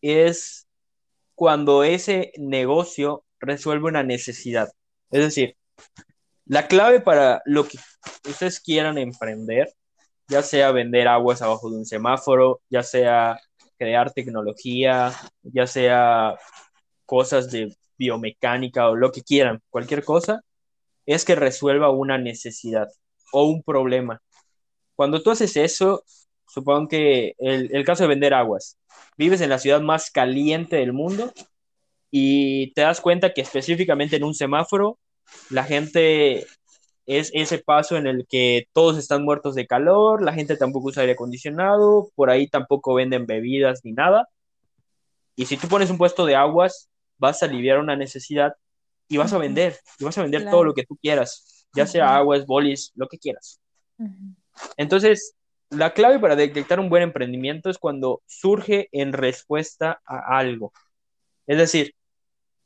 es 0.00 0.66
cuando 1.34 1.84
ese 1.84 2.32
negocio 2.38 3.22
resuelve 3.38 3.84
una 3.84 4.02
necesidad. 4.02 4.72
Es 5.10 5.20
decir, 5.20 5.54
la 6.46 6.66
clave 6.66 7.00
para 7.00 7.42
lo 7.44 7.68
que 7.68 7.76
ustedes 8.26 8.58
quieran 8.58 8.96
emprender, 8.96 9.68
ya 10.28 10.40
sea 10.40 10.72
vender 10.72 11.08
aguas 11.08 11.42
abajo 11.42 11.68
de 11.68 11.76
un 11.76 11.84
semáforo, 11.84 12.62
ya 12.70 12.82
sea 12.82 13.38
crear 13.78 14.12
tecnología, 14.12 15.12
ya 15.42 15.66
sea 15.66 16.36
cosas 17.04 17.50
de 17.50 17.76
biomecánica 17.98 18.88
o 18.88 18.96
lo 18.96 19.12
que 19.12 19.22
quieran, 19.22 19.62
cualquier 19.70 20.04
cosa, 20.04 20.42
es 21.06 21.24
que 21.24 21.34
resuelva 21.34 21.90
una 21.90 22.18
necesidad 22.18 22.88
o 23.32 23.44
un 23.44 23.62
problema. 23.62 24.20
Cuando 24.94 25.22
tú 25.22 25.30
haces 25.30 25.56
eso, 25.56 26.02
supongo 26.48 26.88
que 26.88 27.34
el, 27.38 27.74
el 27.74 27.84
caso 27.84 28.04
de 28.04 28.08
vender 28.08 28.34
aguas, 28.34 28.78
vives 29.16 29.40
en 29.40 29.50
la 29.50 29.58
ciudad 29.58 29.80
más 29.80 30.10
caliente 30.10 30.76
del 30.76 30.92
mundo 30.92 31.32
y 32.10 32.72
te 32.72 32.82
das 32.82 33.00
cuenta 33.00 33.32
que 33.32 33.42
específicamente 33.42 34.16
en 34.16 34.24
un 34.24 34.34
semáforo 34.34 34.98
la 35.50 35.64
gente 35.64 36.46
es 37.06 37.30
ese 37.34 37.58
paso 37.58 37.96
en 37.96 38.06
el 38.06 38.26
que 38.26 38.68
todos 38.72 38.98
están 38.98 39.24
muertos 39.24 39.54
de 39.54 39.66
calor, 39.66 40.22
la 40.22 40.32
gente 40.32 40.56
tampoco 40.56 40.88
usa 40.88 41.02
aire 41.02 41.12
acondicionado, 41.14 42.10
por 42.14 42.30
ahí 42.30 42.48
tampoco 42.48 42.94
venden 42.94 43.26
bebidas 43.26 43.84
ni 43.84 43.92
nada. 43.92 44.28
Y 45.36 45.46
si 45.46 45.56
tú 45.56 45.68
pones 45.68 45.90
un 45.90 45.98
puesto 45.98 46.26
de 46.26 46.34
aguas, 46.34 46.88
vas 47.18 47.42
a 47.42 47.46
aliviar 47.46 47.78
una 47.78 47.96
necesidad 47.96 48.54
y 49.08 49.16
vas 49.18 49.32
a 49.32 49.38
vender, 49.38 49.76
y 49.98 50.04
vas 50.04 50.18
a 50.18 50.22
vender 50.22 50.50
todo 50.50 50.64
lo 50.64 50.74
que 50.74 50.84
tú 50.84 50.96
quieras, 50.96 51.66
ya 51.74 51.86
sea 51.86 52.16
aguas, 52.16 52.44
bolis, 52.44 52.92
lo 52.96 53.06
que 53.06 53.18
quieras. 53.18 53.60
Entonces, 54.76 55.34
la 55.70 55.92
clave 55.92 56.18
para 56.18 56.36
detectar 56.36 56.80
un 56.80 56.88
buen 56.88 57.02
emprendimiento 57.02 57.70
es 57.70 57.78
cuando 57.78 58.22
surge 58.26 58.88
en 58.92 59.12
respuesta 59.12 60.00
a 60.04 60.38
algo. 60.38 60.72
Es 61.46 61.58
decir, 61.58 61.94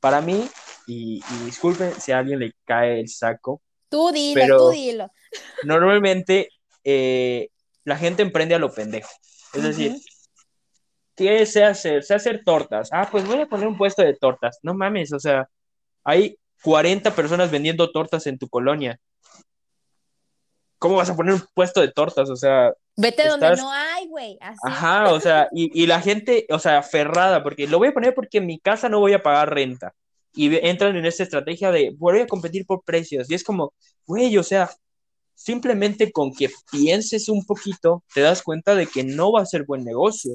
para 0.01 0.21
mí, 0.21 0.49
y, 0.87 1.23
disculpen 1.45 1.93
si 2.01 2.13
a 2.13 2.19
alguien 2.19 2.39
le 2.41 2.53
cae 2.65 3.01
el 3.01 3.09
saco. 3.09 3.61
Tú 3.91 4.11
dilo, 4.13 4.57
tú 4.57 4.71
dilo. 4.71 5.11
Normalmente 5.65 6.49
eh, 6.85 7.49
la 7.85 7.97
gente 7.97 8.23
emprende 8.23 8.55
a 8.55 8.59
lo 8.59 8.73
pendejo. 8.73 9.11
Es 9.53 9.63
decir, 9.63 9.97
¿qué 11.17 11.45
sé 11.45 11.65
hacer? 11.65 12.03
Sé 12.05 12.15
hacer 12.15 12.43
tortas. 12.45 12.89
Ah, 12.93 13.09
pues 13.11 13.27
voy 13.27 13.41
a 13.41 13.47
poner 13.47 13.67
un 13.67 13.77
puesto 13.77 14.03
de 14.03 14.15
tortas. 14.15 14.59
No 14.63 14.75
mames, 14.75 15.13
o 15.13 15.19
sea, 15.19 15.49
hay 16.05 16.39
40 16.63 17.15
personas 17.15 17.51
vendiendo 17.51 17.91
tortas 17.91 18.27
en 18.27 18.39
tu 18.39 18.49
colonia. 18.49 18.99
¿Cómo 20.79 20.97
vas 20.97 21.11
a 21.11 21.17
poner 21.17 21.35
un 21.35 21.43
puesto 21.53 21.81
de 21.81 21.93
tortas? 21.93 22.31
O 22.31 22.37
sea. 22.37 22.73
Vete 22.97 23.29
donde 23.29 23.55
no 23.57 23.71
hay, 23.71 24.07
güey. 24.09 24.39
Ajá, 24.63 25.13
o 25.13 25.21
sea, 25.21 25.49
y, 25.53 25.87
la 25.87 26.01
gente, 26.01 26.47
o 26.51 26.59
sea, 26.59 26.79
aferrada, 26.79 27.43
porque 27.43 27.67
lo 27.67 27.79
voy 27.79 27.89
a 27.89 27.93
poner 27.93 28.15
porque 28.15 28.39
en 28.39 28.47
mi 28.47 28.59
casa 28.59 28.89
no 28.89 29.01
voy 29.01 29.13
a 29.13 29.23
pagar 29.23 29.53
renta. 29.53 29.93
Y 30.33 30.55
entran 30.67 30.97
en 30.97 31.07
esa 31.07 31.25
estrategia 31.25 31.73
de 31.73 31.95
voy 31.99 32.21
a 32.21 32.27
competir 32.27 32.65
por 32.67 32.83
precios. 32.85 33.31
Y 33.31 33.35
es 33.35 33.45
como, 33.45 33.73
güey, 34.07 34.37
o 34.39 34.43
sea, 34.43 34.71
simplemente 35.35 36.13
con 36.13 36.33
que 36.35 36.51
pienses 36.71 37.31
un 37.31 37.47
poquito, 37.47 38.05
te 38.13 38.21
das 38.21 38.43
cuenta 38.43 38.75
de 38.75 38.87
que 38.87 39.03
no 39.03 39.33
va 39.33 39.41
a 39.41 39.47
ser 39.47 39.65
buen 39.65 39.85
negocio. 39.85 40.35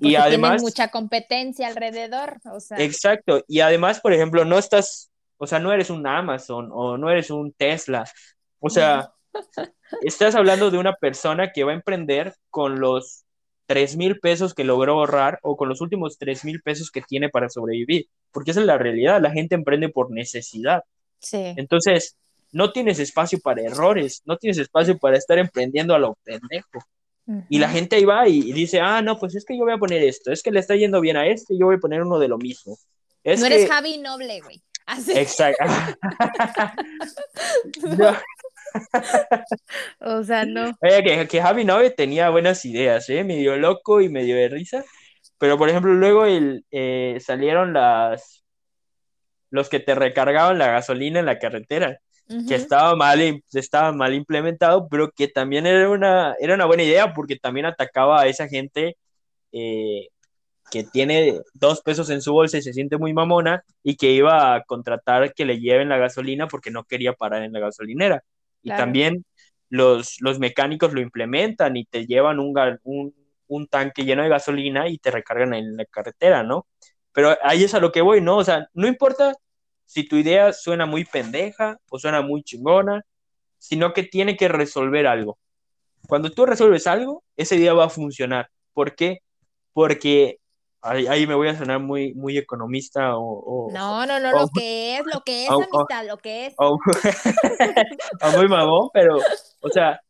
y 0.00 0.14
además. 0.14 0.62
mucha 0.62 0.88
competencia 0.88 1.68
alrededor. 1.68 2.38
O 2.52 2.60
sea. 2.60 2.78
Exacto. 2.78 3.44
Y 3.46 3.60
además, 3.60 4.00
por 4.00 4.14
ejemplo, 4.14 4.46
no 4.46 4.58
estás, 4.58 5.10
o 5.36 5.46
sea, 5.46 5.58
no 5.58 5.72
eres 5.72 5.90
un 5.90 6.06
Amazon 6.06 6.70
o 6.72 6.96
no 6.96 7.10
eres 7.10 7.30
un 7.30 7.52
Tesla. 7.52 8.04
O 8.60 8.70
sea. 8.70 9.12
Estás 10.00 10.34
hablando 10.34 10.70
de 10.70 10.78
una 10.78 10.94
persona 10.94 11.52
que 11.52 11.62
va 11.62 11.72
a 11.72 11.74
emprender 11.74 12.34
con 12.50 12.80
los 12.80 13.25
3 13.66 13.96
mil 13.96 14.20
pesos 14.20 14.54
que 14.54 14.64
logró 14.64 14.94
ahorrar 14.94 15.38
o 15.42 15.56
con 15.56 15.68
los 15.68 15.80
últimos 15.80 16.18
3 16.18 16.44
mil 16.44 16.62
pesos 16.62 16.90
que 16.90 17.02
tiene 17.02 17.28
para 17.28 17.48
sobrevivir, 17.48 18.08
porque 18.32 18.52
esa 18.52 18.60
es 18.60 18.66
la 18.66 18.78
realidad, 18.78 19.20
la 19.20 19.32
gente 19.32 19.54
emprende 19.54 19.88
por 19.88 20.10
necesidad. 20.10 20.82
Sí. 21.18 21.54
Entonces, 21.56 22.16
no 22.52 22.72
tienes 22.72 22.98
espacio 22.98 23.38
para 23.40 23.62
errores, 23.62 24.22
no 24.24 24.36
tienes 24.36 24.58
espacio 24.58 24.98
para 24.98 25.18
estar 25.18 25.38
emprendiendo 25.38 25.94
a 25.94 25.98
lo 25.98 26.16
pendejo. 26.24 26.80
Y 27.48 27.58
la 27.58 27.68
gente 27.68 27.96
ahí 27.96 28.04
va 28.04 28.28
y, 28.28 28.52
dice, 28.52 28.80
ah, 28.80 29.02
no, 29.02 29.18
pues 29.18 29.34
es 29.34 29.44
que 29.44 29.58
yo 29.58 29.64
voy 29.64 29.72
a 29.72 29.78
poner 29.78 30.00
esto, 30.04 30.30
es 30.30 30.44
que 30.44 30.52
le 30.52 30.60
está 30.60 30.76
yendo 30.76 31.00
bien 31.00 31.16
a 31.16 31.26
este, 31.26 31.58
yo 31.58 31.66
voy 31.66 31.74
a 31.74 31.80
poner 31.80 32.02
uno 32.02 32.20
de 32.20 32.28
lo 32.28 32.38
mismo. 32.38 32.78
no 33.24 33.46
eres 33.46 33.68
Javi 33.68 33.98
Noble, 33.98 34.40
güey. 34.42 34.62
Exacto. 35.08 35.64
o 40.00 40.22
sea, 40.24 40.44
no. 40.44 40.72
Oye, 40.80 41.26
que, 41.26 41.40
Javi 41.40 41.64
Nove 41.64 41.90
tenía 41.90 42.30
buenas 42.30 42.64
ideas, 42.64 43.08
¿eh? 43.08 43.24
Medio 43.24 43.56
loco 43.56 44.00
y 44.00 44.08
medio 44.08 44.36
de 44.36 44.48
risa. 44.48 44.84
Pero, 45.38 45.58
por 45.58 45.68
ejemplo, 45.68 45.92
luego 45.92 46.24
el, 46.24 46.64
eh, 46.70 47.18
salieron 47.20 47.72
las 47.72 48.44
los 49.50 49.68
que 49.68 49.80
te 49.80 49.94
recargaban 49.94 50.58
la 50.58 50.68
gasolina 50.68 51.20
en 51.20 51.26
la 51.26 51.38
carretera, 51.38 52.00
que 52.48 52.56
estaba 52.56 52.96
mal, 52.96 53.42
estaba 53.52 53.92
mal 53.92 54.12
implementado, 54.12 54.88
pero 54.88 55.10
que 55.12 55.28
también 55.28 55.64
era 55.66 55.88
una, 55.88 56.34
era 56.40 56.54
una 56.54 56.66
buena 56.66 56.82
idea 56.82 57.12
porque 57.14 57.36
también 57.36 57.66
atacaba 57.66 58.20
a 58.20 58.26
esa 58.26 58.48
gente 58.48 58.96
eh, 59.52 60.08
que 60.70 60.84
tiene 60.84 61.40
dos 61.54 61.82
pesos 61.82 62.10
en 62.10 62.20
su 62.20 62.32
bolsa 62.32 62.58
y 62.58 62.62
se 62.62 62.72
siente 62.72 62.98
muy 62.98 63.12
mamona 63.12 63.64
y 63.82 63.96
que 63.96 64.10
iba 64.10 64.54
a 64.54 64.64
contratar 64.64 65.32
que 65.34 65.44
le 65.44 65.60
lleven 65.60 65.88
la 65.88 65.98
gasolina 65.98 66.48
porque 66.48 66.70
no 66.70 66.84
quería 66.84 67.12
parar 67.12 67.44
en 67.44 67.52
la 67.52 67.60
gasolinera. 67.60 68.24
Y 68.66 68.70
también 68.70 69.24
los, 69.68 70.16
los 70.20 70.40
mecánicos 70.40 70.92
lo 70.92 71.00
implementan 71.00 71.76
y 71.76 71.84
te 71.84 72.04
llevan 72.04 72.40
un, 72.40 72.52
un, 72.82 73.14
un, 73.46 73.66
tanque 73.68 74.04
lleno 74.04 74.24
de 74.24 74.28
gasolina 74.28 74.88
y 74.88 74.98
te 74.98 75.12
recargan 75.12 75.54
en 75.54 75.76
la 75.76 75.84
carretera, 75.84 76.42
¿no? 76.42 76.66
Pero 77.12 77.36
ahí 77.42 77.62
es 77.62 77.74
a 77.74 77.78
lo 77.78 77.92
que 77.92 78.00
voy, 78.00 78.20
¿no? 78.20 78.38
O 78.38 78.44
sea, 78.44 78.68
no 78.74 78.88
importa 78.88 79.34
si 79.84 80.02
tu 80.02 80.16
idea 80.16 80.52
suena 80.52 80.84
muy 80.84 81.04
pendeja 81.04 81.78
o 81.90 81.98
suena 82.00 82.22
muy 82.22 82.42
chingona, 82.42 83.02
sino 83.58 83.92
que 83.92 84.02
tiene 84.02 84.36
que 84.36 84.48
resolver 84.48 85.06
algo. 85.06 85.38
Cuando 86.08 86.30
tú 86.30 86.44
resuelves 86.44 86.88
algo, 86.88 87.22
esa 87.36 87.54
idea 87.54 87.72
va 87.72 87.84
a 87.84 87.88
funcionar. 87.88 88.50
¿Por 88.72 88.96
qué? 88.96 89.20
Porque 89.72 90.38
Ahí, 90.86 91.26
me 91.26 91.34
voy 91.34 91.48
a 91.48 91.58
sonar 91.58 91.80
muy, 91.80 92.14
muy 92.14 92.38
economista 92.38 93.16
o... 93.16 93.68
no, 93.72 94.06
no, 94.06 94.20
no, 94.20 94.30
lo 94.30 94.48
que 94.54 94.96
es, 94.96 95.02
lo 95.12 95.20
que 95.22 95.44
es 95.44 95.50
amistad, 95.50 96.06
lo 96.06 96.18
que 96.18 96.46
es. 96.46 96.54
O, 96.58 96.78
muy 98.36 98.48
mamón, 98.48 98.90
pero, 98.92 99.16
o 99.60 99.68
sea, 99.68 100.00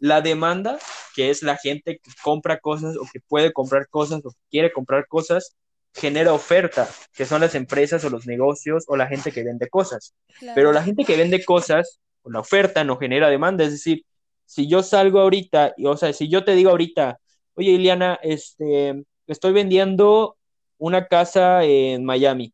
la 0.00 0.20
demanda, 0.20 0.78
que 1.14 1.30
es 1.30 1.42
la 1.42 1.56
gente 1.56 2.00
que 2.02 2.10
compra 2.22 2.58
cosas 2.58 2.96
o 2.96 3.06
que 3.12 3.20
puede 3.20 3.52
comprar 3.52 3.88
cosas 3.88 4.20
o 4.24 4.30
que 4.30 4.38
quiere 4.50 4.72
comprar 4.72 5.06
cosas, 5.06 5.56
genera 5.94 6.32
oferta, 6.32 6.88
que 7.12 7.24
son 7.24 7.40
las 7.40 7.54
empresas 7.54 8.04
o 8.04 8.10
los 8.10 8.26
negocios 8.26 8.84
o 8.88 8.96
la 8.96 9.06
gente 9.06 9.30
que 9.30 9.44
vende 9.44 9.68
cosas. 9.68 10.14
Pero 10.54 10.72
la 10.72 10.82
gente 10.82 11.04
que 11.04 11.16
vende 11.16 11.44
cosas, 11.44 12.00
o 12.22 12.30
la 12.30 12.40
oferta 12.40 12.82
no 12.82 12.96
genera 12.96 13.28
demanda, 13.28 13.64
es 13.64 13.70
decir, 13.70 14.04
si 14.44 14.68
yo 14.68 14.82
salgo 14.82 15.20
ahorita, 15.20 15.74
y, 15.76 15.86
o 15.86 15.96
sea, 15.96 16.12
si 16.12 16.28
yo 16.28 16.44
te 16.44 16.52
digo 16.52 16.70
ahorita, 16.70 17.18
oye, 17.54 17.70
Iliana, 17.70 18.18
este, 18.22 19.04
estoy 19.26 19.52
vendiendo 19.52 20.36
una 20.78 21.06
casa 21.06 21.64
en 21.64 22.04
Miami. 22.04 22.52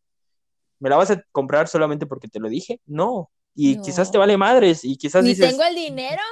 ¿Me 0.79 0.89
la 0.89 0.97
vas 0.97 1.11
a 1.11 1.23
comprar 1.33 1.69
solamente 1.69 2.07
porque 2.07 2.29
te 2.29 2.41
lo 2.41 2.49
dije? 2.49 2.81
No. 2.87 3.31
Y 3.55 3.81
quizás 3.81 4.11
te 4.11 4.19
vale 4.19 4.37
madres 4.37 4.85
y 4.85 4.97
quizás 4.97 5.25
Ni 5.25 5.37
tengo 5.37 5.63
el 5.63 5.75
dinero. 5.75 6.23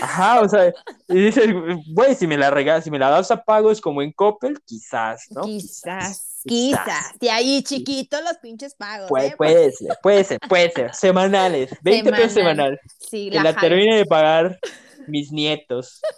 Ajá, 0.00 0.40
o 0.40 0.48
sea, 0.48 0.72
y 1.08 1.14
dices, 1.14 1.46
güey, 1.88 2.14
si 2.14 2.26
me 2.26 2.38
la 2.38 2.50
regalas, 2.50 2.84
si 2.84 2.90
me 2.90 2.98
la 2.98 3.10
das 3.10 3.30
a 3.30 3.42
pago 3.42 3.70
es 3.70 3.80
como 3.80 4.02
en 4.02 4.12
Coppel, 4.12 4.60
quizás, 4.64 5.26
¿no? 5.30 5.42
Quizás, 5.42 6.42
quizás. 6.44 7.18
De 7.18 7.30
ahí 7.30 7.62
chiquito 7.62 8.20
los 8.20 8.38
pinches 8.38 8.74
pagos. 8.74 9.08
Puede, 9.08 9.28
¿eh? 9.28 9.34
puede 9.36 9.72
ser, 9.72 9.98
puede 10.02 10.24
ser, 10.24 10.38
puede 10.48 10.70
ser. 10.70 10.94
Semanales, 10.94 11.70
20 11.82 12.10
pesos 12.12 12.32
semanal. 12.32 12.80
Sí, 12.98 13.30
que 13.30 13.40
la, 13.40 13.54
termine 13.56 13.96
de 13.96 14.06
pagar 14.06 14.58
mis 15.06 15.32
nietos. 15.32 16.00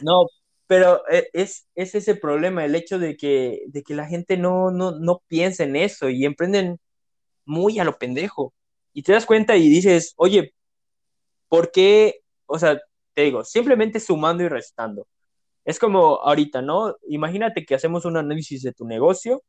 No, 0.00 0.26
pero 0.66 1.02
eh, 1.10 1.28
es, 1.32 1.66
es 1.74 1.94
ese 1.94 2.14
problema, 2.14 2.64
el 2.64 2.74
hecho 2.74 2.98
de 2.98 3.16
que, 3.16 3.62
de 3.66 3.82
que 3.82 3.94
la 3.94 4.06
gente 4.06 4.36
no, 4.36 4.70
no, 4.70 4.92
no 4.92 5.22
piensa 5.28 5.64
en 5.64 5.76
eso 5.76 6.08
y 6.08 6.24
emprenden 6.24 6.78
muy 7.44 7.78
a 7.78 7.84
lo 7.84 7.98
pendejo. 7.98 8.54
Y 8.92 9.02
te 9.02 9.12
das 9.12 9.26
cuenta 9.26 9.56
y 9.56 9.68
dices, 9.68 10.14
oye, 10.16 10.54
¿por 11.48 11.70
qué? 11.70 12.20
O 12.46 12.58
sea, 12.58 12.80
te 13.14 13.22
digo, 13.22 13.44
simplemente 13.44 14.00
sumando 14.00 14.42
y 14.42 14.48
restando. 14.48 15.06
Es 15.64 15.78
como 15.78 16.16
ahorita, 16.16 16.62
¿no? 16.62 16.96
Imagínate 17.08 17.64
que 17.64 17.74
hacemos 17.74 18.04
un 18.04 18.16
análisis 18.16 18.62
de 18.62 18.72
tu 18.72 18.86
negocio 18.86 19.42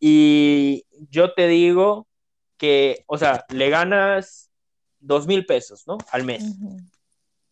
y 0.00 0.84
yo 1.10 1.34
te 1.34 1.46
digo 1.46 2.08
que, 2.56 3.04
o 3.06 3.18
sea, 3.18 3.44
le 3.50 3.70
ganas 3.70 4.50
dos 4.98 5.26
mil 5.26 5.46
pesos, 5.46 5.86
¿no? 5.86 5.98
Al 6.10 6.24
mes. 6.24 6.44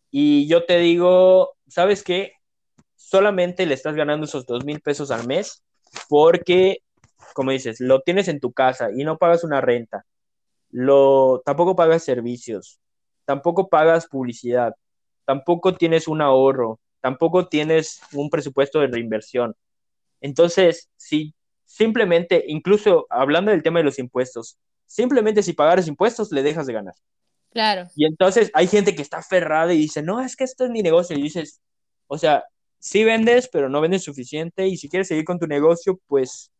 Y 0.09 0.47
yo 0.47 0.65
te 0.65 0.79
digo, 0.79 1.55
¿sabes 1.67 2.03
qué? 2.03 2.33
Solamente 2.95 3.65
le 3.65 3.73
estás 3.73 3.95
ganando 3.95 4.25
esos 4.25 4.45
dos 4.45 4.65
mil 4.65 4.81
pesos 4.81 5.11
al 5.11 5.27
mes 5.27 5.63
porque, 6.09 6.79
como 7.33 7.51
dices, 7.51 7.79
lo 7.79 8.01
tienes 8.01 8.27
en 8.27 8.39
tu 8.39 8.51
casa 8.51 8.89
y 8.95 9.03
no 9.03 9.17
pagas 9.17 9.43
una 9.43 9.61
renta, 9.61 10.05
lo, 10.71 11.41
tampoco 11.45 11.75
pagas 11.75 12.03
servicios, 12.03 12.79
tampoco 13.25 13.69
pagas 13.69 14.07
publicidad, 14.07 14.73
tampoco 15.25 15.75
tienes 15.75 16.07
un 16.07 16.21
ahorro, 16.21 16.79
tampoco 17.01 17.47
tienes 17.47 18.01
un 18.13 18.29
presupuesto 18.29 18.79
de 18.79 18.87
reinversión. 18.87 19.55
Entonces, 20.21 20.89
si 20.97 21.33
simplemente, 21.65 22.43
incluso 22.47 23.05
hablando 23.09 23.51
del 23.51 23.63
tema 23.63 23.79
de 23.79 23.85
los 23.85 23.99
impuestos, 23.99 24.57
simplemente 24.85 25.43
si 25.43 25.53
pagares 25.53 25.87
impuestos, 25.87 26.31
le 26.31 26.43
dejas 26.43 26.67
de 26.67 26.73
ganar. 26.73 26.93
Claro. 27.51 27.87
Y 27.95 28.05
entonces 28.05 28.51
hay 28.53 28.67
gente 28.67 28.95
que 28.95 29.01
está 29.01 29.17
aferrada 29.17 29.73
y 29.73 29.77
dice, 29.77 30.01
no, 30.01 30.21
es 30.21 30.35
que 30.35 30.43
esto 30.43 30.65
es 30.65 30.71
mi 30.71 30.81
negocio. 30.81 31.17
Y 31.17 31.21
dices, 31.21 31.61
o 32.07 32.17
sea, 32.17 32.45
sí 32.85 33.03
vendes, 33.03 33.49
pero 33.51 33.67
no 33.67 33.81
vendes 33.81 34.03
suficiente 34.03 34.67
y 34.67 34.77
si 34.77 34.89
quieres 34.89 35.07
seguir 35.07 35.25
con 35.25 35.39
tu 35.39 35.47
negocio, 35.47 35.99
pues, 36.05 36.51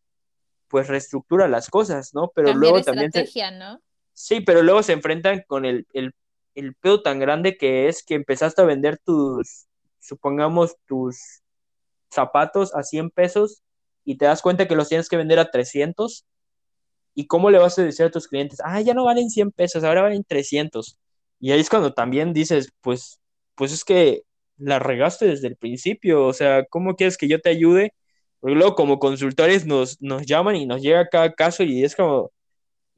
pues 0.68 0.88
reestructura 0.88 1.48
las 1.48 1.70
cosas, 1.70 2.16
¿no? 2.16 2.32
Pero 2.34 2.52
luego 2.56 2.82
también... 2.82 3.12
¿no? 3.60 3.80
Sí, 4.12 4.42
pero 4.42 4.64
luego 4.64 4.82
se 4.82 4.94
enfrentan 4.94 5.44
con 5.46 5.66
el, 5.66 5.86
el, 5.94 6.16
el 6.56 6.74
pedo 6.74 7.04
tan 7.04 7.20
grande 7.20 7.58
que 7.58 7.88
es 7.88 8.04
que 8.04 8.16
empezaste 8.16 8.64
a 8.64 8.66
vender 8.66 8.98
tus, 8.98 9.68
supongamos, 10.00 10.76
tus 10.88 11.44
zapatos 12.10 12.74
a 12.74 12.82
100 12.82 13.12
pesos 13.12 13.62
y 14.04 14.18
te 14.18 14.26
das 14.26 14.42
cuenta 14.42 14.68
que 14.68 14.76
los 14.76 14.90
tienes 14.90 15.10
que 15.10 15.18
vender 15.18 15.38
a 15.38 15.52
300. 15.52 16.26
¿Y 17.14 17.28
cómo 17.28 17.52
le 17.52 17.60
vas 17.60 17.78
a 17.78 17.84
decir 17.84 18.04
a 18.04 18.12
tus 18.12 18.28
clientes? 18.28 18.60
Ah, 18.64 18.82
ya 18.82 18.96
no 18.96 19.06
valen 19.06 19.30
100 19.30 19.52
pesos, 19.52 19.84
ahora 19.84 20.02
valen 20.02 20.24
300. 20.24 20.98
Y 21.40 21.52
ahí 21.52 21.60
es 21.60 21.70
cuando 21.70 21.94
también 21.94 22.34
dices, 22.34 22.72
pues, 22.82 23.20
pues 23.54 23.72
es 23.72 23.86
que 23.86 24.24
la 24.58 24.80
regaste 24.80 25.28
desde 25.28 25.48
el 25.48 25.56
principio, 25.56 26.26
o 26.26 26.34
sea, 26.34 26.66
¿cómo 26.66 26.96
quieres 26.96 27.18
que 27.18 27.28
yo 27.28 27.42
te 27.42 27.50
ayude? 27.50 27.94
Porque 28.40 28.56
luego 28.56 28.76
como 28.76 29.00
consultores 29.00 29.66
nos, 29.66 30.02
nos 30.02 30.26
llaman 30.26 30.56
y 30.56 30.66
nos 30.66 30.82
llega 30.82 31.10
cada 31.10 31.34
caso 31.34 31.64
y 31.64 31.84
es 31.84 31.96
como, 31.96 32.32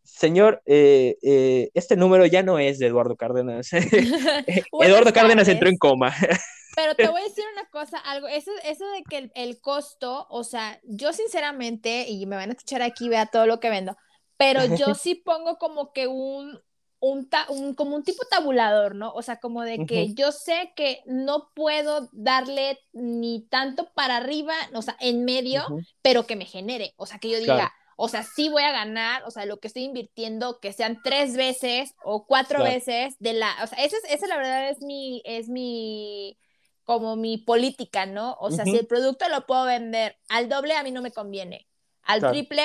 señor, 0.04 0.62
eh, 0.66 1.18
eh, 1.22 1.70
este 1.74 1.96
número 1.96 2.26
ya 2.26 2.44
no 2.44 2.60
es 2.60 2.80
de 2.80 2.88
Eduardo 2.88 3.16
Cárdenas. 3.16 3.70
Eduardo 4.82 5.14
Cárdenas 5.14 5.48
entró 5.48 5.70
en 5.70 5.78
coma. 5.78 6.14
Pero 6.76 6.94
te 6.94 7.08
voy 7.08 7.22
a 7.22 7.24
decir 7.24 7.44
una 7.54 7.68
cosa, 7.70 7.98
algo, 7.98 8.28
eso, 8.28 8.52
eso 8.64 8.86
de 8.92 9.04
que 9.10 9.32
el, 9.34 9.60
costo, 9.60 10.28
o 10.30 10.44
sea, 10.44 10.80
yo 10.84 11.12
sinceramente, 11.12 12.06
y 12.08 12.28
me 12.28 12.36
van 12.36 12.50
a 12.50 12.54
escuchar 12.54 12.84
aquí, 12.84 13.10
vea 13.10 13.26
todo 13.26 13.48
lo 13.48 13.60
que 13.60 13.72
vendo, 13.72 13.98
pero 14.38 14.64
yo 14.76 14.94
sí 14.94 15.16
pongo 15.16 15.58
como 15.58 15.92
que 15.92 16.06
un, 16.06 16.62
un, 17.00 17.30
como 17.76 17.96
un 17.96 18.04
tipo 18.04 18.24
tabulador, 18.30 18.96
¿no? 18.96 19.12
O 19.14 19.22
sea, 19.22 19.40
como 19.40 19.64
de 19.64 19.86
que 19.86 20.14
yo 20.14 20.32
sé 20.32 20.74
que 20.76 21.02
no 21.06 21.52
puedo 21.54 22.10
darle 22.12 22.80
ni 22.94 23.48
tanto 23.48 23.92
para 23.94 24.18
arriba, 24.18 24.54
o 24.74 24.82
sea, 24.82 24.98
en 25.00 25.24
medio, 25.24 25.64
pero 26.02 26.26
que 26.26 26.36
me 26.36 26.46
genere, 26.46 26.94
o 26.98 27.06
sea, 27.06 27.20
que 27.20 27.30
yo 27.30 27.40
diga, 27.40 27.72
o 27.96 28.10
sea, 28.10 28.24
sí 28.24 28.50
voy 28.50 28.64
a 28.64 28.72
ganar, 28.72 29.24
o 29.26 29.32
sea, 29.32 29.46
lo 29.46 29.60
que 29.60 29.68
estoy 29.68 29.84
invirtiendo, 29.84 30.60
que 30.60 30.74
sean 30.74 31.02
tres 31.04 31.36
veces 31.36 31.94
o 32.04 32.26
cuatro 32.26 32.64
veces 32.64 33.16
de 33.20 33.34
la, 33.34 33.56
o 33.64 33.68
sea, 33.68 33.84
esa, 33.84 33.98
es, 34.10 34.22
la 34.28 34.38
verdad 34.38 34.70
es 34.70 34.82
mi, 34.82 35.22
es 35.26 35.50
mi, 35.50 36.38
como 36.84 37.16
mi 37.16 37.38
política, 37.38 38.06
¿no? 38.06 38.38
O 38.40 38.52
sea, 38.52 38.66
si 38.66 38.76
el 38.76 38.88
producto 38.88 39.28
lo 39.30 39.46
puedo 39.46 39.66
vender 39.66 40.18
al 40.30 40.48
doble, 40.50 40.76
a 40.76 40.84
mí 40.84 40.92
no 40.92 41.02
me 41.02 41.12
conviene. 41.12 41.68
Al 42.04 42.22
triple 42.22 42.64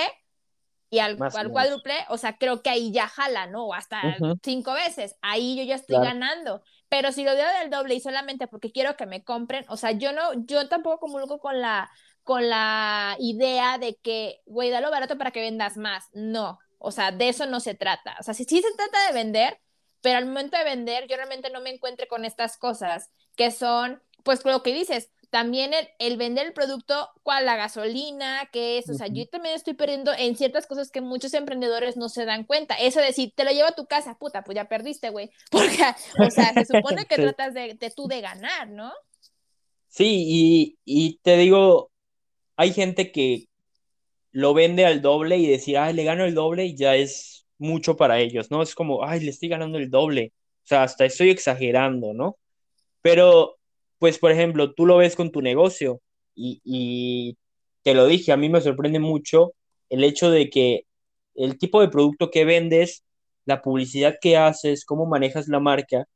y 0.92 0.98
al, 0.98 1.16
cuádruple, 1.16 1.94
o 2.10 2.18
sea, 2.18 2.36
creo 2.36 2.60
que 2.60 2.68
ahí 2.68 2.92
ya 2.92 3.08
jala, 3.08 3.46
¿no? 3.46 3.64
O 3.64 3.72
hasta 3.72 4.14
cinco 4.42 4.74
veces, 4.74 5.16
ahí 5.22 5.56
yo 5.56 5.62
ya 5.62 5.76
estoy 5.76 5.96
ganando. 5.96 6.62
Pero 6.90 7.12
si 7.12 7.24
lo 7.24 7.34
doy 7.34 7.40
del 7.60 7.70
doble 7.70 7.94
y 7.94 8.00
solamente 8.00 8.46
porque 8.46 8.72
quiero 8.72 8.94
que 8.94 9.06
me 9.06 9.24
compren, 9.24 9.64
o 9.68 9.78
sea, 9.78 9.92
yo 9.92 10.12
no, 10.12 10.44
yo 10.44 10.68
tampoco 10.68 10.98
comulgo 10.98 11.38
con 11.38 11.62
la 11.62 11.90
con 12.24 12.50
la 12.50 13.16
idea 13.18 13.78
de 13.78 13.96
que, 14.02 14.42
güey, 14.44 14.68
dalo 14.68 14.90
barato 14.90 15.16
para 15.16 15.30
que 15.30 15.40
vendas 15.40 15.78
más. 15.78 16.10
No, 16.12 16.58
o 16.78 16.90
sea, 16.90 17.10
de 17.10 17.30
eso 17.30 17.46
no 17.46 17.60
se 17.60 17.74
trata. 17.74 18.14
O 18.20 18.22
sea, 18.22 18.34
sí, 18.34 18.44
sí 18.44 18.60
se 18.60 18.76
trata 18.76 19.06
de 19.06 19.14
vender, 19.14 19.58
pero 20.02 20.18
al 20.18 20.26
momento 20.26 20.58
de 20.58 20.64
vender 20.64 21.06
yo 21.08 21.16
realmente 21.16 21.48
no 21.48 21.62
me 21.62 21.70
encuentre 21.70 22.06
con 22.06 22.26
estas 22.26 22.58
cosas 22.58 23.10
que 23.34 23.50
son, 23.50 24.02
pues 24.24 24.44
lo 24.44 24.62
que 24.62 24.74
dices, 24.74 25.10
también 25.32 25.70
el, 25.98 26.16
vender 26.18 26.46
el 26.46 26.52
producto, 26.52 27.08
cuál 27.22 27.46
la 27.46 27.56
gasolina, 27.56 28.50
qué 28.52 28.76
es, 28.76 28.90
o 28.90 28.92
sea, 28.92 29.06
yo 29.06 29.26
también 29.26 29.54
estoy 29.54 29.72
perdiendo 29.72 30.12
en 30.12 30.36
ciertas 30.36 30.66
cosas 30.66 30.90
que 30.90 31.00
muchos 31.00 31.32
emprendedores 31.32 31.96
no 31.96 32.10
se 32.10 32.26
dan 32.26 32.44
cuenta. 32.44 32.74
Eso 32.74 33.00
de 33.00 33.06
decir, 33.06 33.32
te 33.34 33.44
lo 33.44 33.50
llevo 33.50 33.68
a 33.68 33.74
tu 33.74 33.86
casa, 33.86 34.18
puta, 34.18 34.44
pues 34.44 34.56
ya 34.56 34.68
perdiste, 34.68 35.08
güey. 35.08 35.30
Porque, 35.50 35.84
o 36.18 36.30
sea, 36.30 36.52
se 36.52 36.66
supone 36.66 37.06
que 37.06 37.16
tratas 37.16 37.54
de, 37.54 37.72
de, 37.72 37.90
tú 37.90 38.08
de 38.08 38.20
ganar, 38.20 38.68
¿no? 38.68 38.92
Sí, 39.88 40.22
y, 40.26 40.78
y 40.84 41.18
te 41.22 41.38
digo, 41.38 41.90
hay 42.56 42.74
gente 42.74 43.10
que 43.10 43.48
lo 44.32 44.52
vende 44.52 44.84
al 44.84 45.00
doble 45.00 45.38
y 45.38 45.46
decir, 45.46 45.78
ay, 45.78 45.94
le 45.94 46.04
gano 46.04 46.26
el 46.26 46.34
doble 46.34 46.66
y 46.66 46.76
ya 46.76 46.94
es 46.94 47.46
mucho 47.56 47.96
para 47.96 48.20
ellos, 48.20 48.50
¿no? 48.50 48.60
Es 48.60 48.74
como, 48.74 49.02
ay, 49.02 49.20
le 49.20 49.30
estoy 49.30 49.48
ganando 49.48 49.78
el 49.78 49.88
doble. 49.88 50.34
O 50.64 50.66
sea, 50.66 50.82
hasta 50.82 51.06
estoy 51.06 51.30
exagerando, 51.30 52.12
¿no? 52.12 52.36
Pero, 53.00 53.56
pues, 54.02 54.18
por 54.18 54.32
ejemplo, 54.32 54.74
tú 54.74 54.84
lo 54.84 54.96
ves 54.96 55.14
con 55.14 55.30
tu 55.30 55.42
negocio 55.42 56.00
y, 56.34 56.60
y 56.64 57.36
te 57.84 57.94
lo 57.94 58.08
dije, 58.08 58.32
a 58.32 58.36
mí 58.36 58.48
me 58.48 58.60
sorprende 58.60 58.98
mucho 58.98 59.52
el 59.90 60.02
hecho 60.02 60.28
de 60.28 60.50
que 60.50 60.86
el 61.36 61.56
tipo 61.56 61.80
de 61.80 61.86
producto 61.86 62.28
que 62.28 62.44
vendes, 62.44 63.04
la 63.44 63.62
publicidad 63.62 64.16
que 64.20 64.36
haces, 64.36 64.84
cómo 64.84 65.06
manejas 65.06 65.46
la 65.46 65.60
marca, 65.60 66.08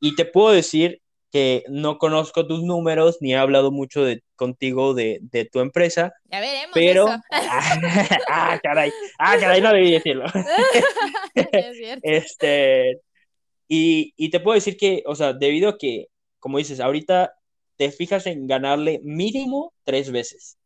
y 0.00 0.16
te 0.16 0.26
puedo 0.26 0.50
decir 0.50 1.00
que 1.32 1.64
no 1.70 1.96
conozco 1.96 2.46
tus 2.46 2.62
números 2.62 3.16
ni 3.22 3.32
he 3.32 3.38
hablado 3.38 3.70
mucho 3.70 4.04
de, 4.04 4.22
contigo 4.36 4.92
de, 4.92 5.20
de 5.22 5.46
tu 5.46 5.60
empresa. 5.60 6.12
Ya 6.26 6.40
veremos. 6.40 6.72
Pero. 6.74 7.06
ah, 8.28 8.60
caray. 8.62 8.92
Ah, 9.18 9.38
caray, 9.40 9.62
no 9.62 9.72
debí 9.72 9.92
decirlo. 9.92 10.26
es 11.34 11.76
cierto. 11.78 12.02
Este. 12.02 13.00
Y, 13.66 14.12
y, 14.18 14.28
te 14.28 14.40
puedo 14.40 14.56
decir 14.56 14.76
que, 14.76 15.02
o 15.06 15.14
sea, 15.14 15.32
debido 15.32 15.70
a 15.70 15.78
que, 15.78 16.08
como 16.40 16.58
dices, 16.58 16.80
ahorita 16.80 17.34
te 17.76 17.90
fijas 17.92 18.26
en 18.26 18.46
ganarle 18.46 19.00
mínimo 19.04 19.72
tres 19.84 20.10
veces. 20.10 20.58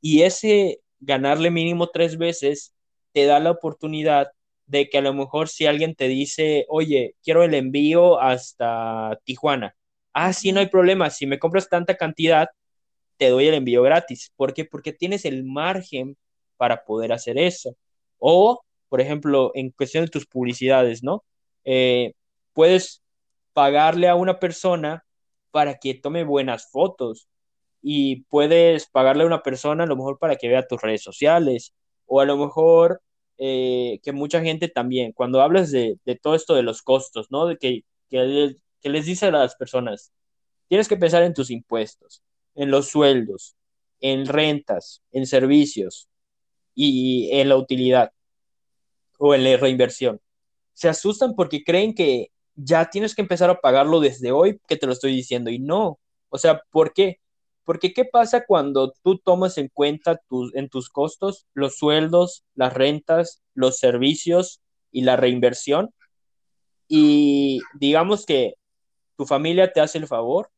Y 0.00 0.22
ese 0.22 0.80
ganarle 1.00 1.50
mínimo 1.50 1.88
tres 1.88 2.18
veces 2.18 2.74
te 3.12 3.26
da 3.26 3.38
la 3.40 3.52
oportunidad 3.52 4.28
de 4.66 4.90
que 4.90 4.98
a 4.98 5.02
lo 5.02 5.14
mejor 5.14 5.48
si 5.48 5.66
alguien 5.66 5.94
te 5.94 6.08
dice, 6.08 6.66
oye, 6.68 7.14
quiero 7.22 7.42
el 7.42 7.54
envío 7.54 8.20
hasta 8.20 9.18
Tijuana, 9.24 9.74
ah, 10.12 10.32
sí, 10.32 10.52
no 10.52 10.60
hay 10.60 10.66
problema, 10.66 11.10
si 11.10 11.26
me 11.26 11.38
compras 11.38 11.68
tanta 11.68 11.96
cantidad, 11.96 12.48
te 13.16 13.30
doy 13.30 13.48
el 13.48 13.54
envío 13.54 13.82
gratis. 13.82 14.32
¿Por 14.36 14.54
qué? 14.54 14.64
Porque 14.64 14.92
tienes 14.92 15.24
el 15.24 15.44
margen 15.44 16.16
para 16.56 16.84
poder 16.84 17.12
hacer 17.12 17.38
eso. 17.38 17.76
O, 18.18 18.62
por 18.88 19.00
ejemplo, 19.00 19.52
en 19.54 19.70
cuestión 19.70 20.04
de 20.04 20.10
tus 20.10 20.26
publicidades, 20.26 21.02
¿no? 21.02 21.24
Eh, 21.64 22.14
puedes 22.52 23.02
pagarle 23.52 24.08
a 24.08 24.14
una 24.14 24.38
persona 24.38 25.04
para 25.58 25.80
que 25.80 25.94
tome 25.94 26.22
buenas 26.22 26.70
fotos 26.70 27.28
y 27.82 28.22
puedes 28.30 28.86
pagarle 28.86 29.24
a 29.24 29.26
una 29.26 29.42
persona 29.42 29.82
a 29.82 29.86
lo 29.88 29.96
mejor 29.96 30.16
para 30.16 30.36
que 30.36 30.46
vea 30.46 30.68
tus 30.68 30.80
redes 30.80 31.02
sociales 31.02 31.74
o 32.06 32.20
a 32.20 32.24
lo 32.24 32.36
mejor 32.36 33.02
eh, 33.38 33.98
que 34.04 34.12
mucha 34.12 34.40
gente 34.40 34.68
también, 34.68 35.10
cuando 35.10 35.42
hablas 35.42 35.72
de, 35.72 35.98
todo 36.22 36.36
esto 36.36 36.54
de 36.54 36.62
los 36.62 36.82
costos, 36.82 37.32
¿no? 37.32 37.46
De 37.46 37.56
que, 37.56 37.82
que 38.08 38.88
les 38.88 39.04
dice 39.04 39.26
a 39.26 39.30
las 39.32 39.56
personas, 39.56 40.12
tienes 40.68 40.86
que 40.86 40.96
pensar 40.96 41.24
en 41.24 41.34
tus 41.34 41.50
impuestos, 41.50 42.22
en 42.54 42.70
los 42.70 42.86
sueldos, 42.86 43.56
en 43.98 44.26
rentas, 44.26 45.02
en 45.10 45.26
servicios 45.26 46.08
y 46.72 47.30
en 47.32 47.48
la 47.48 47.56
utilidad 47.56 48.12
o 49.18 49.34
en 49.34 49.42
la 49.42 49.56
reinversión. 49.56 50.20
Se 50.72 50.88
asustan 50.88 51.34
porque 51.34 51.64
creen 51.64 51.96
que 51.96 52.30
ya 52.58 52.90
tienes 52.90 53.14
que 53.14 53.22
empezar 53.22 53.50
a 53.50 53.60
pagarlo 53.60 54.00
desde 54.00 54.32
hoy 54.32 54.60
que 54.66 54.76
te 54.76 54.86
lo 54.86 54.92
estoy 54.92 55.14
diciendo 55.14 55.48
y 55.50 55.60
no. 55.60 56.00
O 56.28 56.38
sea, 56.38 56.62
¿por 56.70 56.92
qué? 56.92 57.20
Porque 57.64 57.92
¿qué 57.92 58.04
pasa 58.04 58.44
cuando 58.46 58.92
tú 59.02 59.18
tomas 59.18 59.58
en 59.58 59.68
cuenta 59.68 60.20
tus, 60.28 60.54
en 60.54 60.68
tus 60.68 60.90
costos 60.90 61.46
los 61.54 61.76
sueldos, 61.76 62.44
las 62.54 62.74
rentas, 62.74 63.42
los 63.54 63.78
servicios 63.78 64.60
y 64.90 65.02
la 65.02 65.16
reinversión? 65.16 65.94
Y 66.88 67.60
digamos 67.74 68.26
que 68.26 68.54
tu 69.16 69.24
familia 69.24 69.72
te 69.72 69.80
hace 69.80 69.98
el 69.98 70.08
favor 70.08 70.50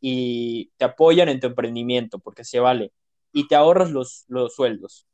y 0.00 0.72
te 0.76 0.86
apoyan 0.86 1.28
en 1.28 1.38
tu 1.38 1.46
emprendimiento 1.46 2.18
porque 2.18 2.44
se 2.44 2.58
vale 2.58 2.92
y 3.32 3.46
te 3.46 3.54
ahorras 3.54 3.90
los, 3.90 4.24
los 4.26 4.54
sueldos. 4.54 5.06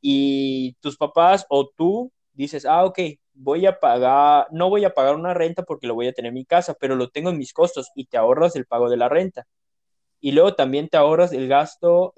Y 0.00 0.74
tus 0.80 0.96
papás 0.96 1.46
o 1.48 1.68
tú 1.68 2.12
dices, 2.32 2.64
ah, 2.64 2.84
ok, 2.84 3.00
voy 3.34 3.66
a 3.66 3.80
pagar, 3.80 4.46
no 4.52 4.70
voy 4.70 4.84
a 4.84 4.94
pagar 4.94 5.16
una 5.16 5.34
renta 5.34 5.62
porque 5.62 5.86
lo 5.86 5.94
voy 5.94 6.08
a 6.08 6.12
tener 6.12 6.28
en 6.30 6.34
mi 6.34 6.44
casa, 6.44 6.74
pero 6.74 6.96
lo 6.96 7.10
tengo 7.10 7.30
en 7.30 7.38
mis 7.38 7.52
costos 7.52 7.90
y 7.94 8.06
te 8.06 8.16
ahorras 8.16 8.56
el 8.56 8.66
pago 8.66 8.88
de 8.88 8.96
la 8.96 9.08
renta. 9.08 9.46
Y 10.20 10.32
luego 10.32 10.54
también 10.54 10.88
te 10.88 10.96
ahorras 10.96 11.32
el 11.32 11.48
gasto, 11.48 12.14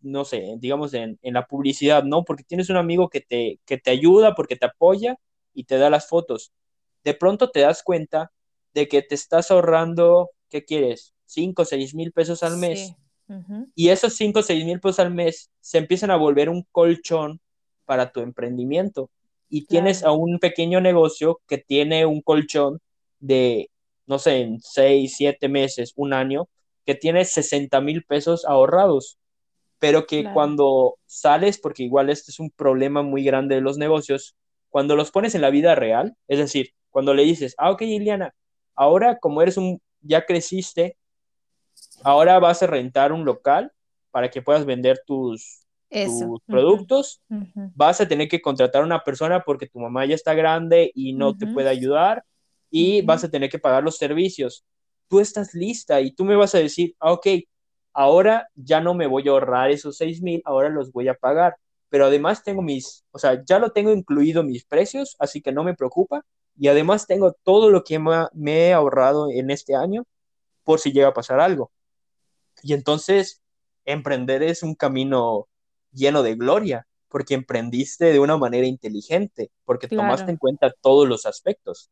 no 0.00 0.24
sé, 0.24 0.56
digamos 0.58 0.94
en, 0.94 1.18
en, 1.22 1.34
la 1.34 1.46
publicidad, 1.46 2.04
¿no? 2.04 2.24
Porque 2.24 2.44
tienes 2.44 2.70
un 2.70 2.76
amigo 2.76 3.08
que 3.08 3.20
te, 3.20 3.60
que 3.64 3.78
te 3.78 3.90
ayuda, 3.90 4.34
porque 4.34 4.56
te 4.56 4.66
apoya 4.66 5.16
y 5.54 5.64
te 5.64 5.78
da 5.78 5.90
las 5.90 6.08
fotos. 6.08 6.52
De 7.04 7.14
pronto 7.14 7.50
te 7.50 7.60
das 7.60 7.82
cuenta 7.82 8.32
de 8.72 8.88
que 8.88 9.02
te 9.02 9.14
estás 9.14 9.50
ahorrando, 9.50 10.30
¿qué 10.50 10.64
quieres? 10.64 11.14
5 11.26 11.62
o 11.62 11.64
6 11.64 11.94
mil 11.94 12.12
pesos 12.12 12.42
al 12.42 12.56
mes. 12.58 12.94
Y 13.74 13.88
esos 13.88 14.14
5 14.14 14.40
o 14.40 14.42
6 14.42 14.64
mil 14.64 14.80
pesos 14.80 15.00
al 15.00 15.14
mes 15.14 15.50
se 15.60 15.78
empiezan 15.78 16.10
a 16.10 16.16
volver 16.16 16.48
un 16.48 16.66
colchón 16.72 17.40
para 17.84 18.12
tu 18.12 18.20
emprendimiento. 18.20 19.10
Y 19.54 19.66
tienes 19.66 20.02
a 20.02 20.12
un 20.12 20.38
pequeño 20.38 20.80
negocio 20.80 21.40
que 21.46 21.58
tiene 21.58 22.06
un 22.06 22.22
colchón 22.22 22.80
de, 23.20 23.70
no 24.06 24.18
sé, 24.18 24.40
en 24.40 24.60
6, 24.60 25.14
7 25.16 25.48
meses, 25.48 25.92
un 25.96 26.12
año, 26.12 26.48
que 26.84 26.94
tiene 26.94 27.24
60 27.24 27.80
mil 27.80 28.04
pesos 28.04 28.44
ahorrados. 28.44 29.18
Pero 29.78 30.06
que 30.06 30.24
cuando 30.32 30.96
sales, 31.06 31.58
porque 31.58 31.82
igual 31.84 32.10
este 32.10 32.30
es 32.30 32.40
un 32.40 32.50
problema 32.50 33.02
muy 33.02 33.22
grande 33.22 33.54
de 33.54 33.60
los 33.60 33.78
negocios, 33.78 34.34
cuando 34.70 34.96
los 34.96 35.10
pones 35.10 35.34
en 35.34 35.42
la 35.42 35.50
vida 35.50 35.74
real, 35.74 36.16
es 36.26 36.38
decir, 36.38 36.70
cuando 36.90 37.14
le 37.14 37.22
dices, 37.22 37.54
ah, 37.58 37.70
ok, 37.70 37.82
Iliana, 37.82 38.34
Ahora, 38.74 39.18
como 39.18 39.40
eres 39.40 39.56
un, 39.56 39.80
ya 40.00 40.24
creciste, 40.26 40.96
ahora 42.02 42.38
vas 42.38 42.62
a 42.62 42.66
rentar 42.66 43.12
un 43.12 43.24
local 43.24 43.72
para 44.10 44.30
que 44.30 44.42
puedas 44.42 44.66
vender 44.66 45.00
tus, 45.06 45.63
productos. 46.46 47.20
Vas 47.74 48.00
a 48.00 48.08
tener 48.08 48.28
que 48.28 48.40
contratar 48.40 48.82
a 48.82 48.86
una 48.86 49.02
persona 49.02 49.42
porque 49.44 49.68
tu 49.68 49.78
mamá 49.78 50.04
ya 50.06 50.14
está 50.14 50.34
grande 50.34 50.90
y 50.94 51.12
no 51.12 51.36
te 51.36 51.46
puede 51.46 51.68
ayudar 51.68 52.24
y 52.70 53.02
vas 53.02 53.24
a 53.24 53.30
tener 53.30 53.50
que 53.50 53.58
pagar 53.58 53.82
los 53.82 53.96
servicios. 53.96 54.64
Tú 55.08 55.20
estás 55.20 55.54
lista 55.54 56.00
y 56.00 56.12
tú 56.12 56.24
me 56.24 56.36
vas 56.36 56.54
a 56.54 56.58
decir, 56.58 56.94
ah, 56.98 57.12
ok, 57.12 57.26
ahora 57.92 58.48
ya 58.54 58.80
no 58.80 58.94
me 58.94 59.06
voy 59.06 59.28
a 59.28 59.32
ahorrar 59.32 59.70
esos 59.70 59.96
seis 59.96 60.20
mil, 60.20 60.42
ahora 60.44 60.68
los 60.68 60.92
voy 60.92 61.08
a 61.08 61.14
pagar. 61.14 61.56
Pero 61.88 62.06
además 62.06 62.42
tengo 62.42 62.62
mis, 62.62 63.04
o 63.12 63.18
sea, 63.18 63.44
ya 63.44 63.58
lo 63.58 63.70
tengo 63.70 63.92
incluido 63.92 64.42
mis 64.42 64.64
precios, 64.64 65.14
así 65.20 65.40
que 65.40 65.52
no 65.52 65.62
me 65.62 65.74
preocupa 65.74 66.24
y 66.56 66.68
además 66.68 67.06
tengo 67.06 67.32
todo 67.42 67.70
lo 67.70 67.84
que 67.84 67.98
me 67.98 68.68
he 68.68 68.72
ahorrado 68.72 69.30
en 69.30 69.50
este 69.50 69.74
año 69.74 70.04
por 70.64 70.80
si 70.80 70.92
llega 70.92 71.08
a 71.08 71.14
pasar 71.14 71.40
algo. 71.40 71.70
Y 72.62 72.72
entonces, 72.72 73.42
emprender 73.84 74.42
es 74.42 74.62
un 74.62 74.74
camino 74.74 75.46
lleno 75.94 76.22
de 76.22 76.34
gloria, 76.34 76.86
porque 77.08 77.34
emprendiste 77.34 78.06
de 78.06 78.18
una 78.18 78.36
manera 78.36 78.66
inteligente, 78.66 79.50
porque 79.64 79.88
tomaste 79.88 80.30
en 80.30 80.36
cuenta 80.36 80.72
todos 80.82 81.08
los 81.08 81.26
aspectos. 81.26 81.90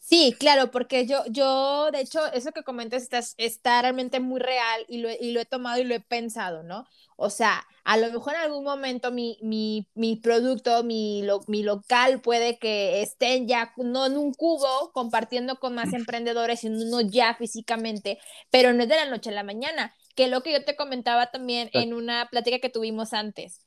Sí, 0.00 0.34
claro, 0.38 0.70
porque 0.70 1.06
yo, 1.06 1.22
yo, 1.28 1.90
de 1.92 2.00
hecho, 2.00 2.26
eso 2.32 2.52
que 2.52 2.62
comentas 2.62 3.02
está, 3.02 3.20
está 3.36 3.82
realmente 3.82 4.20
muy 4.20 4.40
real 4.40 4.86
y 4.88 4.98
lo, 4.98 5.10
y 5.10 5.32
lo, 5.32 5.40
he 5.40 5.44
tomado 5.44 5.80
y 5.80 5.84
lo 5.84 5.94
he 5.94 6.00
pensado, 6.00 6.62
¿no? 6.62 6.86
O 7.16 7.28
sea, 7.30 7.66
a 7.84 7.96
lo 7.98 8.10
mejor 8.10 8.34
en 8.34 8.40
algún 8.40 8.64
momento 8.64 9.10
mi, 9.10 9.38
mi, 9.42 9.86
mi 9.94 10.16
producto, 10.16 10.82
mi, 10.82 11.22
mi 11.46 11.62
local 11.62 12.20
puede 12.22 12.58
que 12.58 13.02
estén 13.02 13.46
ya, 13.46 13.72
no 13.76 14.06
en 14.06 14.16
un 14.16 14.32
cubo, 14.32 14.90
compartiendo 14.92 15.56
con 15.56 15.74
más 15.74 15.92
emprendedores, 15.92 16.60
sino 16.60 16.80
uno 16.80 17.02
ya 17.02 17.34
físicamente, 17.34 18.18
pero 18.50 18.72
no 18.72 18.84
es 18.84 18.88
de 18.88 18.96
la 18.96 19.10
noche 19.10 19.30
a 19.30 19.34
la 19.34 19.44
mañana, 19.44 19.94
que 20.18 20.26
lo 20.26 20.42
que 20.42 20.50
yo 20.50 20.64
te 20.64 20.74
comentaba 20.74 21.30
también 21.30 21.70
en 21.74 21.94
una 21.94 22.26
plática 22.28 22.58
que 22.58 22.68
tuvimos 22.68 23.12
antes 23.12 23.60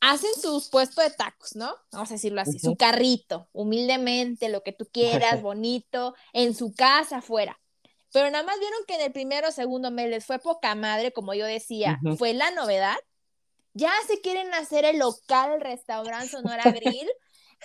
hacen 0.00 0.30
sus 0.40 0.70
puestos 0.70 1.04
de 1.04 1.10
tacos, 1.10 1.54
¿no? 1.54 1.76
Vamos 1.92 2.10
a 2.10 2.14
decirlo 2.14 2.40
así, 2.40 2.58
su 2.58 2.76
carrito, 2.76 3.50
humildemente, 3.52 4.48
lo 4.48 4.62
que 4.62 4.72
tú 4.72 4.88
quieras, 4.92 5.42
bonito, 5.42 6.14
en 6.32 6.54
su 6.54 6.72
casa, 6.72 7.18
afuera. 7.18 7.60
Pero 8.10 8.30
nada 8.30 8.42
más 8.42 8.58
vieron 8.58 8.78
que 8.86 8.94
en 8.94 9.02
el 9.02 9.12
primero 9.12 9.48
o 9.48 9.52
segundo 9.52 9.90
mes 9.90 10.08
les 10.08 10.24
fue 10.24 10.38
poca 10.38 10.74
madre, 10.74 11.12
como 11.12 11.34
yo 11.34 11.44
decía, 11.44 12.00
fue 12.16 12.32
la 12.32 12.50
novedad. 12.52 12.96
Ya 13.74 13.92
se 14.06 14.22
quieren 14.22 14.54
hacer 14.54 14.86
el 14.86 15.00
local 15.00 15.60
restaurante 15.60 16.28
Sonora 16.28 16.72
Grill 16.72 17.10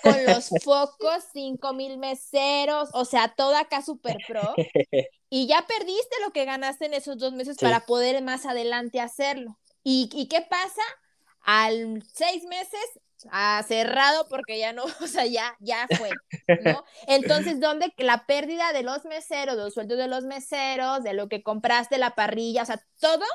con 0.02 0.26
los 0.26 0.50
focos, 0.64 1.24
cinco 1.34 1.74
mil 1.74 1.98
meseros, 1.98 2.90
o 2.94 3.06
sea, 3.06 3.34
todo 3.36 3.56
acá 3.56 3.82
super 3.82 4.18
pro. 4.28 4.54
Y 5.30 5.48
ya 5.48 5.66
perdiste 5.68 6.16
lo 6.24 6.32
que 6.32 6.46
ganaste 6.46 6.86
en 6.86 6.94
esos 6.94 7.18
dos 7.18 7.34
meses 7.34 7.58
para 7.58 7.86
poder 7.86 8.22
más 8.22 8.46
adelante 8.46 9.00
hacerlo. 9.00 9.58
¿Y, 9.84 10.10
¿Y 10.14 10.28
qué 10.28 10.42
pasa? 10.42 10.82
al 11.44 12.04
seis 12.14 12.44
meses 12.46 12.82
ha 13.32 13.64
cerrado 13.68 14.28
porque 14.28 14.60
ya 14.60 14.74
no, 14.74 14.84
o 15.02 15.08
sea, 15.08 15.26
ya, 15.26 15.56
ya 15.60 15.88
fue, 15.98 16.10
¿no? 16.64 16.84
Entonces, 17.08 17.60
¿dónde 17.60 17.94
la 17.98 18.26
pérdida 18.26 18.74
de 18.74 18.84
los 18.84 19.06
meseros, 19.06 19.56
de 19.56 19.64
los 19.64 19.74
sueldos 19.74 19.98
de 19.98 20.08
los 20.08 20.24
meseros, 20.24 21.04
de 21.04 21.14
lo 21.14 21.30
que 21.30 21.44
compraste, 21.44 21.98
la 21.98 22.16
parrilla, 22.16 22.64
o 22.64 22.66
sea, 22.66 22.84
todo 23.00 23.26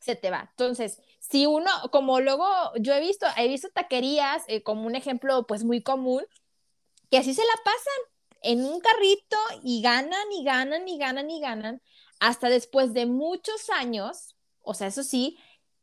se 0.00 0.16
te 0.16 0.30
va. 0.30 0.48
Entonces, 0.50 1.00
si 1.30 1.46
uno, 1.46 1.70
como 1.90 2.20
luego 2.20 2.46
yo 2.78 2.92
he 2.92 3.00
visto, 3.00 3.26
he 3.36 3.48
visto 3.48 3.70
taquerías, 3.70 4.42
eh, 4.46 4.62
como 4.62 4.86
un 4.86 4.94
ejemplo, 4.94 5.46
pues 5.46 5.64
muy 5.64 5.82
común, 5.82 6.22
que 7.10 7.18
así 7.18 7.32
se 7.32 7.42
la 7.42 7.62
pasan 7.64 8.02
en 8.42 8.64
un 8.64 8.80
carrito 8.80 9.36
y 9.62 9.80
ganan 9.80 10.32
y 10.32 10.44
ganan 10.44 10.86
y 10.86 10.98
ganan 10.98 11.30
y 11.30 11.40
ganan, 11.40 11.82
hasta 12.20 12.50
después 12.50 12.92
de 12.92 13.06
muchos 13.06 13.70
años, 13.70 14.36
o 14.60 14.74
sea, 14.74 14.88
eso 14.88 15.02
sí, 15.02 15.38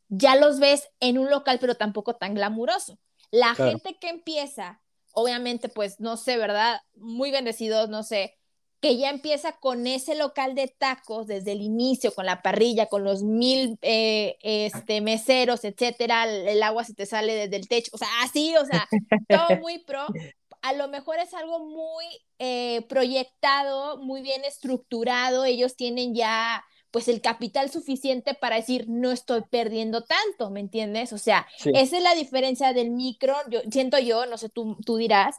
ya 0.10 0.36
los 0.36 0.60
ves 0.60 0.90
en 1.00 1.18
un 1.18 1.30
local, 1.30 1.58
pero 1.60 1.76
tampoco 1.76 2.16
tan 2.16 2.36
glamuroso. 2.36 3.00
La 3.32 3.56
gente 3.56 3.98
que 4.00 4.10
empieza, 4.10 4.82
obviamente, 5.14 5.70
pues 5.70 6.00
no 6.00 6.18
sé, 6.18 6.38
¿verdad? 6.38 6.82
Muy 6.96 7.32
bendecidos, 7.32 7.90
no 7.90 8.04
sé, 8.04 8.38
que 8.82 8.98
ya 8.98 9.12
empieza 9.12 9.54
con 9.54 9.86
ese 9.86 10.16
local 10.16 10.56
de 10.56 10.68
tacos 10.68 11.28
desde 11.28 11.52
el 11.52 11.62
inicio, 11.62 12.14
con 12.16 12.26
la 12.26 12.42
parrilla, 12.42 12.88
con 12.88 13.04
los 13.04 13.22
mil 13.22 13.78
eh, 13.84 14.38
este, 14.42 15.02
meseros, 15.02 15.64
etcétera, 15.64 16.26
el, 16.26 16.62
agua 16.64 16.84
se 16.84 16.96
te 16.96 17.06
sale 17.06 17.36
desde 17.36 17.58
el 17.58 17.68
techo, 17.68 17.92
o 17.94 18.00
sea, 18.00 18.08
así, 18.24 18.56
o 18.58 18.66
sea, 18.66 18.90
todo 19.30 19.60
muy 19.60 19.78
pro. 19.84 20.08
A 20.64 20.74
lo 20.74 20.88
mejor 20.88 21.20
es 21.20 21.34
algo 21.36 21.60
muy 21.60 22.06
eh, 22.40 22.82
proyectado, 22.90 23.98
muy 24.00 24.24
bien 24.24 24.44
estructurado, 24.46 25.46
ellos 25.46 25.76
tienen 25.76 26.16
ya 26.16 26.66
pues 26.90 27.08
el 27.08 27.22
capital 27.22 27.70
suficiente 27.70 28.34
para 28.34 28.58
decir 28.58 28.86
no 28.90 29.12
estoy 29.12 29.44
perdiendo 29.50 30.04
tanto, 30.04 30.50
¿me 30.50 30.60
entiendes? 30.60 31.14
O 31.14 31.18
sea, 31.20 31.48
esa 31.64 31.98
es 31.98 32.04
la 32.04 32.16
diferencia 32.16 32.74
del 32.74 32.90
micro, 32.90 33.36
yo 33.50 33.62
siento 33.72 33.98
yo, 34.00 34.26
no 34.26 34.38
sé, 34.38 34.50
tú, 34.50 34.76
tú 34.86 34.98
dirás, 34.98 35.38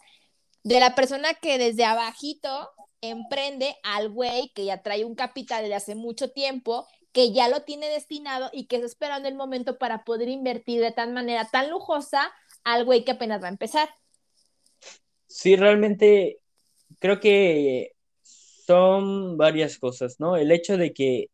de 0.62 0.78
la 0.80 0.95
persona 0.95 1.34
que 1.34 1.59
desde 1.59 1.84
abajito 1.84 2.70
emprende 3.03 3.76
al 3.82 4.09
güey 4.09 4.50
que 4.55 4.64
ya 4.64 4.82
trae 4.82 5.05
un 5.05 5.14
capital 5.14 5.68
de 5.68 5.74
hace 5.74 5.94
mucho 5.94 6.30
tiempo, 6.30 6.86
que 7.12 7.32
ya 7.32 7.48
lo 7.48 7.62
tiene 7.62 7.88
destinado 7.88 8.48
y 8.53 8.66
que 8.66 8.76
está 8.76 8.86
esperando 8.86 9.28
el 9.28 9.34
momento 9.34 9.76
para 9.76 10.05
poder 10.05 10.28
invertir 10.28 10.80
de 10.80 10.92
tal 10.92 11.12
manera 11.12 11.48
tan 11.50 11.70
lujosa 11.70 12.32
al 12.64 12.84
güey 12.84 13.05
que 13.05 13.12
apenas 13.12 13.42
va 13.42 13.46
a 13.46 13.50
empezar. 13.50 13.90
Sí, 15.26 15.57
realmente 15.57 16.38
creo 16.98 17.20
que 17.20 17.92
son 18.22 19.36
varias 19.36 19.78
cosas, 19.78 20.20
¿no? 20.20 20.36
El 20.36 20.53
hecho 20.53 20.76
de 20.76 20.92
que 20.92 21.28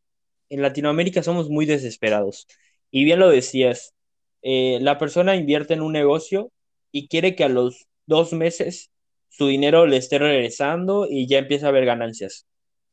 en 0.48 0.62
Latinoamérica 0.62 1.22
somos 1.22 1.50
muy 1.50 1.66
desesperados. 1.66 2.46
Y 2.90 3.04
bien 3.04 3.20
lo 3.20 3.28
decías, 3.28 3.94
eh, 4.42 4.78
la 4.80 4.98
persona 4.98 5.36
invierte 5.36 5.74
en 5.74 5.82
un 5.82 5.92
negocio 5.92 6.50
y 6.90 7.08
quiere 7.08 7.36
que 7.36 7.44
a 7.44 7.48
los 7.48 7.86
dos 8.06 8.32
meses 8.32 8.90
su 9.28 9.46
dinero 9.46 9.86
le 9.86 9.96
esté 9.96 10.18
regresando 10.18 11.06
y 11.08 11.26
ya 11.26 11.38
empieza 11.38 11.68
a 11.68 11.72
ver 11.72 11.84
ganancias. 11.84 12.46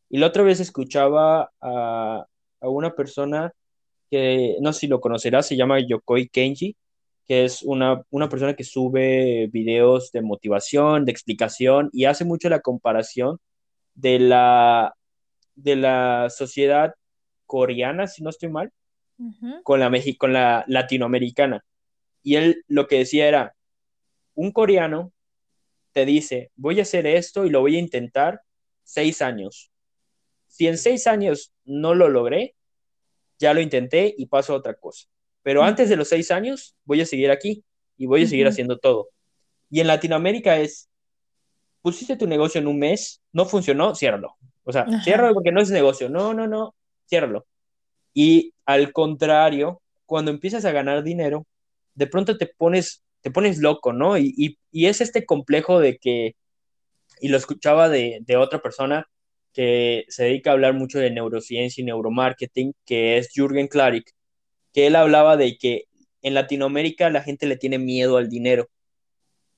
Y 0.10 0.20
la 0.20 0.28
otra 0.28 0.44
vez 0.44 0.60
escuchaba 0.60 1.52
a, 1.62 2.26
a 2.62 2.70
una 2.70 2.96
persona 2.96 3.54
que 4.10 4.58
no 4.62 4.74
sé 4.74 4.82
si 4.82 4.88
lo 4.88 5.02
conocerás, 5.02 5.48
se 5.48 5.56
llama 5.56 5.80
Yokoi 5.80 6.28
Kenji, 6.30 6.76
que 7.28 7.46
es 7.46 7.64
una, 7.64 8.04
una 8.12 8.30
persona 8.30 8.54
que 8.54 8.64
sube 8.64 9.48
videos 9.52 10.12
de 10.12 10.22
motivación, 10.22 11.06
de 11.06 11.12
explicación 11.12 11.90
y 11.92 12.06
hace 12.06 12.24
mucho 12.24 12.50
la 12.50 12.60
comparación 12.60 13.40
de 13.96 14.20
la, 14.20 14.96
de 15.56 15.76
la 15.76 16.30
sociedad 16.30 16.94
coreana, 17.46 18.08
si 18.08 18.24
no 18.24 18.30
estoy 18.30 18.50
mal, 18.50 18.72
con, 19.64 19.80
la 19.80 19.92
con 20.18 20.34
la 20.34 20.66
latinoamericana. 20.68 21.64
Y 22.22 22.36
él 22.36 22.64
lo 22.68 22.88
que 22.88 23.00
decía 23.00 23.28
era, 23.28 23.56
un 24.36 24.52
coreano 24.52 25.12
te 25.96 26.06
dice, 26.06 26.52
voy 26.58 26.80
a 26.80 26.82
hacer 26.82 27.08
esto 27.08 27.46
y 27.46 27.50
lo 27.50 27.62
voy 27.62 27.78
a 27.78 27.80
intentar 27.80 28.42
seis 28.84 29.22
años. 29.22 29.72
Si 30.48 30.68
en 30.68 30.78
seis 30.78 31.08
años 31.08 31.54
no 31.64 31.96
lo 31.96 32.10
logré, 32.10 32.54
ya 33.40 33.54
lo 33.54 33.62
intenté 33.62 34.14
y 34.18 34.26
paso 34.26 34.52
a 34.52 34.58
otra 34.58 34.74
cosa. 34.74 35.08
Pero 35.42 35.64
antes 35.64 35.88
de 35.88 35.96
los 35.96 36.10
seis 36.10 36.32
años, 36.32 36.76
voy 36.84 37.00
a 37.00 37.06
seguir 37.06 37.32
aquí 37.32 37.64
y 37.98 38.08
voy 38.08 38.24
a 38.24 38.28
seguir 38.28 38.46
haciendo 38.46 38.78
todo. 38.78 39.08
Y 39.70 39.80
en 39.80 39.88
Latinoamérica 39.88 40.58
es, 40.58 40.90
pusiste 41.82 42.18
tu 42.18 42.28
negocio 42.28 42.60
en 42.60 42.68
un 42.68 42.78
mes, 42.78 43.22
no 43.32 43.46
funcionó, 43.46 43.96
ciérralo. 43.96 44.36
O 44.66 44.74
sea, 44.74 44.86
ciérralo 45.02 45.34
porque 45.34 45.54
no 45.54 45.62
es 45.62 45.72
negocio. 45.72 46.10
No, 46.10 46.34
no, 46.34 46.46
no 46.46 46.76
ciérralo. 47.08 47.46
Y 48.14 48.54
al 48.66 48.92
contrario, 48.92 49.82
cuando 50.06 50.30
empiezas 50.30 50.66
a 50.66 50.74
ganar 50.74 51.04
dinero, 51.04 51.46
de 51.94 52.08
pronto 52.08 52.38
te 52.38 52.48
pones, 52.48 53.02
te 53.26 53.32
pones 53.32 53.58
loco, 53.58 53.92
¿no? 53.92 54.20
Y, 54.20 54.60
es 54.72 55.02
este 55.02 55.26
complejo 55.26 55.80
de 55.80 55.98
que, 55.98 56.36
y 57.20 57.30
lo 57.30 57.38
escuchaba 57.38 57.90
de, 57.90 58.20
de, 58.22 58.38
otra 58.38 58.62
persona 58.62 59.08
que 59.52 60.06
se 60.10 60.26
dedica 60.26 60.52
a 60.52 60.54
hablar 60.54 60.76
mucho 60.76 61.00
de 61.00 61.10
neurociencia 61.10 61.82
y 61.82 61.86
neuromarketing, 61.86 62.76
que 62.86 63.18
es 63.18 63.32
Jürgen 63.34 63.68
Klarik, 63.68 64.12
que 64.74 64.86
él 64.86 64.96
hablaba 64.96 65.38
de 65.38 65.58
que 65.58 65.86
en 66.22 66.36
Latinoamérica 66.36 67.10
la 67.10 67.24
gente 67.24 67.48
le 67.48 67.58
tiene 67.58 67.80
miedo 67.80 68.18
al 68.18 68.30
dinero. 68.30 68.70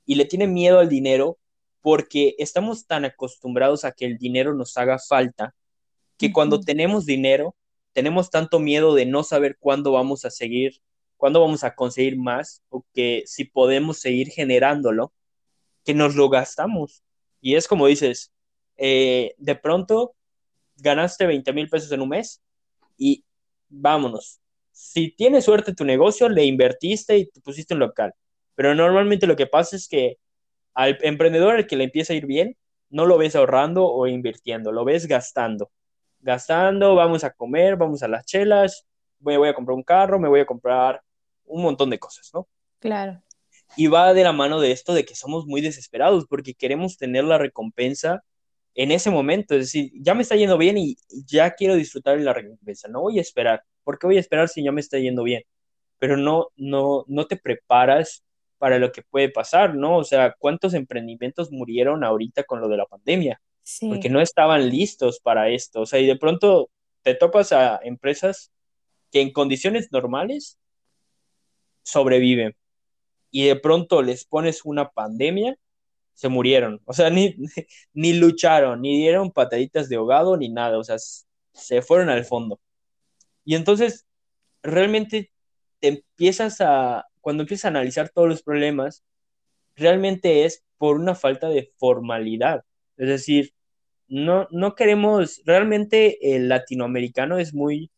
Y 0.05 0.15
le 0.15 0.23
tiene 0.23 0.47
miedo 0.47 0.79
al 0.79 0.87
dinero 0.87 1.37
porque 1.81 2.35
estamos 2.37 2.87
tan 2.87 3.03
acostumbrados 3.03 3.83
a 3.83 3.91
que 3.91 4.05
el 4.05 4.17
dinero 4.17 4.53
nos 4.53 4.77
haga 4.77 4.97
falta 4.97 5.53
que 6.17 6.31
cuando 6.31 6.61
tenemos 6.61 7.05
dinero, 7.05 7.53
tenemos 7.91 8.29
tanto 8.29 8.59
miedo 8.59 8.95
de 8.95 9.05
no 9.05 9.23
saber 9.23 9.57
cuándo 9.59 9.91
vamos 9.91 10.23
a 10.23 10.29
seguir, 10.29 10.79
cuándo 11.17 11.41
vamos 11.41 11.63
a 11.63 11.75
conseguir 11.75 12.17
más, 12.17 12.63
o 12.69 12.85
que 12.93 13.23
si 13.25 13.45
podemos 13.45 13.99
seguir 13.99 14.29
generándolo, 14.29 15.13
que 15.83 15.93
nos 15.93 16.15
lo 16.15 16.29
gastamos. 16.29 17.03
Y 17.41 17.55
es 17.55 17.67
como 17.67 17.87
dices, 17.87 18.33
eh, 18.77 19.35
de 19.37 19.55
pronto 19.55 20.15
ganaste 20.77 21.25
20 21.27 21.53
mil 21.53 21.69
pesos 21.69 21.91
en 21.91 22.01
un 22.01 22.09
mes 22.09 22.41
y 22.97 23.25
vámonos. 23.69 24.39
Si 24.71 25.11
tienes 25.11 25.45
suerte 25.45 25.73
tu 25.73 25.85
negocio, 25.85 26.29
le 26.29 26.45
invertiste 26.45 27.17
y 27.17 27.25
te 27.27 27.41
pusiste 27.41 27.73
un 27.73 27.79
local. 27.81 28.13
Pero 28.55 28.75
normalmente 28.75 29.27
lo 29.27 29.35
que 29.35 29.47
pasa 29.47 29.75
es 29.75 29.87
que 29.87 30.17
al 30.73 30.97
emprendedor 31.01 31.55
al 31.55 31.67
que 31.67 31.77
le 31.77 31.85
empieza 31.85 32.13
a 32.13 32.15
ir 32.15 32.25
bien, 32.27 32.57
no 32.89 33.05
lo 33.05 33.17
ves 33.17 33.35
ahorrando 33.35 33.85
o 33.87 34.07
invirtiendo, 34.07 34.71
lo 34.71 34.85
ves 34.85 35.07
gastando 35.07 35.71
gastando, 36.19 36.95
vamos 36.95 37.23
a 37.23 37.31
comer, 37.31 37.75
vamos 37.75 38.03
a 38.03 38.07
las 38.07 38.25
chelas, 38.25 38.85
me 39.19 39.37
voy 39.37 39.49
a 39.49 39.53
comprar 39.53 39.75
un 39.75 39.83
carro, 39.83 40.19
me 40.19 40.27
voy 40.27 40.41
a 40.41 40.45
comprar 40.45 41.01
un 41.47 41.63
montón 41.63 41.89
de 41.89 41.99
cosas, 41.99 42.29
¿no? 42.33 42.47
Claro. 42.79 43.21
Y 43.75 43.87
va 43.87 44.13
de 44.13 44.23
la 44.23 44.31
mano 44.31 44.59
de 44.59 44.71
esto 44.71 44.93
de 44.93 45.05
que 45.05 45.15
somos 45.15 45.45
muy 45.45 45.61
desesperados 45.61 46.25
porque 46.27 46.53
queremos 46.53 46.97
tener 46.97 47.23
la 47.23 47.37
recompensa 47.37 48.23
en 48.75 48.91
ese 48.91 49.09
momento, 49.09 49.55
es 49.55 49.61
decir, 49.61 49.91
ya 49.95 50.13
me 50.13 50.21
está 50.21 50.35
yendo 50.35 50.57
bien 50.57 50.77
y 50.77 50.97
ya 51.25 51.55
quiero 51.55 51.73
disfrutar 51.73 52.17
de 52.17 52.23
la 52.23 52.33
recompensa, 52.33 52.87
no 52.87 53.01
voy 53.01 53.17
a 53.17 53.21
esperar, 53.21 53.63
¿por 53.83 53.97
qué 53.97 54.05
voy 54.05 54.17
a 54.17 54.19
esperar 54.19 54.49
si 54.49 54.63
ya 54.63 54.71
me 54.71 54.81
está 54.81 54.99
yendo 54.99 55.23
bien? 55.23 55.41
Pero 55.97 56.15
no, 56.15 56.49
no, 56.55 57.03
no 57.07 57.25
te 57.25 57.37
preparas 57.37 58.23
para 58.59 58.77
lo 58.77 58.91
que 58.91 59.01
puede 59.01 59.29
pasar, 59.29 59.75
¿no? 59.75 59.97
O 59.97 60.03
sea, 60.03 60.35
¿cuántos 60.37 60.75
emprendimientos 60.75 61.51
murieron 61.51 62.03
ahorita 62.03 62.43
con 62.43 62.61
lo 62.61 62.67
de 62.67 62.77
la 62.77 62.85
pandemia? 62.85 63.41
Porque 63.81 64.09
no 64.09 64.21
estaban 64.21 64.69
listos 64.69 65.19
para 65.19 65.49
esto. 65.49 65.81
O 65.81 65.85
sea, 65.85 65.99
y 65.99 66.05
de 66.05 66.15
pronto 66.15 66.69
te 67.01 67.15
topas 67.15 67.51
a 67.51 67.79
empresas 67.83 68.51
que 69.11 69.21
en 69.21 69.31
condiciones 69.31 69.89
normales 69.91 70.57
sobreviven 71.87 72.53
y 73.31 73.47
de 73.47 73.55
pronto 73.55 74.01
les 74.01 74.25
pones 74.25 74.65
una 74.65 74.89
pandemia, 74.89 75.57
se 76.13 76.27
murieron. 76.29 76.81
O 76.85 76.93
sea, 76.93 77.09
ni, 77.11 77.35
ni 77.93 78.13
lucharon, 78.13 78.81
ni 78.81 78.97
dieron 78.97 79.31
pataditas 79.31 79.89
de 79.89 79.95
ahogado, 79.95 80.37
ni 80.37 80.49
nada. 80.49 80.77
O 80.77 80.83
sea, 80.83 80.97
se 81.53 81.81
fueron 81.81 82.09
al 82.09 82.25
fondo. 82.25 82.59
Y 83.45 83.55
entonces, 83.55 84.05
realmente 84.63 85.31
te 85.79 85.87
empiezas 85.89 86.59
a, 86.61 87.05
cuando 87.21 87.43
empiezas 87.43 87.65
a 87.65 87.69
analizar 87.69 88.09
todos 88.09 88.27
los 88.27 88.43
problemas, 88.43 89.03
realmente 89.75 90.45
es 90.45 90.63
por 90.77 90.97
una 90.97 91.15
falta 91.15 91.49
de 91.49 91.71
formalidad. 91.77 92.65
Es 92.97 93.07
decir, 93.07 93.53
no, 94.07 94.47
no 94.51 94.75
queremos, 94.75 95.41
realmente 95.45 96.35
el 96.35 96.49
latinoamericano 96.49 97.37
es 97.37 97.53
muy, 97.53 97.91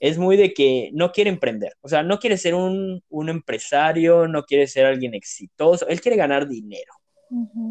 es 0.00 0.18
muy 0.18 0.36
de 0.36 0.52
que 0.52 0.90
no 0.92 1.12
quiere 1.12 1.30
emprender, 1.30 1.74
o 1.80 1.88
sea, 1.88 2.02
no 2.02 2.18
quiere 2.18 2.36
ser 2.36 2.54
un, 2.54 3.02
empresario, 3.28 4.28
no 4.28 4.44
quiere 4.44 4.66
ser 4.66 4.86
alguien 4.86 5.14
exitoso, 5.14 5.86
él 5.88 6.00
quiere 6.00 6.16
ganar 6.16 6.48
dinero, 6.48 6.92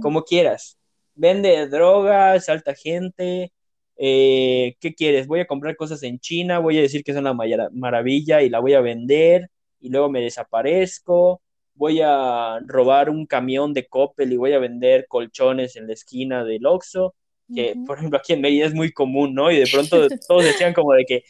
como 0.02 0.24
quieras. 0.24 0.78
Vende 1.16 1.68
drogas, 1.68 2.46
salta 2.46 2.74
gente, 2.74 3.54
eh, 3.98 4.76
¿qué 4.80 4.94
quieres? 4.96 5.28
Voy 5.28 5.42
a 5.42 5.48
comprar 5.48 5.76
cosas 5.76 6.02
en 6.04 6.20
China, 6.20 6.60
voy 6.60 6.78
a 6.80 6.82
decir 6.82 7.04
que 7.04 7.12
es 7.12 7.18
una 7.18 7.34
maravilla 7.34 8.42
y 8.42 8.50
la 8.50 8.60
voy 8.60 8.74
a 8.74 8.82
vender 8.82 9.50
y 9.80 9.90
luego 9.90 10.10
me 10.10 10.22
desaparezco, 10.22 11.42
voy 11.76 12.02
a 12.02 12.60
robar 12.66 13.10
un 13.10 13.26
camión 13.26 13.74
de 13.74 13.88
Coppel 13.88 14.32
y 14.32 14.38
voy 14.38 14.54
a 14.54 14.60
vender 14.60 15.08
colchones 15.08 15.76
en 15.76 15.88
la 15.88 15.94
esquina 15.94 16.44
del 16.44 16.66
Oxxo, 16.66 17.16
que 17.54 17.76
por 17.86 17.98
ejemplo 17.98 18.18
aquí 18.18 18.34
en 18.34 18.42
Medellín 18.42 18.64
es 18.64 18.74
muy 18.74 18.92
común, 18.92 19.34
¿no? 19.34 19.52
Y 19.52 19.58
de 19.58 19.68
pronto 19.72 20.08
todos 20.28 20.44
decían 20.44 20.74
como 20.74 20.94
de 20.94 21.06
que, 21.06 21.24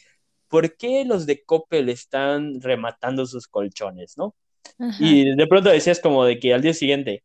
¿por 0.48 0.76
qué 0.76 1.04
los 1.04 1.26
de 1.26 1.42
Coppel 1.44 1.88
están 1.88 2.60
rematando 2.60 3.26
sus 3.26 3.48
colchones, 3.48 4.16
¿no? 4.16 4.34
Y 4.98 5.34
de 5.36 5.46
pronto 5.46 5.70
decías 5.70 6.00
como 6.00 6.24
de 6.24 6.38
que 6.38 6.54
al 6.54 6.62
día 6.62 6.74
siguiente, 6.74 7.22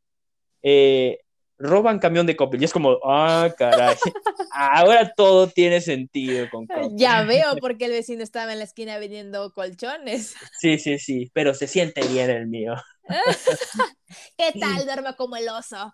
eh, 0.61 1.19
roban 1.59 1.99
camión 1.99 2.25
de 2.25 2.35
Coppel. 2.35 2.61
Y 2.61 2.65
es 2.65 2.73
como, 2.73 2.97
ah, 3.03 3.53
caray, 3.57 3.95
ahora 4.53 5.13
todo 5.15 5.47
tiene 5.47 5.81
sentido 5.81 6.49
con 6.49 6.65
Coppel. 6.65 6.91
Ya 6.95 7.23
veo 7.25 7.57
porque 7.59 7.85
el 7.85 7.91
vecino 7.91 8.23
estaba 8.23 8.53
en 8.53 8.59
la 8.59 8.65
esquina 8.65 8.97
vendiendo 8.97 9.53
colchones. 9.53 10.35
Sí, 10.59 10.79
sí, 10.79 10.97
sí, 10.97 11.29
pero 11.33 11.53
se 11.53 11.67
siente 11.67 12.01
bien 12.07 12.29
el 12.29 12.47
mío. 12.47 12.73
¿Qué 14.37 14.59
tal? 14.59 14.85
Duerme 14.85 15.15
como 15.15 15.35
el 15.35 15.49
oso. 15.49 15.93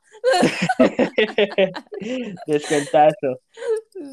Descuentazo. 2.46 3.40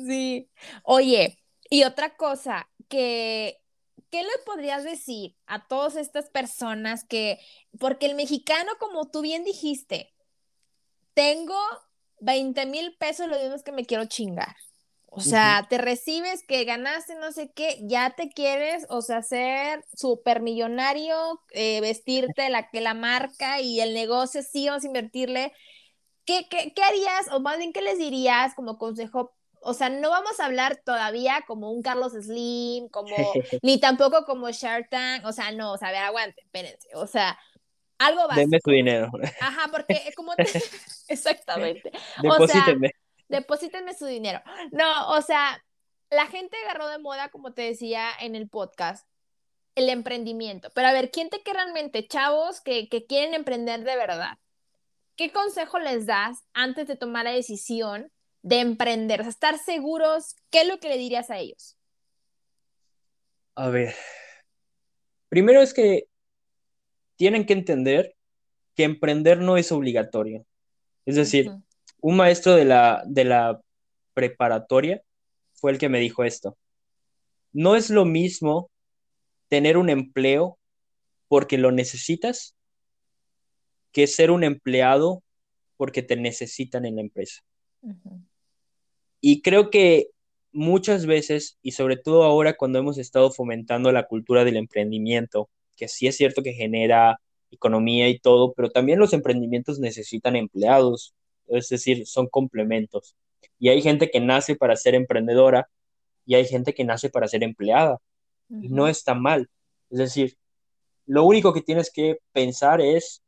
Sí. 0.07 0.49
Oye, 0.85 1.39
y 1.69 1.85
otra 1.85 2.17
cosa, 2.17 2.69
que 2.93 3.62
¿qué 4.11 4.22
le 4.22 4.38
podrías 4.45 4.84
decir 4.84 5.34
a 5.47 5.66
todas 5.66 5.97
estas 5.97 6.28
personas 6.28 7.03
que, 7.03 7.40
porque 7.80 8.05
el 8.05 8.14
mexicano, 8.14 8.70
como 8.78 9.11
tú 9.11 9.22
bien 9.22 9.43
dijiste, 9.43 10.12
tengo 11.14 11.59
20 12.20 12.66
mil 12.66 12.95
pesos, 12.99 13.26
lo 13.26 13.38
mismo 13.38 13.57
que 13.64 13.72
me 13.72 13.86
quiero 13.86 14.05
chingar. 14.05 14.55
O 15.14 15.20
sea, 15.20 15.66
te 15.68 15.76
recibes 15.76 16.43
que 16.47 16.64
ganaste 16.64 17.16
no 17.16 17.32
sé 17.32 17.53
qué, 17.53 17.78
ya 17.82 18.14
te 18.16 18.30
quieres, 18.30 18.86
o 18.88 19.03
sea, 19.03 19.22
ser 19.22 19.84
súper 19.95 20.40
millonario, 20.40 21.40
eh, 21.51 21.82
vestirte 21.82 22.49
la, 22.49 22.70
que 22.70 22.80
la 22.80 22.95
marca 22.95 23.61
y 23.61 23.80
el 23.80 23.93
negocio, 23.93 24.43
sí, 24.43 24.68
vamos 24.68 24.84
a 24.84 24.86
invertirle. 24.86 25.53
¿Qué, 26.24 26.47
qué, 26.51 26.72
¿Qué 26.74 26.82
harías, 26.82 27.28
o 27.32 27.40
más 27.40 27.59
bien, 27.59 27.72
qué 27.72 27.82
les 27.82 27.99
dirías 27.99 28.55
como 28.55 28.78
consejo 28.78 29.34
o 29.63 29.75
sea, 29.75 29.89
no 29.89 30.11
vamos 30.11 30.39
a 30.41 30.47
hablar 30.47 30.81
todavía 30.85 31.45
como 31.47 31.71
un 31.71 31.83
Carlos 31.83 32.13
Slim, 32.13 32.89
como, 32.89 33.15
ni 33.63 33.79
tampoco 33.79 34.25
como 34.25 34.51
Shark 34.51 34.89
Tank, 34.91 35.25
o 35.25 35.33
sea, 35.33 35.53
no, 35.53 35.73
o 35.73 35.79
sea, 35.79 35.89
a 35.89 35.93
ver, 35.93 36.03
aguante, 36.03 36.43
espérense, 36.43 36.89
o 36.95 37.07
sea, 37.07 37.39
algo 37.99 38.27
básico. 38.27 38.41
Deme 38.41 38.61
su 38.63 38.71
dinero. 38.71 39.11
Ajá, 39.41 39.69
porque 39.71 40.13
como 40.17 40.35
te... 40.35 40.43
exactamente. 41.09 41.93
Deposítenme. 42.21 42.89
O 42.89 42.91
sea, 42.91 43.29
deposítenme 43.29 43.95
su 43.95 44.07
dinero. 44.07 44.43
No, 44.73 45.11
o 45.11 45.23
sea, 45.23 45.63
la 46.11 46.27
gente 46.27 46.57
agarró 46.65 46.89
de 46.89 46.99
moda, 46.99 47.31
como 47.31 47.53
te 47.53 47.63
decía 47.63 48.09
en 48.21 48.35
el 48.35 48.49
podcast, 48.49 49.07
el 49.75 49.89
emprendimiento. 49.89 50.71
Pero 50.75 50.89
a 50.89 50.93
ver, 50.93 51.11
¿quién 51.11 51.31
te 51.31 51.43
que 51.43 51.53
realmente, 51.53 52.07
chavos, 52.07 52.61
que, 52.61 52.89
que 52.89 53.07
quieren 53.07 53.35
emprender 53.35 53.85
de 53.85 53.97
verdad? 53.97 54.39
¿Qué 55.17 55.31
consejo 55.31 55.79
les 55.79 56.07
das 56.07 56.39
antes 56.53 56.89
de 56.89 56.97
tomar 56.97 57.25
la 57.25 57.33
decisión 57.33 58.11
de 58.43 58.61
emprender? 58.61 59.20
O 59.20 59.24
sea, 59.24 59.30
estar 59.30 59.59
seguros, 59.59 60.36
¿qué 60.51 60.62
es 60.62 60.68
lo 60.68 60.78
que 60.78 60.88
le 60.88 60.99
dirías 60.99 61.30
a 61.30 61.38
ellos? 61.38 61.76
A 63.55 63.68
ver, 63.68 63.95
primero 65.28 65.61
es 65.62 65.74
que 65.74 66.07
tienen 67.16 67.47
que 67.47 67.53
entender 67.53 68.14
que 68.74 68.84
emprender 68.84 69.38
no 69.38 69.57
es 69.57 69.70
obligatorio. 69.72 70.47
Es 71.05 71.16
decir, 71.16 71.51
un 72.01 72.16
maestro 72.16 72.55
de 72.55 72.64
la, 72.64 73.03
de 73.07 73.24
la 73.24 73.61
preparatoria 74.14 75.03
fue 75.53 75.72
el 75.72 75.78
que 75.78 75.88
me 75.88 76.01
dijo 76.01 76.24
esto. 76.24 76.57
No 77.53 77.76
es 77.76 77.90
lo 77.90 78.05
mismo 78.05 78.70
tener 79.49 79.76
un 79.76 79.90
empleo 79.90 80.59
porque 81.28 81.59
lo 81.59 81.70
necesitas 81.70 82.57
que 83.93 84.07
ser 84.07 84.30
un 84.30 84.45
empleado 84.45 85.22
porque 85.76 86.03
te 86.03 86.16
necesitan 86.16 86.86
en 86.86 86.97
la 86.97 87.03
empresa. 87.03 87.43
Y 89.23 89.41
creo 89.41 89.70
que 89.70 90.09
muchas 90.53 91.07
veces, 91.07 91.57
y 91.62 91.73
sobre 91.73 91.97
todo 91.97 92.25
ahora 92.25 92.57
cuando 92.57 92.81
hemos 92.81 92.99
estado 92.99 93.31
fomentando 93.31 93.93
la 93.93 94.07
cultura 94.07 94.45
del 94.45 94.57
emprendimiento, 94.57 95.49
que 95.77 95.89
sí 95.89 96.09
es 96.09 96.16
cierto 96.16 96.43
que 96.43 96.53
genera 96.53 97.20
economía 97.51 98.09
y 98.09 98.18
todo, 98.18 98.53
pero 98.53 98.70
también 98.70 98.99
los 98.99 99.12
emprendimientos 99.12 99.79
necesitan 99.79 100.37
empleados, 100.37 101.14
es 101.47 101.68
decir, 101.68 102.07
son 102.07 102.27
complementos. 102.27 103.14
Y 103.59 103.68
hay 103.68 103.81
gente 103.81 104.11
que 104.11 104.20
nace 104.20 104.57
para 104.57 104.77
ser 104.77 104.97
emprendedora 104.97 105.68
y 106.27 106.35
hay 106.35 106.47
gente 106.47 106.75
que 106.75 106.85
nace 106.85 107.09
para 107.09 107.29
ser 107.29 107.45
empleada. 107.45 107.99
Y 108.51 108.68
no 108.68 108.89
está 108.89 109.14
mal. 109.14 109.49
Es 109.89 109.99
decir, 109.99 110.37
lo 111.07 111.25
único 111.25 111.55
que 111.55 111.62
tienes 111.62 111.91
que 111.91 112.18
pensar 112.33 112.81
es 112.81 113.23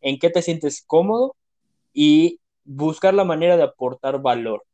en 0.00 0.18
qué 0.18 0.30
te 0.30 0.42
sientes 0.42 0.82
cómodo 0.84 1.36
y 1.92 2.40
buscar 2.64 3.14
la 3.14 3.24
manera 3.24 3.56
de 3.56 3.62
aportar 3.64 4.20
valor. 4.20 4.65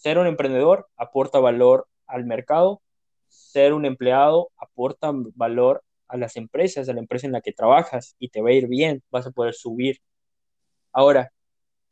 Ser 0.00 0.16
un 0.16 0.26
emprendedor 0.26 0.88
aporta 0.96 1.40
valor 1.40 1.86
al 2.06 2.24
mercado, 2.24 2.80
ser 3.28 3.74
un 3.74 3.84
empleado 3.84 4.50
aporta 4.56 5.10
valor 5.34 5.84
a 6.08 6.16
las 6.16 6.36
empresas, 6.36 6.88
a 6.88 6.94
la 6.94 7.00
empresa 7.00 7.26
en 7.26 7.34
la 7.34 7.42
que 7.42 7.52
trabajas 7.52 8.16
y 8.18 8.30
te 8.30 8.40
va 8.40 8.48
a 8.48 8.54
ir 8.54 8.66
bien, 8.66 9.02
vas 9.10 9.26
a 9.26 9.30
poder 9.30 9.52
subir. 9.52 10.00
Ahora, 10.90 11.34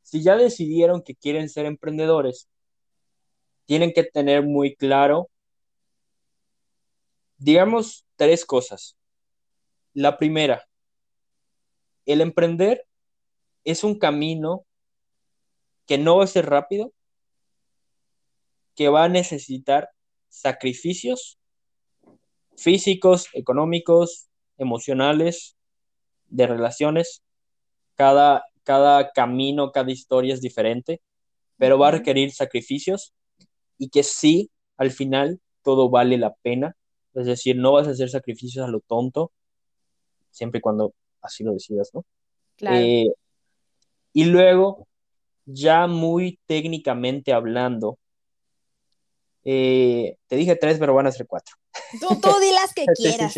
si 0.01 0.23
ya 0.23 0.39
decidieron 0.39 1.03
que 1.03 1.17
quieren 1.17 1.51
ser 1.51 1.67
emprendedores, 1.67 2.49
tienen 3.67 3.93
que 3.93 4.05
tener 4.05 4.43
muy 4.43 4.75
claro, 4.75 5.29
digamos, 7.37 8.07
tres 8.17 8.47
cosas. 8.47 8.97
La 9.93 10.17
primera, 10.17 10.67
el 12.07 12.23
emprender 12.23 12.87
es 13.65 13.85
un 13.85 13.99
camino 13.99 14.65
que 15.87 15.99
no 15.99 16.17
va 16.17 16.25
a 16.25 16.27
ser 16.27 16.47
rápido, 16.47 16.95
que 18.79 18.89
va 18.89 19.03
a 19.03 19.09
necesitar 19.09 19.91
sacrificios 20.29 21.37
físicos, 22.57 23.27
económicos, 23.33 24.29
emocionales, 24.57 25.57
de 26.29 26.47
relaciones. 26.47 27.25
Cada, 27.97 28.45
cada 28.63 29.11
camino, 29.11 29.73
cada 29.73 29.91
historia 29.91 30.33
es 30.33 30.41
diferente, 30.41 31.03
pero 31.57 31.77
va 31.77 31.89
a 31.89 31.91
requerir 31.91 32.31
sacrificios 32.31 33.13
y 33.79 33.89
que 33.89 34.05
sí, 34.05 34.49
al 34.77 34.93
final, 34.93 35.41
todo 35.65 35.91
vale 35.91 36.17
la 36.17 36.35
pena. 36.35 36.77
Es 37.15 37.27
decir, 37.27 37.57
no 37.57 37.73
vas 37.73 37.89
a 37.89 37.91
hacer 37.91 38.11
sacrificios 38.11 38.65
a 38.65 38.71
lo 38.71 38.79
tonto, 38.79 39.33
siempre 40.31 40.59
y 40.59 40.61
cuando 40.61 40.95
así 41.21 41.43
lo 41.43 41.53
decidas, 41.53 41.91
¿no? 41.93 42.05
Claro. 42.55 42.77
Eh, 42.77 43.13
y 44.13 44.27
luego, 44.27 44.87
ya 45.47 45.89
muy 45.89 46.39
técnicamente 46.47 47.33
hablando, 47.33 47.99
eh, 49.51 50.19
te 50.27 50.37
dije 50.37 50.57
tres, 50.57 50.79
pero 50.79 50.93
van 50.93 51.07
a 51.07 51.11
ser 51.11 51.27
cuatro. 51.27 51.57
Tú, 51.99 52.21
tú 52.21 52.29
di 52.39 52.53
las 52.53 52.75
que 52.75 52.85
quieras. 52.95 53.35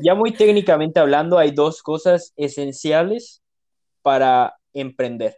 Ya 0.00 0.14
muy 0.14 0.32
técnicamente 0.32 1.00
hablando, 1.00 1.36
hay 1.36 1.50
dos 1.50 1.82
cosas 1.82 2.32
esenciales 2.36 3.42
para 4.00 4.56
emprender. 4.72 5.36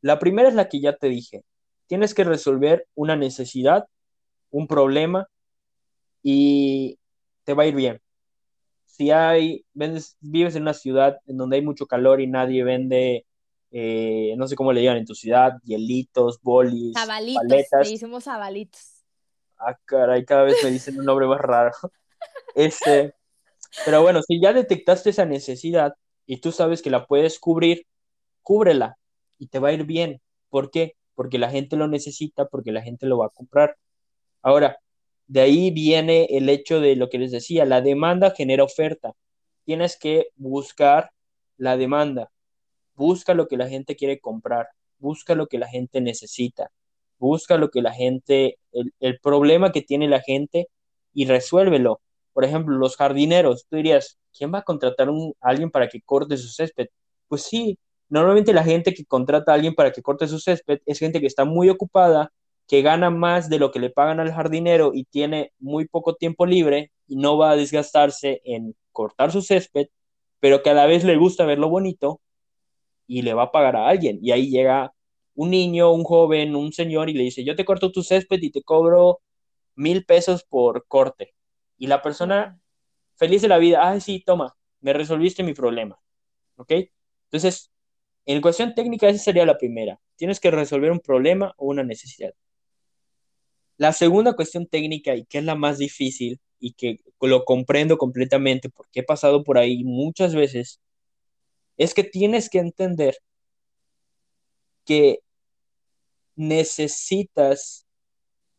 La 0.00 0.18
primera 0.18 0.48
es 0.48 0.54
la 0.54 0.70
que 0.70 0.80
ya 0.80 0.96
te 0.96 1.10
dije. 1.10 1.44
Tienes 1.86 2.14
que 2.14 2.24
resolver 2.24 2.86
una 2.94 3.14
necesidad, 3.14 3.84
un 4.50 4.66
problema 4.66 5.28
y 6.22 6.98
te 7.44 7.52
va 7.52 7.64
a 7.64 7.66
ir 7.66 7.74
bien. 7.74 8.00
si 8.86 9.10
hay, 9.10 9.66
vives 10.20 10.56
en 10.56 10.62
una 10.62 10.72
ciudad 10.72 11.18
en 11.26 11.36
donde 11.36 11.56
hay 11.56 11.62
mucho 11.62 11.84
calor 11.84 12.22
y 12.22 12.26
nadie 12.26 12.64
vende, 12.64 13.26
eh, 13.70 14.32
no 14.38 14.46
sé 14.48 14.56
cómo 14.56 14.72
le 14.72 14.80
digan 14.80 14.96
en 14.96 15.04
tu 15.04 15.14
ciudad, 15.14 15.58
hielitos, 15.62 16.40
bolis, 16.40 16.94
zabalitos, 16.94 17.42
paletas. 17.42 17.90
hicimos 17.90 18.24
zabalitos. 18.24 18.93
Ah, 19.66 19.78
caray, 19.84 20.24
cada 20.24 20.44
vez 20.44 20.62
me 20.62 20.70
dicen 20.70 20.98
un 20.98 21.04
nombre 21.04 21.26
más 21.26 21.40
raro. 21.40 21.72
Este, 22.54 23.14
pero 23.84 24.02
bueno, 24.02 24.22
si 24.22 24.40
ya 24.40 24.52
detectaste 24.52 25.10
esa 25.10 25.24
necesidad 25.24 25.94
y 26.26 26.38
tú 26.38 26.52
sabes 26.52 26.82
que 26.82 26.90
la 26.90 27.06
puedes 27.06 27.38
cubrir, 27.38 27.86
cúbrela 28.42 28.98
y 29.38 29.48
te 29.48 29.58
va 29.58 29.68
a 29.68 29.72
ir 29.72 29.84
bien. 29.84 30.20
¿Por 30.50 30.70
qué? 30.70 30.96
Porque 31.14 31.38
la 31.38 31.50
gente 31.50 31.76
lo 31.76 31.88
necesita, 31.88 32.46
porque 32.46 32.72
la 32.72 32.82
gente 32.82 33.06
lo 33.06 33.18
va 33.18 33.26
a 33.26 33.30
comprar. 33.30 33.76
Ahora, 34.42 34.78
de 35.26 35.40
ahí 35.40 35.70
viene 35.70 36.26
el 36.30 36.48
hecho 36.48 36.80
de 36.80 36.96
lo 36.96 37.08
que 37.08 37.18
les 37.18 37.32
decía, 37.32 37.64
la 37.64 37.80
demanda 37.80 38.32
genera 38.36 38.64
oferta. 38.64 39.14
Tienes 39.64 39.98
que 39.98 40.28
buscar 40.36 41.10
la 41.56 41.76
demanda. 41.76 42.30
Busca 42.94 43.34
lo 43.34 43.48
que 43.48 43.56
la 43.56 43.68
gente 43.68 43.96
quiere 43.96 44.20
comprar. 44.20 44.68
Busca 44.98 45.34
lo 45.34 45.46
que 45.48 45.58
la 45.58 45.68
gente 45.68 46.00
necesita. 46.00 46.70
Busca 47.18 47.56
lo 47.58 47.70
que 47.70 47.82
la 47.82 47.92
gente, 47.92 48.58
el, 48.72 49.18
problema 49.20 49.72
que 49.72 49.82
tiene 49.82 50.08
la 50.08 50.20
gente 50.20 50.68
y 51.12 51.26
resuélvelo. 51.26 52.00
Por 52.32 52.44
ejemplo, 52.44 52.76
los 52.76 52.96
jardineros. 52.96 53.66
Tú 53.68 53.76
dirías, 53.76 54.18
¿quién 54.36 54.52
va 54.52 54.58
a 54.58 54.62
contratar 54.62 55.08
a 55.08 55.12
alguien 55.48 55.70
para 55.70 55.88
que 55.88 56.02
corte 56.02 56.36
su 56.36 56.48
césped? 56.48 56.88
Pues 57.28 57.42
sí, 57.42 57.78
normalmente 58.08 58.52
la 58.52 58.64
gente 58.64 58.94
que 58.94 59.04
contrata 59.04 59.52
a 59.52 59.54
alguien 59.56 59.74
para 59.74 59.92
que 59.92 60.02
corte 60.02 60.26
su 60.26 60.38
césped 60.38 60.80
es 60.86 60.98
gente 60.98 61.20
que 61.20 61.26
está 61.26 61.44
muy 61.44 61.70
ocupada, 61.70 62.32
que 62.66 62.82
gana 62.82 63.10
más 63.10 63.48
de 63.48 63.58
lo 63.58 63.70
que 63.70 63.78
le 63.78 63.90
pagan 63.90 64.20
al 64.20 64.32
jardinero 64.32 64.92
y 64.94 65.04
tiene 65.04 65.52
muy 65.58 65.86
poco 65.86 66.14
tiempo 66.16 66.46
libre 66.46 66.92
y 67.06 67.16
no 67.16 67.36
va 67.38 67.52
a 67.52 67.56
desgastarse 67.56 68.40
en 68.44 68.74
cortar 68.92 69.32
su 69.32 69.42
césped, 69.42 69.88
pero 70.40 70.62
que 70.62 70.70
a 70.70 70.74
la 70.74 70.86
vez 70.86 71.04
le 71.04 71.16
gusta 71.16 71.44
verlo 71.44 71.68
bonito 71.68 72.20
y 73.06 73.22
le 73.22 73.34
va 73.34 73.44
a 73.44 73.52
pagar 73.52 73.76
a 73.76 73.88
alguien. 73.88 74.18
Y 74.22 74.32
ahí 74.32 74.50
llega 74.50 74.93
un 75.34 75.50
niño, 75.50 75.92
un 75.92 76.04
joven, 76.04 76.54
un 76.56 76.72
señor 76.72 77.10
y 77.10 77.14
le 77.14 77.24
dice, 77.24 77.44
yo 77.44 77.56
te 77.56 77.64
corto 77.64 77.92
tu 77.92 78.02
césped 78.02 78.40
y 78.42 78.50
te 78.50 78.62
cobro 78.62 79.20
mil 79.74 80.04
pesos 80.04 80.44
por 80.44 80.86
corte. 80.86 81.34
Y 81.78 81.86
la 81.88 82.02
persona 82.02 82.60
feliz 83.16 83.42
de 83.42 83.48
la 83.48 83.58
vida, 83.58 83.88
ay, 83.88 84.00
sí, 84.00 84.22
toma, 84.24 84.56
me 84.80 84.92
resolviste 84.92 85.42
mi 85.42 85.54
problema. 85.54 85.98
¿Ok? 86.56 86.72
Entonces, 87.26 87.70
en 88.26 88.40
cuestión 88.40 88.74
técnica, 88.74 89.08
esa 89.08 89.18
sería 89.22 89.44
la 89.44 89.58
primera. 89.58 90.00
Tienes 90.16 90.40
que 90.40 90.50
resolver 90.50 90.90
un 90.90 91.00
problema 91.00 91.54
o 91.56 91.66
una 91.66 91.82
necesidad. 91.82 92.32
La 93.76 93.92
segunda 93.92 94.34
cuestión 94.34 94.66
técnica 94.66 95.16
y 95.16 95.24
que 95.24 95.38
es 95.38 95.44
la 95.44 95.56
más 95.56 95.78
difícil 95.78 96.40
y 96.60 96.74
que 96.74 97.00
lo 97.20 97.44
comprendo 97.44 97.98
completamente 97.98 98.70
porque 98.70 99.00
he 99.00 99.02
pasado 99.02 99.42
por 99.42 99.58
ahí 99.58 99.82
muchas 99.84 100.34
veces, 100.34 100.80
es 101.76 101.92
que 101.92 102.04
tienes 102.04 102.48
que 102.48 102.58
entender 102.58 103.16
que 104.84 105.20
necesitas 106.36 107.86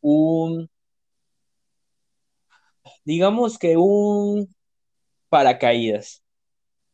un, 0.01 0.69
digamos 3.03 3.57
que 3.57 3.77
un 3.77 4.53
paracaídas, 5.29 6.23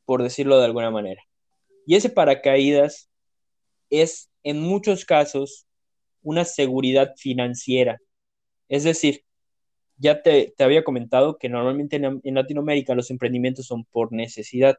por 0.05 0.23
decirlo 0.23 0.59
de 0.59 0.65
alguna 0.65 0.91
manera. 0.91 1.21
Y 1.85 1.95
ese 1.95 2.09
paracaídas 2.09 3.09
es 3.89 4.29
en 4.43 4.61
muchos 4.61 5.05
casos 5.05 5.67
una 6.21 6.45
seguridad 6.45 7.13
financiera 7.17 7.99
es 8.71 8.85
decir, 8.85 9.25
ya 9.97 10.21
te, 10.21 10.53
había 10.59 10.85
comentado 10.85 11.37
que 11.37 11.49
normalmente 11.49 11.97
en, 11.97 12.21
Latinoamérica 12.23 12.95
los 12.95 13.11
emprendimientos 13.11 13.67
son 13.67 13.83
por 13.83 14.13
necesidad. 14.13 14.77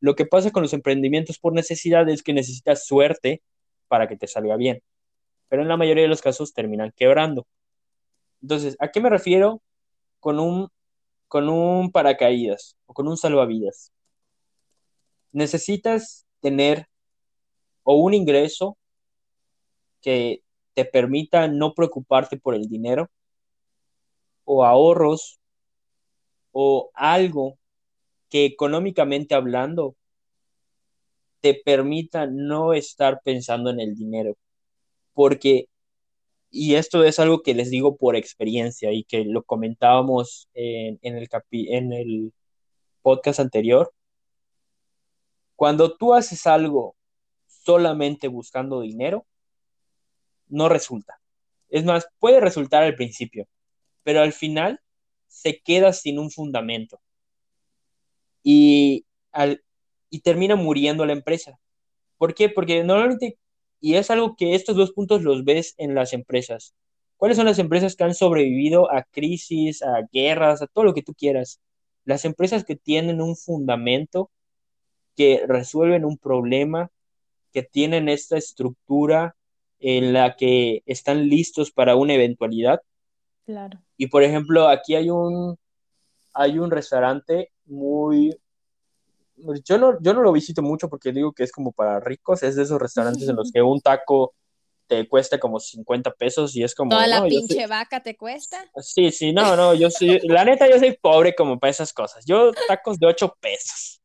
Lo 0.00 0.16
que 0.16 0.24
pasa 0.24 0.50
con 0.52 0.62
los 0.62 0.72
emprendimientos 0.72 1.38
por 1.38 1.52
necesidad 1.52 2.08
es 2.08 2.22
que 2.22 2.32
necesitas 2.32 2.86
suerte 2.86 3.42
para 3.88 4.08
que 4.08 4.16
te 4.16 4.26
salga 4.26 4.56
bien, 4.56 4.82
pero 5.48 5.62
en 5.62 5.68
la 5.68 5.76
mayoría 5.76 6.02
de 6.02 6.08
los 6.08 6.22
casos 6.22 6.52
terminan 6.52 6.92
quebrando. 6.96 7.46
Entonces, 8.42 8.76
¿a 8.78 8.88
qué 8.88 9.00
me 9.00 9.10
refiero 9.10 9.62
con 10.20 10.38
un, 10.38 10.68
con 11.28 11.48
un 11.48 11.90
paracaídas 11.90 12.76
o 12.86 12.94
con 12.94 13.08
un 13.08 13.16
salvavidas? 13.16 13.92
Necesitas 15.32 16.24
tener 16.40 16.86
o 17.82 17.96
un 17.96 18.14
ingreso 18.14 18.76
que 20.00 20.42
te 20.74 20.84
permita 20.84 21.48
no 21.48 21.74
preocuparte 21.74 22.36
por 22.36 22.54
el 22.54 22.68
dinero, 22.68 23.08
o 24.46 24.64
ahorros 24.64 25.38
o 26.52 26.90
algo 26.94 27.58
que 28.30 28.46
económicamente 28.46 29.34
hablando 29.34 29.94
te 31.46 31.54
permita 31.54 32.26
no 32.26 32.72
estar 32.72 33.20
pensando 33.22 33.70
en 33.70 33.78
el 33.78 33.94
dinero. 33.94 34.36
Porque, 35.14 35.68
y 36.50 36.74
esto 36.74 37.04
es 37.04 37.20
algo 37.20 37.42
que 37.42 37.54
les 37.54 37.70
digo 37.70 37.96
por 37.96 38.16
experiencia 38.16 38.90
y 38.92 39.04
que 39.04 39.24
lo 39.24 39.44
comentábamos 39.44 40.48
en, 40.54 40.98
el, 41.02 41.28
en 41.52 41.92
el 41.92 42.32
podcast 43.00 43.38
anterior, 43.38 43.92
cuando 45.54 45.96
tú 45.96 46.14
haces 46.14 46.48
algo 46.48 46.96
solamente 47.46 48.26
buscando 48.26 48.80
dinero, 48.80 49.24
no 50.48 50.68
resulta. 50.68 51.20
Es 51.68 51.84
más, 51.84 52.08
puede 52.18 52.40
resultar 52.40 52.82
al 52.82 52.96
principio, 52.96 53.46
pero 54.02 54.20
al 54.20 54.32
final 54.32 54.80
se 55.28 55.60
queda 55.60 55.92
sin 55.92 56.18
un 56.18 56.32
fundamento 56.32 57.00
y, 58.42 59.06
al, 59.30 59.62
y 60.16 60.20
termina 60.20 60.56
muriendo 60.56 61.04
la 61.04 61.12
empresa. 61.12 61.58
¿Por 62.16 62.34
qué? 62.34 62.48
Porque 62.48 62.82
normalmente, 62.84 63.38
y 63.80 63.96
es 63.96 64.10
algo 64.10 64.34
que 64.36 64.54
estos 64.54 64.76
dos 64.76 64.92
puntos 64.92 65.22
los 65.22 65.44
ves 65.44 65.74
en 65.76 65.94
las 65.94 66.12
empresas. 66.12 66.74
¿Cuáles 67.16 67.36
son 67.36 67.46
las 67.46 67.58
empresas 67.58 67.96
que 67.96 68.04
han 68.04 68.14
sobrevivido 68.14 68.90
a 68.90 69.02
crisis, 69.04 69.82
a 69.82 70.08
guerras, 70.12 70.62
a 70.62 70.66
todo 70.66 70.84
lo 70.84 70.94
que 70.94 71.02
tú 71.02 71.14
quieras? 71.14 71.60
Las 72.04 72.24
empresas 72.24 72.64
que 72.64 72.76
tienen 72.76 73.20
un 73.20 73.36
fundamento, 73.36 74.30
que 75.16 75.44
resuelven 75.46 76.04
un 76.04 76.16
problema, 76.16 76.90
que 77.52 77.62
tienen 77.62 78.08
esta 78.08 78.38
estructura 78.38 79.36
en 79.80 80.12
la 80.12 80.36
que 80.36 80.82
están 80.86 81.28
listos 81.28 81.70
para 81.70 81.96
una 81.96 82.14
eventualidad, 82.14 82.80
Claro. 83.46 83.78
Y 83.96 84.08
por 84.08 84.24
ejemplo, 84.24 84.68
aquí 84.68 84.96
hay 84.96 85.08
un, 85.08 85.56
hay 86.34 86.58
un 86.58 86.70
restaurante 86.70 87.52
muy... 87.64 88.36
Yo 89.64 89.78
no, 89.78 90.00
yo 90.00 90.14
no 90.14 90.22
lo 90.22 90.32
visito 90.32 90.62
mucho 90.62 90.88
porque 90.88 91.12
digo 91.12 91.32
que 91.32 91.44
es 91.44 91.52
como 91.52 91.72
para 91.72 92.00
ricos, 92.00 92.42
es 92.42 92.56
de 92.56 92.62
esos 92.62 92.80
restaurantes 92.80 93.28
en 93.28 93.36
los 93.36 93.52
que 93.52 93.62
un 93.62 93.80
taco 93.80 94.34
te 94.86 95.08
cuesta 95.08 95.38
como 95.38 95.60
50 95.60 96.12
pesos 96.12 96.54
y 96.56 96.62
es 96.62 96.74
como... 96.74 96.90
Toda 96.90 97.06
la 97.06 97.24
pinche 97.24 97.66
vaca 97.66 98.02
te 98.02 98.16
cuesta. 98.16 98.64
Sí, 98.76 99.10
sí, 99.10 99.32
no, 99.32 99.56
no, 99.56 99.74
yo 99.74 99.90
soy, 99.90 100.20
la 100.20 100.44
neta 100.44 100.68
yo 100.68 100.78
soy 100.78 100.96
pobre 101.00 101.34
como 101.34 101.58
para 101.58 101.70
esas 101.70 101.92
cosas. 101.92 102.24
Yo 102.26 102.52
tacos 102.68 102.98
de 102.98 103.06
8 103.06 103.36
pesos, 103.40 104.00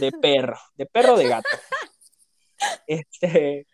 de 0.00 0.12
perro, 0.12 0.58
de 0.74 0.86
perro 0.86 1.16
de 1.16 1.28
gato. 1.28 1.48
Este, 2.86 3.66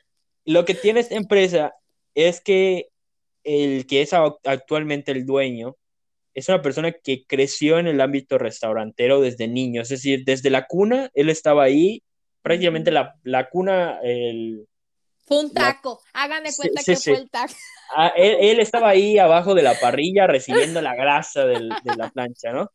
lo 0.45 0.65
que 0.65 0.75
tiene 0.75 1.01
esta 1.01 1.15
empresa 1.15 1.75
es 2.15 2.41
que 2.41 2.89
el 3.43 3.87
que 3.87 4.03
es 4.03 4.13
actualmente 4.13 5.13
el 5.13 5.25
dueño 5.25 5.77
es 6.35 6.49
una 6.49 6.63
persona 6.63 6.93
que 6.93 7.25
creció 7.27 7.79
en 7.79 7.87
el 7.87 8.01
ámbito 8.01 8.39
restaurantero 8.39 9.21
desde 9.21 9.47
niño, 9.49 9.83
es 9.83 9.89
decir, 9.89 10.25
desde 10.25 10.51
la 10.51 10.67
cuna, 10.67 11.11
él 11.15 11.31
estaba 11.31 11.63
ahí, 11.63 12.03
prácticamente 12.43 12.91
la, 12.91 13.15
la 13.23 13.49
cuna, 13.49 14.01
el... 14.03 14.67
Fue 15.27 15.41
un 15.41 15.55
taco, 15.55 16.03
háganme 16.13 16.51
cuenta 16.55 16.83
que 16.85 16.97
fue 16.97 17.15
el 17.15 17.31
taco. 17.31 17.55
Ah, 17.97 18.13
él, 18.17 18.61
estaba 18.61 18.91
ahí 18.91 19.17
abajo 19.19 19.55
de 19.55 19.63
la 19.63 19.79
parrilla 19.79 20.27
recibiendo 20.27 20.83
la 20.83 20.95
grasa 20.95 21.47
de 21.47 21.61
la 21.61 22.11
plancha, 22.13 22.53
¿no? 22.53 22.71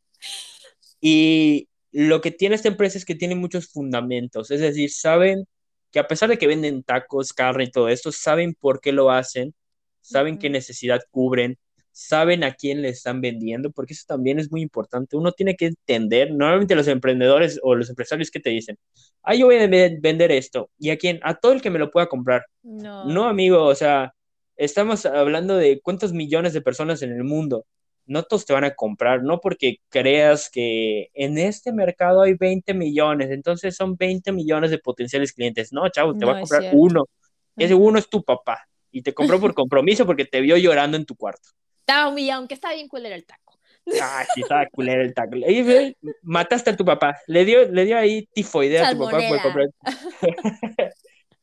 Y 1.02 1.68
lo 1.92 2.22
que 2.22 2.32
tiene 2.32 2.56
esta 2.56 2.70
empresa 2.70 2.98
es 2.98 3.06
que 3.06 3.16
tiene 3.16 3.36
muchos 3.36 3.68
fundamentos, 3.68 4.52
es 4.52 4.62
decir, 4.62 4.92
saben 4.92 5.48
que 5.92 6.00
a 6.00 6.08
pesar 6.08 6.30
de 6.30 6.38
que 6.38 6.48
venden 6.48 6.84
tacos, 6.84 7.34
carne 7.34 7.66
y 7.66 7.72
todo 7.72 7.90
esto, 7.90 8.12
saben 8.12 8.56
por 8.56 8.80
qué 8.80 8.92
lo 8.92 9.12
hacen, 9.12 9.54
saben 10.02 10.38
qué 10.38 10.50
necesidad 10.50 11.02
cubren, 11.12 11.58
saben 12.00 12.46
a 12.46 12.54
quién 12.54 12.82
le 12.82 12.90
están 12.90 13.20
vendiendo, 13.20 13.72
porque 13.72 13.94
eso 13.94 14.06
también 14.08 14.40
es 14.40 14.50
muy 14.52 14.62
importante. 14.62 15.18
Uno 15.18 15.34
tiene 15.34 15.56
que 15.56 15.66
entender, 15.66 16.32
normalmente 16.32 16.76
los 16.76 16.88
emprendedores 16.88 17.60
o 17.62 17.76
los 17.76 17.90
empresarios 17.90 18.32
que 18.32 18.40
te 18.40 18.50
dicen, 18.50 18.78
ah, 19.22 19.36
yo 19.36 19.48
voy 19.48 19.58
a 19.58 19.68
vender 19.68 20.32
esto, 20.32 20.70
¿y 20.78 20.92
a 20.92 20.98
quién? 20.98 21.20
A 21.24 21.36
todo 21.36 21.52
el 21.52 21.62
que 21.62 21.70
me 21.70 21.78
lo 21.78 21.92
pueda 21.92 22.08
comprar. 22.08 22.46
No. 22.64 23.04
No, 23.04 23.26
amigo, 23.26 23.66
o 23.66 23.76
sea, 23.76 24.14
estamos 24.56 25.06
hablando 25.06 25.58
de 25.58 25.82
cuántos 25.82 26.14
millones 26.14 26.54
de 26.54 26.62
personas 26.62 27.02
en 27.02 27.12
el 27.12 27.26
mundo. 27.26 27.66
No 28.06 28.24
todos 28.24 28.46
te 28.46 28.54
van 28.54 28.64
a 28.64 28.76
comprar, 28.76 29.22
no 29.22 29.42
porque 29.42 29.80
creas 29.90 30.50
que 30.50 31.10
en 31.14 31.38
este 31.38 31.74
mercado 31.74 32.22
hay 32.22 32.34
20 32.34 32.74
millones, 32.74 33.30
entonces 33.30 33.76
son 33.76 33.98
20 33.98 34.32
millones 34.32 34.72
de 34.72 34.80
potenciales 34.80 35.34
clientes. 35.34 35.74
No, 35.74 35.88
chavo, 35.90 36.16
te 36.16 36.26
va 36.26 36.38
a 36.38 36.40
comprar 36.40 36.72
uno. 36.72 37.06
Ese 37.58 37.76
uno 37.76 38.00
es 38.00 38.10
tu 38.10 38.24
papá 38.24 38.66
y 38.90 39.02
te 39.02 39.14
compró 39.14 39.40
por 39.40 39.54
compromiso 39.54 40.06
porque 40.06 40.24
te 40.24 40.40
vio 40.40 40.56
llorando 40.56 40.96
en 40.96 41.06
tu 41.06 41.16
cuarto. 41.16 41.50
Estaba 41.90 42.10
humillado, 42.10 42.40
aunque 42.40 42.54
está 42.54 42.72
bien 42.72 42.88
cuál 42.88 43.08
era 43.08 43.16
el 43.16 43.26
taco. 43.26 43.60
Ah, 44.00 44.24
sí, 44.36 44.42
estaba 44.42 44.68
culero 44.68 45.02
el 45.02 45.14
taco. 45.14 45.36
mataste 46.22 46.70
a 46.70 46.78
tu 46.78 46.86
papá. 46.86 47.18
Le 47.26 47.46
dio, 47.46 47.66
le 47.72 47.86
dio 47.86 47.98
ahí 47.98 48.28
tifoidea 48.32 48.90
a 48.90 48.92
tu 48.92 49.00
papá 49.00 49.20
por 49.28 49.42
comprar. 49.42 49.70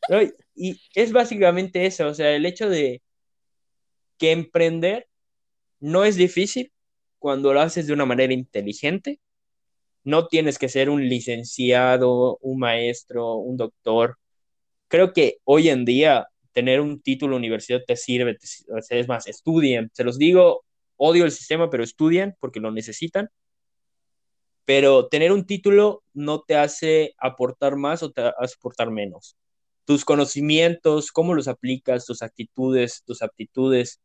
y 0.54 0.80
es 0.94 1.10
básicamente 1.10 1.84
eso, 1.84 2.06
o 2.06 2.14
sea, 2.14 2.30
el 2.30 2.46
hecho 2.46 2.68
de 2.68 3.02
que 4.18 4.30
emprender 4.30 5.08
no 5.80 6.04
es 6.04 6.14
difícil 6.14 6.72
cuando 7.18 7.52
lo 7.52 7.60
haces 7.60 7.88
de 7.88 7.92
una 7.92 8.06
manera 8.06 8.32
inteligente. 8.32 9.18
No 10.04 10.28
tienes 10.28 10.58
que 10.58 10.68
ser 10.68 10.88
un 10.88 11.08
licenciado, 11.08 12.38
un 12.40 12.60
maestro, 12.60 13.34
un 13.34 13.56
doctor. 13.56 14.16
Creo 14.86 15.12
que 15.12 15.38
hoy 15.42 15.68
en 15.70 15.84
día 15.84 16.28
tener 16.56 16.80
un 16.80 17.02
título 17.02 17.36
universitario 17.36 17.84
te 17.84 17.96
sirve, 17.96 18.38
es 18.88 19.08
más, 19.08 19.26
estudien. 19.26 19.90
Se 19.92 20.04
los 20.04 20.16
digo, 20.16 20.64
odio 20.96 21.26
el 21.26 21.30
sistema, 21.30 21.68
pero 21.68 21.84
estudien 21.84 22.34
porque 22.40 22.60
lo 22.60 22.70
necesitan. 22.70 23.28
Pero 24.64 25.08
tener 25.08 25.32
un 25.32 25.44
título 25.44 26.02
no 26.14 26.40
te 26.40 26.56
hace 26.56 27.14
aportar 27.18 27.76
más 27.76 28.02
o 28.02 28.10
te 28.10 28.22
hace 28.22 28.54
aportar 28.58 28.90
menos. 28.90 29.36
Tus 29.84 30.06
conocimientos, 30.06 31.12
cómo 31.12 31.34
los 31.34 31.46
aplicas, 31.46 32.06
tus 32.06 32.22
actitudes, 32.22 33.02
tus 33.04 33.20
aptitudes, 33.20 34.00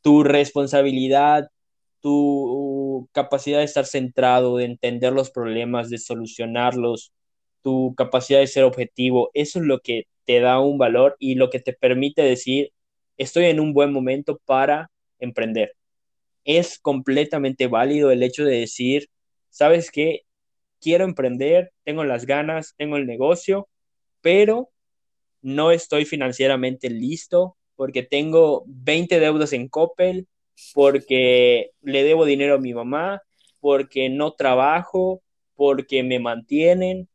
tu 0.00 0.22
responsabilidad, 0.22 1.50
tu 2.00 3.06
capacidad 3.12 3.58
de 3.58 3.64
estar 3.64 3.84
centrado, 3.84 4.56
de 4.56 4.64
entender 4.64 5.12
los 5.12 5.30
problemas, 5.30 5.90
de 5.90 5.98
solucionarlos, 5.98 7.12
tu 7.62 7.94
capacidad 7.96 8.40
de 8.40 8.46
ser 8.46 8.64
objetivo, 8.64 9.30
eso 9.34 9.58
es 9.58 9.64
lo 9.66 9.80
que 9.80 10.06
te 10.24 10.40
da 10.40 10.60
un 10.60 10.78
valor 10.78 11.16
y 11.18 11.34
lo 11.34 11.50
que 11.50 11.60
te 11.60 11.72
permite 11.72 12.22
decir, 12.22 12.72
estoy 13.16 13.46
en 13.46 13.60
un 13.60 13.72
buen 13.74 13.92
momento 13.92 14.40
para 14.46 14.90
emprender. 15.18 15.74
Es 16.44 16.78
completamente 16.78 17.66
válido 17.66 18.10
el 18.10 18.22
hecho 18.22 18.44
de 18.44 18.60
decir, 18.60 19.08
¿sabes 19.50 19.90
qué? 19.90 20.22
Quiero 20.80 21.04
emprender, 21.04 21.72
tengo 21.84 22.04
las 22.04 22.26
ganas, 22.26 22.74
tengo 22.76 22.96
el 22.96 23.06
negocio, 23.06 23.68
pero 24.20 24.70
no 25.42 25.72
estoy 25.72 26.04
financieramente 26.04 26.90
listo 26.90 27.56
porque 27.76 28.02
tengo 28.02 28.64
20 28.66 29.20
deudas 29.20 29.52
en 29.52 29.68
Coppel, 29.68 30.28
porque 30.74 31.70
le 31.82 32.04
debo 32.04 32.24
dinero 32.24 32.56
a 32.56 32.58
mi 32.58 32.74
mamá, 32.74 33.22
porque 33.60 34.10
no 34.10 34.32
trabajo, 34.32 35.22
porque 35.56 36.02
me 36.02 36.18
mantienen 36.18 37.08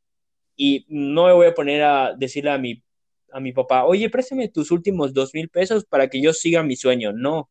y 0.56 0.86
no 0.90 1.26
me 1.26 1.34
voy 1.34 1.48
a 1.48 1.54
poner 1.54 1.84
a 1.84 2.14
decirle 2.16 2.52
a 2.52 2.58
mi, 2.58 2.84
a 3.32 3.40
mi 3.40 3.52
papá, 3.52 3.86
oye, 3.86 4.10
préstame 4.10 4.50
tus 4.50 4.72
últimos 4.72 5.14
dos 5.14 5.34
mil 5.34 5.50
pesos 5.50 5.86
para 5.86 6.10
que 6.10 6.22
yo 6.22 6.34
siga 6.34 6.64
mi 6.64 6.76
sueño. 6.76 7.12
No, 7.14 7.50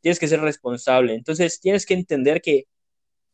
tienes 0.00 0.18
que 0.18 0.28
ser 0.28 0.40
responsable. 0.40 1.14
Entonces 1.14 1.60
tienes 1.60 1.86
que 1.86 1.94
entender 1.94 2.42
que 2.42 2.66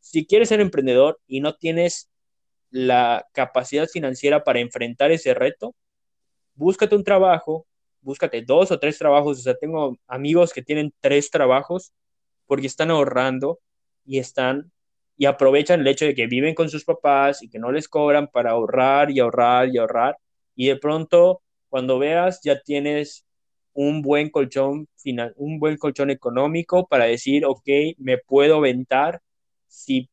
si 0.00 0.26
quieres 0.26 0.48
ser 0.48 0.60
emprendedor 0.60 1.20
y 1.26 1.40
no 1.40 1.56
tienes 1.56 2.10
la 2.70 3.26
capacidad 3.32 3.86
financiera 3.88 4.44
para 4.44 4.60
enfrentar 4.60 5.10
ese 5.10 5.34
reto, 5.34 5.74
búscate 6.54 6.96
un 6.96 7.04
trabajo, 7.04 7.66
búscate 8.00 8.42
dos 8.42 8.70
o 8.70 8.78
tres 8.78 8.98
trabajos. 8.98 9.38
O 9.38 9.42
sea, 9.42 9.54
tengo 9.54 9.96
amigos 10.06 10.52
que 10.52 10.62
tienen 10.62 10.92
tres 11.00 11.30
trabajos 11.30 11.92
porque 12.46 12.66
están 12.66 12.90
ahorrando 12.90 13.60
y 14.04 14.18
están 14.18 14.72
y 15.18 15.26
aprovechan 15.26 15.80
el 15.80 15.88
hecho 15.88 16.06
de 16.06 16.14
que 16.14 16.28
viven 16.28 16.54
con 16.54 16.70
sus 16.70 16.84
papás 16.84 17.42
y 17.42 17.48
que 17.50 17.58
no 17.58 17.72
les 17.72 17.88
cobran 17.88 18.28
para 18.28 18.52
ahorrar 18.52 19.10
y 19.10 19.20
ahorrar 19.20 19.68
y 19.68 19.78
ahorrar. 19.78 20.16
Y 20.54 20.68
de 20.68 20.76
pronto, 20.76 21.42
cuando 21.68 21.98
veas, 21.98 22.40
ya 22.44 22.60
tienes 22.62 23.26
un 23.72 24.00
buen 24.02 24.30
colchón 24.30 24.88
final, 24.96 25.34
un 25.36 25.58
buen 25.58 25.76
colchón 25.76 26.10
económico 26.10 26.86
para 26.86 27.06
decir, 27.06 27.44
ok, 27.44 27.68
me 27.98 28.18
puedo 28.18 28.56
aventar 28.58 29.20
si 29.66 30.08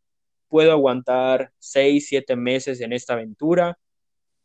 puedo 0.50 0.72
aguantar 0.72 1.52
seis, 1.60 2.08
siete 2.10 2.36
meses 2.36 2.82
en 2.82 2.94
esta 2.94 3.14
aventura. 3.14 3.78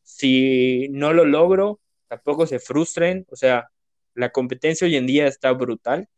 Si 0.03 0.89
no 0.91 1.13
lo 1.15 1.25
logro, 1.25 1.81
tampoco 2.09 2.47
se 2.47 2.59
frustren, 2.59 3.27
o 3.31 3.37
sea, 3.37 3.71
la 4.15 4.31
competencia 4.31 4.87
hoy 4.87 4.97
en 4.97 5.07
día 5.07 5.27
está 5.27 5.53
brutal. 5.53 6.09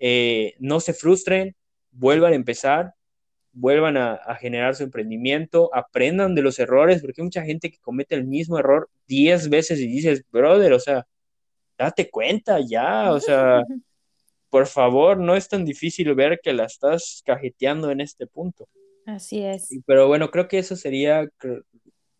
Eh, 0.00 0.54
no 0.58 0.80
se 0.80 0.94
frustren, 0.94 1.54
vuelvan 1.92 2.32
a 2.32 2.36
empezar, 2.36 2.94
vuelvan 3.52 3.96
a, 3.96 4.18
generar 4.40 4.74
su 4.74 4.84
emprendimiento, 4.84 5.70
aprendan 5.74 6.34
de 6.34 6.42
los 6.42 6.58
errores, 6.58 7.00
porque 7.00 7.20
hay 7.20 7.24
mucha 7.24 7.42
gente 7.42 7.70
que 7.70 7.78
comete 7.78 8.14
el 8.14 8.26
mismo 8.26 8.58
error 8.58 8.88
10 9.06 9.48
veces 9.48 9.78
y 9.80 9.86
dices, 9.86 10.24
brother, 10.30 10.72
o 10.72 10.80
sea, 10.80 11.06
date 11.76 12.10
cuenta 12.10 12.58
ya, 12.60 13.12
o 13.12 13.20
sea, 13.20 13.62
por 14.50 14.66
favor, 14.66 15.18
no 15.18 15.34
es 15.36 15.48
tan 15.48 15.64
difícil 15.64 16.14
ver 16.14 16.40
que 16.42 16.52
la 16.52 16.64
estás 16.64 17.22
cajeteando 17.24 17.90
en 17.90 18.00
este 18.00 18.26
punto. 18.26 18.68
Así 19.06 19.42
es. 19.42 19.68
Pero 19.86 20.06
bueno, 20.08 20.30
creo 20.30 20.46
que 20.46 20.58
eso 20.58 20.76
sería 20.76 21.28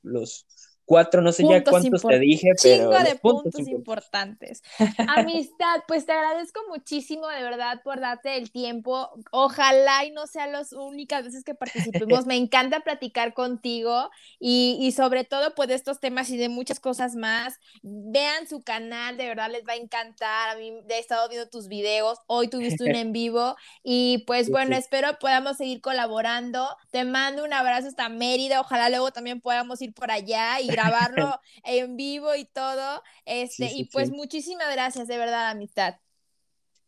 los, 0.02 0.46
cuatro, 0.90 1.22
no 1.22 1.30
sé 1.30 1.44
ya 1.48 1.62
cuántos 1.62 2.02
te 2.02 2.18
dije, 2.18 2.50
pero. 2.60 2.90
Chingo 2.90 2.98
de 2.98 3.14
puntos, 3.14 3.68
importantes. 3.68 4.60
Amistad, 5.06 5.84
pues 5.86 6.04
te 6.04 6.10
agradezco 6.10 6.60
muchísimo 6.68 7.28
de 7.28 7.44
verdad 7.44 7.80
por 7.84 8.00
darte 8.00 8.36
el 8.36 8.50
tiempo. 8.50 9.08
Ojalá 9.30 10.04
y 10.04 10.10
no 10.10 10.26
sean 10.26 10.50
las 10.50 10.72
únicas 10.72 11.22
veces 11.22 11.44
que 11.44 11.54
participemos. 11.54 12.26
Me 12.26 12.34
encanta 12.34 12.80
platicar 12.80 13.34
contigo 13.34 14.10
y, 14.40 14.78
y, 14.80 14.90
sobre 14.90 15.22
todo, 15.22 15.54
pues 15.54 15.68
de 15.68 15.76
estos 15.76 16.00
temas 16.00 16.28
y 16.30 16.36
de 16.36 16.48
muchas 16.48 16.80
cosas 16.80 17.14
más. 17.14 17.60
Vean 17.82 18.48
su 18.48 18.62
canal, 18.62 19.16
de 19.16 19.28
verdad 19.28 19.48
les 19.48 19.62
va 19.62 19.74
a 19.74 19.76
encantar. 19.76 20.48
A 20.48 20.56
mí 20.56 20.72
he 20.88 20.98
estado 20.98 21.28
viendo 21.28 21.48
tus 21.48 21.68
videos. 21.68 22.18
Hoy 22.26 22.48
tuviste 22.48 22.82
un 22.82 22.90
en 22.96 23.12
vivo 23.12 23.54
y 23.84 24.24
pues 24.26 24.50
bueno, 24.50 24.74
espero 24.74 25.20
podamos 25.20 25.56
seguir 25.56 25.80
colaborando. 25.82 26.66
Te 26.90 27.04
mando 27.04 27.44
un 27.44 27.52
abrazo 27.52 27.86
hasta 27.86 28.08
Mérida. 28.08 28.60
Ojalá 28.60 28.88
luego 28.88 29.12
también 29.12 29.40
podamos 29.40 29.80
ir 29.82 29.94
por 29.94 30.10
allá 30.10 30.58
y 30.60 30.79
grabarlo 30.80 31.34
en 31.64 31.96
vivo 31.96 32.34
y 32.34 32.44
todo. 32.46 33.02
Este, 33.24 33.70
y 33.74 33.84
pues 33.86 34.10
muchísimas 34.10 34.72
gracias, 34.72 35.08
de 35.08 35.18
verdad, 35.18 35.50
amistad. 35.50 35.96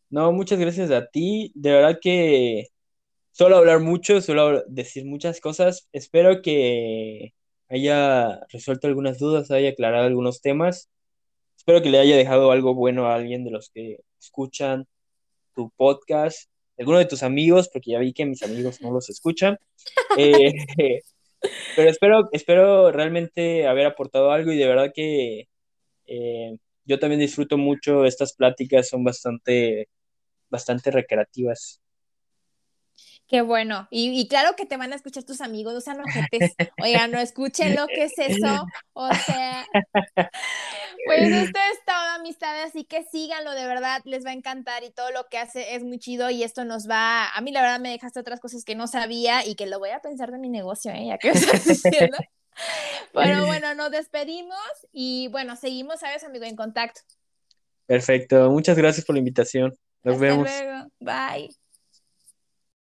No, 0.09 0.31
muchas 0.31 0.59
gracias 0.59 0.91
a 0.91 1.07
ti. 1.07 1.51
De 1.55 1.71
verdad 1.71 1.99
que 2.01 2.67
solo 3.31 3.57
hablar 3.57 3.79
mucho, 3.79 4.21
solo 4.21 4.63
decir 4.67 5.05
muchas 5.05 5.39
cosas. 5.39 5.87
Espero 5.91 6.41
que 6.41 7.33
haya 7.69 8.39
resuelto 8.49 8.87
algunas 8.87 9.17
dudas, 9.17 9.51
haya 9.51 9.69
aclarado 9.69 10.05
algunos 10.05 10.41
temas. 10.41 10.89
Espero 11.57 11.81
que 11.81 11.89
le 11.89 11.99
haya 11.99 12.15
dejado 12.15 12.51
algo 12.51 12.75
bueno 12.75 13.07
a 13.07 13.15
alguien 13.15 13.43
de 13.43 13.51
los 13.51 13.69
que 13.69 14.01
escuchan 14.19 14.87
tu 15.55 15.71
podcast, 15.71 16.49
alguno 16.77 16.97
de 16.97 17.05
tus 17.05 17.23
amigos, 17.23 17.69
porque 17.71 17.91
ya 17.91 17.99
vi 17.99 18.13
que 18.13 18.25
mis 18.25 18.43
amigos 18.43 18.81
no 18.81 18.91
los 18.91 19.09
escuchan. 19.09 19.57
Eh, 20.17 20.53
pero 21.75 21.89
espero, 21.89 22.29
espero 22.31 22.91
realmente 22.91 23.67
haber 23.67 23.85
aportado 23.87 24.31
algo 24.31 24.51
y 24.51 24.57
de 24.57 24.67
verdad 24.67 24.91
que 24.93 25.47
eh, 26.07 26.57
yo 26.85 26.99
también 26.99 27.21
disfruto 27.21 27.57
mucho 27.57 28.05
estas 28.05 28.33
pláticas, 28.35 28.89
son 28.89 29.03
bastante, 29.03 29.89
bastante 30.49 30.91
recreativas. 30.91 31.82
Qué 33.33 33.41
bueno. 33.41 33.87
Y, 33.89 34.27
claro 34.27 34.55
que 34.55 34.67
te 34.67 34.77
van 34.77 34.93
a 34.93 34.95
escuchar 34.95 35.23
tus 35.23 35.41
amigos, 35.41 35.73
o 35.73 35.81
sea, 35.81 35.95
no 35.95 36.03
Oigan, 36.83 37.09
no 37.09 37.17
escuchen 37.17 37.75
lo 37.75 37.87
que 37.87 38.03
es 38.03 38.13
eso. 38.19 38.63
O 38.93 39.11
sea, 39.11 39.65
pues 41.07 41.31
esto 41.31 41.59
es 41.71 41.79
todo, 41.83 42.09
amistades, 42.15 42.65
así 42.67 42.83
que 42.83 43.03
síganlo, 43.11 43.55
de 43.55 43.65
verdad, 43.65 44.03
les 44.05 44.23
va 44.23 44.29
a 44.29 44.33
encantar 44.33 44.83
y 44.83 44.91
todo 44.91 45.09
lo 45.09 45.29
que 45.29 45.39
hace 45.39 45.73
es 45.73 45.83
muy 45.83 45.97
chido 45.97 46.29
y 46.29 46.43
esto 46.43 46.63
nos 46.63 46.87
va, 46.87 47.27
a 47.29 47.41
mí 47.41 47.51
la 47.51 47.63
verdad 47.63 47.79
me 47.79 47.89
dejaste 47.89 48.19
otras 48.19 48.39
cosas 48.39 48.63
que 48.65 48.75
no 48.75 48.85
sabía 48.85 49.43
y 49.43 49.55
que 49.55 49.65
lo 49.65 49.79
voy 49.79 49.89
a 49.89 49.99
pensar 49.99 50.31
de 50.31 50.37
mi 50.37 50.49
negocio, 50.49 50.91
¿eh? 50.91 51.07
Ya 51.07 51.17
que 51.17 51.29
estás 51.29 51.65
diciendo. 51.65 52.17
Pero 53.13 53.47
bueno, 53.47 53.73
nos 53.73 53.89
despedimos 53.89 54.59
y 54.91 55.27
bueno, 55.29 55.55
seguimos, 55.55 56.01
¿sabes, 56.01 56.23
amigo? 56.23 56.45
En 56.45 56.55
contacto. 56.55 57.01
Perfecto, 57.87 58.51
muchas 58.51 58.77
gracias 58.77 59.07
por 59.07 59.15
la 59.15 59.19
invitación. 59.21 59.73
Nos 60.03 60.17
Hasta 60.17 60.23
vemos. 60.23 60.47
Luego. 60.47 60.87
Bye. 60.99 61.62